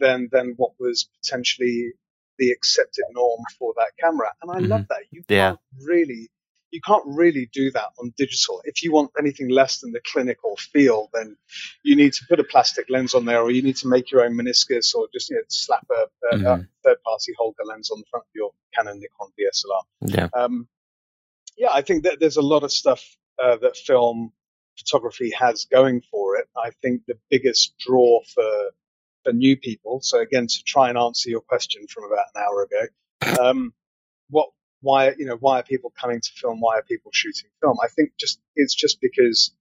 [0.00, 1.92] than than what was potentially
[2.38, 4.32] the accepted norm for that camera.
[4.42, 5.02] And I love that.
[5.10, 5.50] You Yeah.
[5.50, 6.28] can't really
[6.74, 8.62] you can't really do that on digital.
[8.64, 11.36] If you want anything less than the clinical feel, then
[11.82, 14.24] you need to put a plastic lens on there, or you need to make your
[14.24, 15.94] own meniscus, or just you know, slap a,
[16.34, 16.68] a, a Mhm.
[16.82, 19.82] third-party Holga lens on the front of your Canon Nikon DSLR.
[20.00, 20.28] Yeah.
[20.32, 20.66] Um,
[21.58, 23.04] yeah, I think that there's a lot of stuff
[23.38, 24.32] uh, that film
[24.78, 26.48] photography has going for it.
[26.56, 28.70] I think the biggest draw for
[29.24, 30.00] for new people.
[30.02, 33.72] So again, to try and answer your question from about an hour ago, um,
[34.30, 34.48] what,
[34.80, 36.60] why, you know, why are people coming to film?
[36.60, 37.78] Why are people shooting film?
[37.82, 39.52] I think just it's just because,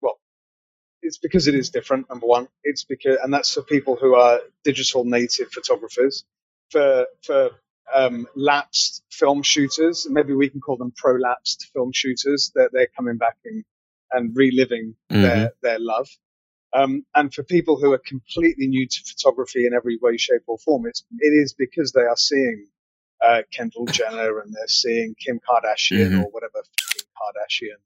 [0.00, 0.18] well,
[1.02, 2.08] it's because it is different.
[2.10, 6.24] Number one, it's because, and that's for people who are digital native photographers.
[6.70, 7.50] For for
[7.94, 12.50] um, lapsed film shooters, maybe we can call them prolapsed film shooters.
[12.56, 13.64] That they're coming back and
[14.12, 16.08] and reliving their their love.
[16.72, 20.58] Um, and for people who are completely new to photography in every way, shape, or
[20.58, 22.66] form, it's it is because they are seeing
[23.26, 26.24] uh, Kendall Jenner and they're seeing Kim Kardashian Mhm.
[26.24, 26.62] or whatever
[27.16, 27.78] Kardashian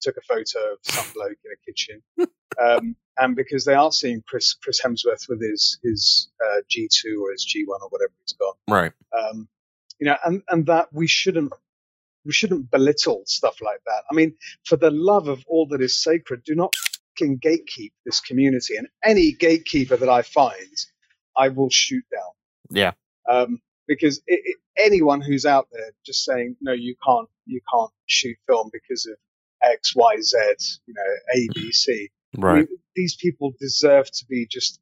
[0.00, 2.02] took a photo of some bloke in a kitchen,
[2.62, 7.32] um, and because they are seeing Chris Chris Hemsworth with his his uh, G2 or
[7.32, 8.92] his G1 or whatever he's got Right.
[9.12, 9.48] um,
[9.98, 11.52] you know, and, and that we shouldn't
[12.28, 14.02] we shouldn't belittle stuff like that.
[14.10, 14.34] I mean,
[14.64, 16.74] for the love of all that is sacred, do not
[17.18, 18.76] fucking gatekeep this community.
[18.76, 20.76] And any gatekeeper that I find,
[21.34, 22.30] I will shoot down.
[22.70, 22.92] Yeah.
[23.28, 27.90] Um, because it, it, anyone who's out there just saying no, you can't you can't
[28.04, 29.16] shoot film because of
[29.62, 30.36] X, Y, Z,
[30.86, 32.10] you know, A, B, C.
[32.36, 32.56] Right.
[32.58, 34.80] mean, these people deserve to be just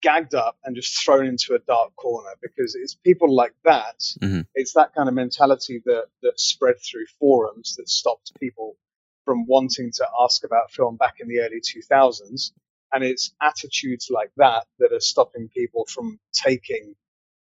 [0.00, 4.00] gagged up and just thrown into a dark corner because it's people like that.
[4.20, 4.46] Mhm.
[4.54, 8.76] It's that kind of mentality that that spread through forums that stopped people
[9.24, 12.52] from wanting to ask about film back in the early 2000s.
[12.92, 16.94] And it's attitudes like that that are stopping people from taking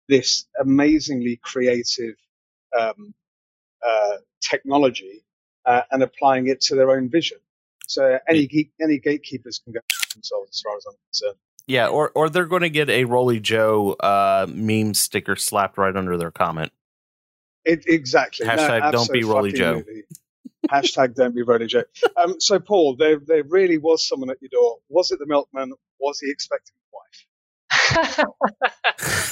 [0.07, 2.15] this amazingly creative
[2.77, 3.13] um,
[3.85, 5.23] uh, technology
[5.65, 7.37] uh, and applying it to their own vision.
[7.87, 9.79] So any geek, any gatekeepers can go
[10.13, 11.37] themselves, as far as I'm concerned.
[11.67, 15.95] Yeah, or or they're going to get a Rolly Joe uh, meme sticker slapped right
[15.95, 16.71] under their comment.
[17.63, 18.45] It, exactly.
[18.45, 19.77] Hashtag don't be Rolly Joe.
[19.77, 20.03] abso-fucking-lutely.
[20.69, 21.83] Hashtag don't be Rolly Joe.
[22.17, 24.77] Um, so Paul, there there really was someone at your door.
[24.89, 25.73] Was it the milkman?
[25.99, 28.25] Was he expecting a wife?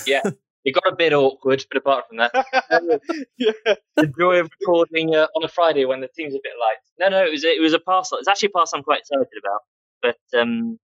[0.08, 0.24] yeah,
[0.66, 2.32] it got a bit awkward, but apart from that,
[3.38, 3.52] yeah.
[3.96, 6.78] the joy of recording uh, on a Friday when the team's a bit light.
[7.00, 8.18] No, no, it was a, it was a parcel.
[8.18, 9.62] It's actually a parcel I'm quite excited about,
[10.02, 10.80] but um,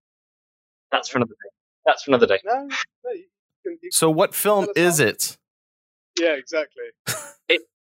[0.92, 1.50] that's for another day.
[1.86, 2.40] That's for another day.
[2.46, 3.12] No, no.
[3.12, 3.26] You
[3.64, 5.06] can, you, So, what film is how.
[5.06, 5.38] it?
[6.20, 6.84] yeah, exactly.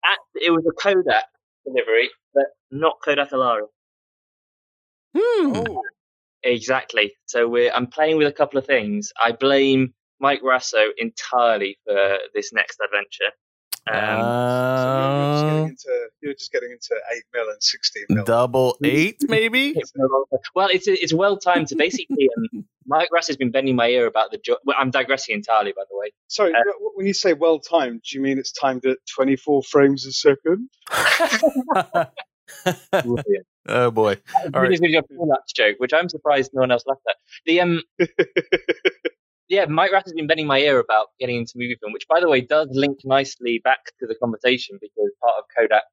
[0.05, 1.23] At, it was a Kodak
[1.65, 3.67] delivery, but not Kodak Alaris.
[5.15, 5.53] Hmm.
[5.55, 5.81] Oh,
[6.43, 7.13] Exactly.
[7.25, 9.13] So we're I'm playing with a couple of things.
[9.21, 13.31] I blame Mike Raso entirely for this next adventure.
[13.91, 14.01] Um, so
[15.01, 18.23] you're, you're just getting Uh, into you're just getting into eight mil and sixteen mil.
[18.23, 19.69] double eight, maybe.
[19.75, 22.29] it's no longer- well, it's it's well timed to basically.
[22.37, 24.37] Um, Mike Raso has been bending my ear about the.
[24.37, 26.11] Jo- well, I'm digressing entirely, by the way.
[26.27, 26.59] Sorry, Uh,
[26.95, 30.69] when you say well timed, do you mean it's timed at 24 frames a second?
[33.65, 34.17] Oh boy!
[34.35, 34.69] All All right.
[34.71, 34.81] right.
[34.81, 37.15] your peanuts joke, which I'm surprised no one else laughed at.
[37.45, 37.81] The um,
[39.49, 42.19] yeah, Mike Raso has been bending my ear about getting into movie film, which, by
[42.19, 45.83] the way, does link nicely back to the conversation because part of Kodak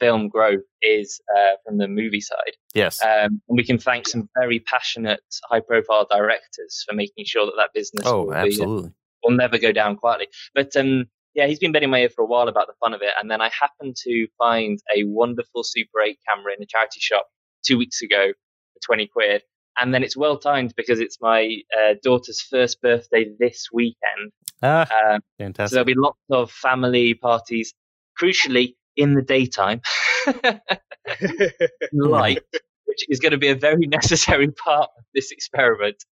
[0.00, 3.02] film growth is uh, from the movie side, Yes.
[3.02, 7.70] um, and we can thank some very passionate, high-profile directors for making sure that that
[7.74, 8.88] business oh, will, be, uh,
[9.22, 10.28] will never go down quietly.
[10.54, 11.04] But um,
[11.34, 13.12] yeah, he's been bending my ear for a while about the fun of it.
[13.20, 17.26] And then I happened to find a wonderful Super 8 camera in a charity shop
[17.64, 18.32] two weeks ago
[18.72, 19.42] for 20 quid.
[19.80, 24.32] And then it's well timed because it's my uh, daughter's first birthday this weekend.
[24.62, 25.70] Ah, Um, fantastic.
[25.70, 27.72] so there'll be lots of family parties,
[28.20, 29.80] crucially in the daytime,
[31.92, 32.42] light,
[32.84, 36.04] which is going to be a very necessary part of this experiment.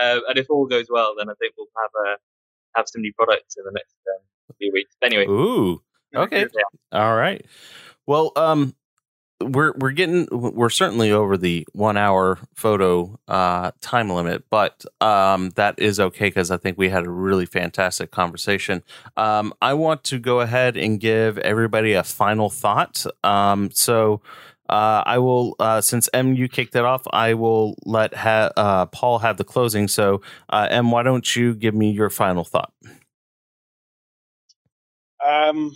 [0.00, 2.16] Uh, and if all goes well, then I think we'll have uh,
[2.76, 4.22] have some new products in the next um,
[4.58, 4.94] few weeks.
[5.02, 5.82] Anyway, Ooh.
[6.14, 6.46] Okay.
[6.92, 7.44] All right.
[8.06, 8.74] Well, um,
[9.44, 15.50] we're we're getting we're certainly over the one hour photo uh time limit, but um
[15.50, 18.82] that is okay because I think we had a really fantastic conversation.
[19.16, 23.04] Um, I want to go ahead and give everybody a final thought.
[23.24, 24.20] Um, so.
[24.68, 28.86] Uh, I will, uh, since EM, you kicked it off, I will let ha- uh,
[28.86, 29.86] Paul have the closing.
[29.86, 32.72] So, uh, EM, why don't you give me your final thought?
[35.26, 35.72] Um,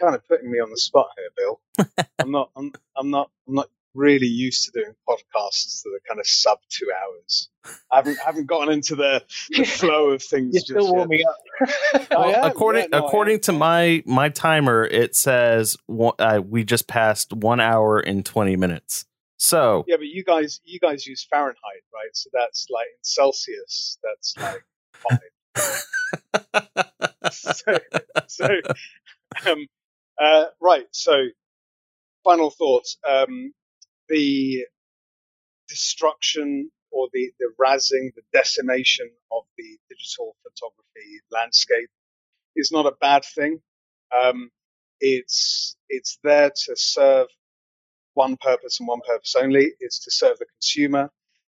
[0.00, 2.06] kind of putting me on the spot here, Bill.
[2.18, 2.50] I'm not.
[2.56, 3.30] I'm, I'm not.
[3.46, 7.48] I'm not really used to doing podcasts that are kind of sub two hours.
[7.90, 10.54] I haven't haven't gotten into the, the flow of things.
[10.54, 10.94] you're just still yet.
[10.94, 11.38] warming up.
[12.10, 15.76] Well, am, according yeah, no, according to my my timer, it says
[16.18, 19.06] uh, we just passed one hour and twenty minutes.
[19.36, 22.10] So Yeah, but you guys, you guys use Fahrenheit, right?
[22.12, 23.98] So that's like in Celsius.
[24.02, 25.18] That's like five.
[27.32, 27.78] so,
[28.26, 28.48] so
[29.50, 29.66] um,
[30.20, 30.86] uh, right.
[30.92, 31.24] So,
[32.24, 32.98] final thoughts.
[33.08, 33.52] Um,
[34.08, 34.64] the
[35.68, 41.90] destruction or the the razzing, the decimation of the digital photography landscape
[42.56, 43.60] is not a bad thing.
[44.16, 44.50] Um,
[45.00, 47.28] it's it's there to serve
[48.14, 49.72] one purpose and one purpose only.
[49.80, 51.10] It's to serve the consumer.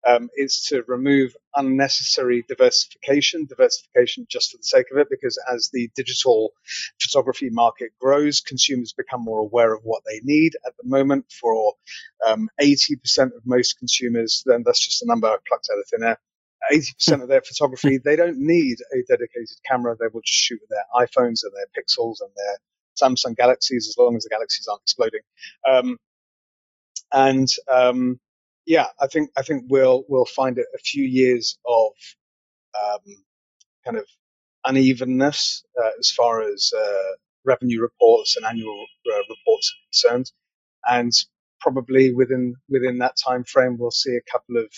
[0.08, 5.70] Um, it's to remove unnecessary diversification, diversification just for the sake of it, because as
[5.72, 6.54] the digital
[7.02, 10.54] photography market grows, consumers become more aware of what they need.
[10.66, 11.74] At the moment, for
[12.28, 16.04] um, 80% of most consumers, then that's just a number I plucked out of thin
[16.08, 16.20] air.
[16.72, 19.96] 80% of their photography, they don't need a dedicated camera.
[20.00, 22.58] They will just shoot with their iPhones and their Pixels and their
[23.02, 25.22] Samsung Galaxies, as long as the Galaxies aren't exploding.
[25.70, 25.98] Um,
[27.12, 28.20] and um,
[28.65, 31.91] yeah, I think I think we'll we'll find a few years of
[32.81, 33.23] um,
[33.85, 34.06] kind of
[34.65, 37.15] unevenness uh, as far as uh,
[37.45, 40.31] revenue reports and annual uh, reports are concerned,
[40.90, 41.11] and
[41.60, 44.72] probably within within that time frame, we'll see a couple of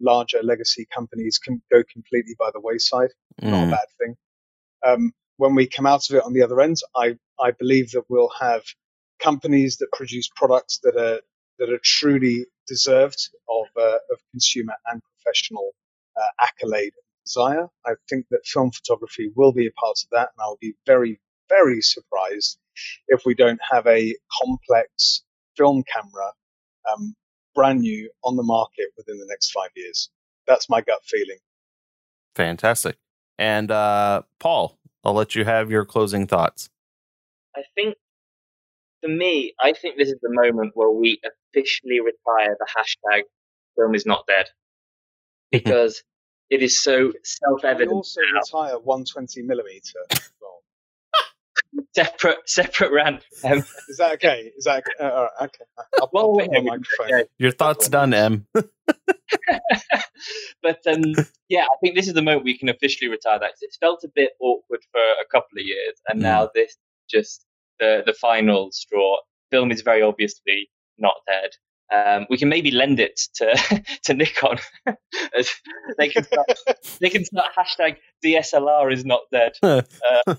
[0.00, 3.10] larger legacy companies can go completely by the wayside.
[3.42, 4.16] Not a mm, bad thing.
[4.86, 8.04] Um, when we come out of it on the other end, I I believe that
[8.08, 8.62] we'll have
[9.20, 11.20] companies that produce products that are
[11.58, 15.72] that are truly deserved of uh, of consumer and professional
[16.16, 17.66] uh, accolade and desire.
[17.86, 21.20] I think that film photography will be a part of that, and I'll be very
[21.48, 22.58] very surprised
[23.08, 25.22] if we don't have a complex
[25.56, 26.32] film camera
[26.92, 27.14] um,
[27.54, 30.10] brand new on the market within the next five years.
[30.46, 31.38] That's my gut feeling.
[32.34, 32.96] fantastic.
[33.38, 36.70] And uh, Paul, I'll let you have your closing thoughts.
[37.56, 37.96] I think
[39.04, 41.20] for me, I think this is the moment where we
[41.52, 43.22] officially retire the hashtag
[43.76, 44.46] film is not dead.
[45.52, 46.02] Because
[46.50, 47.92] it is so self We evident.
[47.92, 50.00] also retire 120 millimeter.
[51.94, 53.24] Separate separate rant.
[53.44, 53.58] Um,
[53.88, 54.52] is that okay?
[54.56, 54.92] Is that okay?
[55.04, 55.64] Uh, all right, okay?
[56.00, 57.24] I'll, Well, I'll put wait, microphone.
[57.38, 58.46] Your thoughts done, EM.
[60.62, 61.02] but um,
[61.48, 63.50] yeah, I think this is the moment we can officially retire that.
[63.50, 66.22] 'cause It's felt a bit awkward for a couple of years, and Mm.
[66.22, 66.76] now this
[67.08, 67.44] just
[67.78, 69.16] the the final straw.
[69.50, 70.68] Film is very obviously
[70.98, 71.50] not dead.
[71.92, 74.58] Um, we can maybe lend it to to Nikon.
[75.98, 76.46] They can start,
[77.00, 79.52] they can start hashtag DSLR is not dead.
[79.62, 80.34] Uh,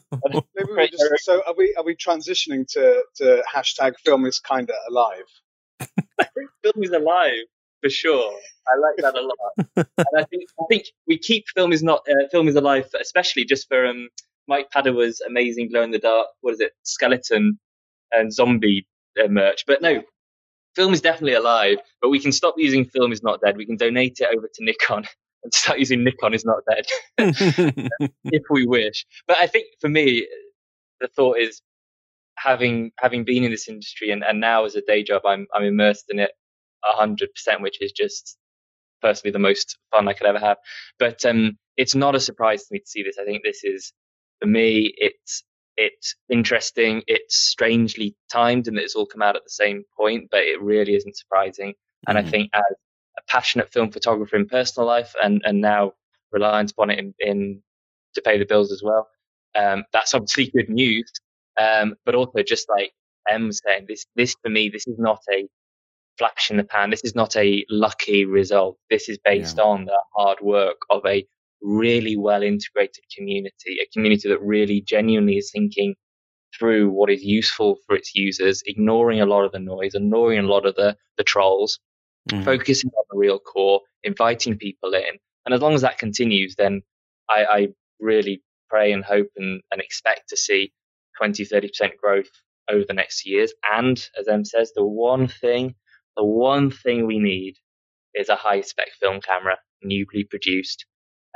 [0.56, 4.74] Maybe we just, so are we are we transitioning to, to hashtag film is kinda
[4.90, 5.30] alive?
[6.64, 7.46] film is alive
[7.82, 8.34] for sure.
[8.68, 12.06] I like that a lot, and I think I think we keep film is not
[12.10, 14.10] uh, film is alive, especially just for um,
[14.48, 16.28] Mike Padawa's amazing glow in the dark.
[16.42, 16.74] What is it?
[16.84, 17.60] Skeleton
[18.12, 18.88] and zombie
[19.22, 19.66] uh, merch.
[19.68, 20.04] But no,
[20.76, 21.78] film is definitely alive.
[22.02, 23.58] But we can stop using film is not dead.
[23.58, 25.06] We can donate it over to Nikon
[25.44, 26.86] and start using Nikon is not dead
[28.26, 29.06] if we wish.
[29.28, 30.28] But I think for me,
[31.02, 31.62] the thought is
[32.38, 35.64] having having been in this industry and, and now as a day job, I'm I'm
[35.64, 36.32] immersed in it
[36.84, 38.38] hundred percent, which is just
[39.02, 40.58] personally the most fun I could ever have.
[41.00, 43.18] But um, it's not a surprise to me to see this.
[43.20, 43.94] I think this is
[44.42, 45.44] for me, it's
[45.78, 47.04] it's interesting.
[47.08, 50.96] It's strangely timed, and it's all come out at the same point, but it really
[50.96, 51.74] isn't surprising.
[52.08, 52.30] And I Mhm.
[52.32, 52.64] think as
[53.18, 55.94] a passionate film photographer in personal life, and and now
[56.32, 57.64] reliant upon it in, in
[58.16, 59.10] to pay the bills as well.
[59.56, 61.12] um, that's obviously good news.
[61.60, 62.94] Um, but also just like
[63.30, 65.48] EM was saying, this, this for me, this is not a
[66.18, 66.90] flash in the pan.
[66.90, 68.78] This is not a lucky result.
[68.90, 69.64] This is based yeah.
[69.66, 71.26] on the hard work of a
[71.66, 75.96] really well integrated community, a community that really genuinely is thinking
[76.58, 80.48] through what is useful for its users, ignoring a lot of the noise, ignoring a
[80.48, 81.80] lot of the, the trolls,
[82.32, 82.46] mm.
[82.46, 85.20] focusing on the real core, inviting people in.
[85.46, 86.82] And as long as that continues, then
[87.30, 87.68] I, I
[88.00, 90.72] really pray and hope and, and expect to see
[91.18, 92.30] 20, 30% growth
[92.70, 93.54] over the next years.
[93.72, 95.76] And as EM says, the one thing,
[96.18, 97.56] the one thing we need
[98.14, 100.86] is a high spec film camera, newly produced.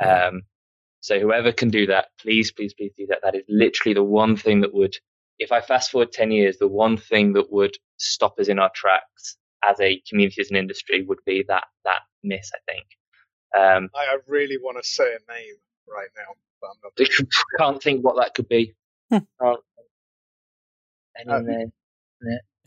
[0.04, 0.42] Um,
[1.00, 3.20] so whoever can do that, please, please, please do that.
[3.22, 4.96] That is literally the one thing that would,
[5.38, 8.70] if I fast forward 10 years, the one thing that would stop us in our
[8.74, 12.86] tracks as a community, as an industry would be that, that miss, I think.
[13.56, 15.54] Um, I really want to say a name
[15.88, 17.28] right now, but I'm not.
[17.58, 18.74] Can't think what that could be.
[19.10, 19.18] Hmm.
[21.18, 21.72] Any uh, name?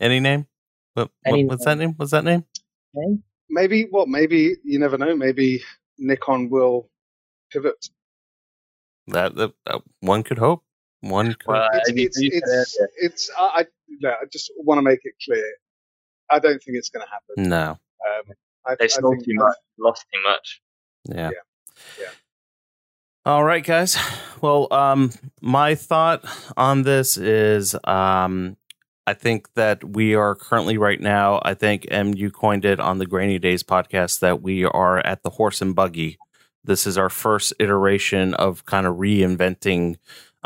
[0.00, 0.46] Any name?
[0.94, 1.78] What, Any what's name.
[1.78, 1.94] that name?
[1.96, 2.44] What's that name?
[2.94, 3.22] name?
[3.48, 4.08] Maybe what?
[4.08, 5.16] Maybe you never know.
[5.16, 5.62] Maybe
[5.98, 6.90] Nikon will
[7.54, 7.88] pivot.
[9.08, 10.62] That, that uh, one could hope.
[11.00, 11.46] One could.
[11.46, 13.66] Well, it's, it's, it's, it's, I,
[14.04, 15.44] I, I just want to make it clear.
[16.30, 17.48] I don't think it's going to happen.
[17.50, 17.70] No.
[17.70, 18.34] Um,
[18.66, 20.62] I, they stole too much, lost too much.
[21.08, 21.30] Yeah.
[21.30, 21.30] yeah.
[22.00, 22.08] yeah.
[23.26, 23.96] All right, guys.
[24.40, 25.10] Well, um,
[25.40, 26.24] my thought
[26.56, 28.58] on this is um,
[29.06, 33.06] I think that we are currently right now, I think MU coined it on the
[33.06, 36.18] Grainy Days podcast that we are at the horse and buggy.
[36.64, 39.96] This is our first iteration of kind of reinventing,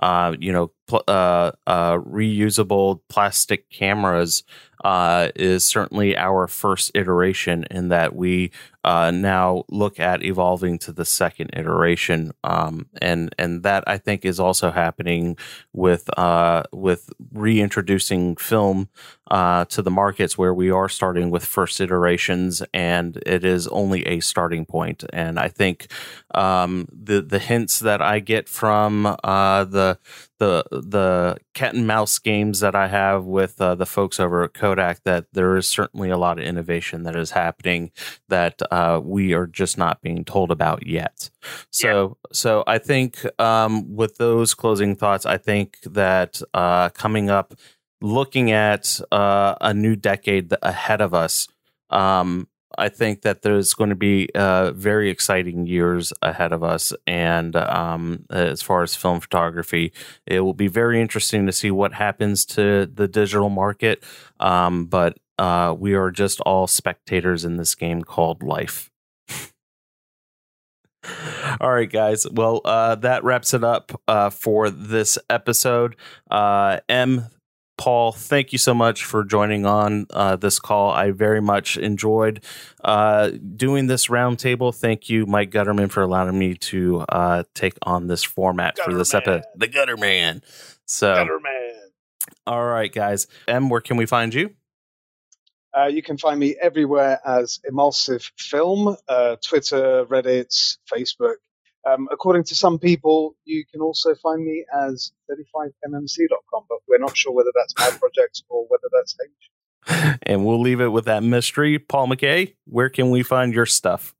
[0.02, 4.42] uh, you know, pl- uh, uh, reusable plastic cameras
[4.84, 8.50] uh, is certainly our first iteration in that we
[8.84, 14.24] uh, now look at evolving to the second iteration, um, and and that I think
[14.24, 15.36] is also happening
[15.72, 18.88] with uh, with reintroducing film
[19.30, 24.06] uh, to the markets where we are starting with first iterations, and it is only
[24.06, 25.04] a starting point.
[25.12, 25.90] And I think
[26.34, 29.98] um, the the hints that I get from the
[30.38, 34.54] the the cat and mouse games that I have with uh, the folks over at
[34.54, 37.90] Kodak that there is certainly a lot of innovation that is happening
[38.28, 41.30] that uh, we are just not being told about yet.
[41.70, 42.28] So yeah.
[42.32, 47.54] so I think um, with those closing thoughts, I think that uh, coming up,
[48.00, 51.48] looking at uh, a new decade ahead of us.
[51.90, 56.92] Um, I think that there's going to be uh, very exciting years ahead of us.
[57.06, 59.92] And um, as far as film photography,
[60.26, 64.02] it will be very interesting to see what happens to the digital market.
[64.38, 68.90] Um, but uh, we are just all spectators in this game called life.
[71.60, 72.26] All right, guys.
[72.30, 75.96] Well, uh, that wraps it up uh, for this episode.
[76.30, 77.26] Uh, EM,
[77.78, 80.90] Paul, thank you so much for joining on uh, this call.
[80.90, 82.44] I very much enjoyed
[82.84, 84.74] uh, doing this roundtable.
[84.74, 88.98] Thank you, Mike Gutterman, for allowing me to uh, take on this format Gutter for
[88.98, 89.44] this episode.
[89.54, 90.42] The Gutter Man.
[90.86, 91.90] So, Gutter Man.
[92.48, 93.28] All right, guys.
[93.46, 94.50] EM, where can we find you?
[95.76, 101.36] Uh, you can find me everywhere as Emulsive Film, uh, Twitter, Reddit, Facebook.
[101.86, 107.16] Um, according to some people, you can also find me as 35mmc.com, but we're not
[107.16, 110.18] sure whether that's my project or whether that's H.
[110.22, 111.78] And we'll leave it with that mystery.
[111.78, 114.14] Paul McKay, where can we find your stuff?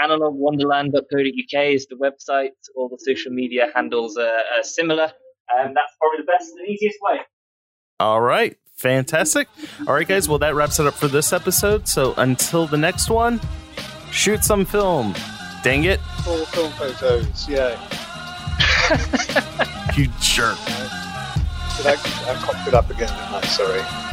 [0.00, 2.50] analoguewonderland.co.uk is the website.
[2.74, 5.12] All the social media handles are, are similar.
[5.48, 7.18] And that's probably the best and easiest way.
[7.98, 8.56] All right.
[8.76, 9.48] Fantastic.
[9.86, 10.28] All right, guys.
[10.28, 11.86] Well, that wraps it up for this episode.
[11.86, 13.40] So until the next one,
[14.10, 15.14] shoot some film.
[15.62, 16.00] Dang it.
[16.24, 17.76] Full film photos, yeah.
[19.96, 20.58] you jerk.
[21.76, 23.40] Did I, I cocked it up again, didn't I?
[23.46, 24.09] Sorry.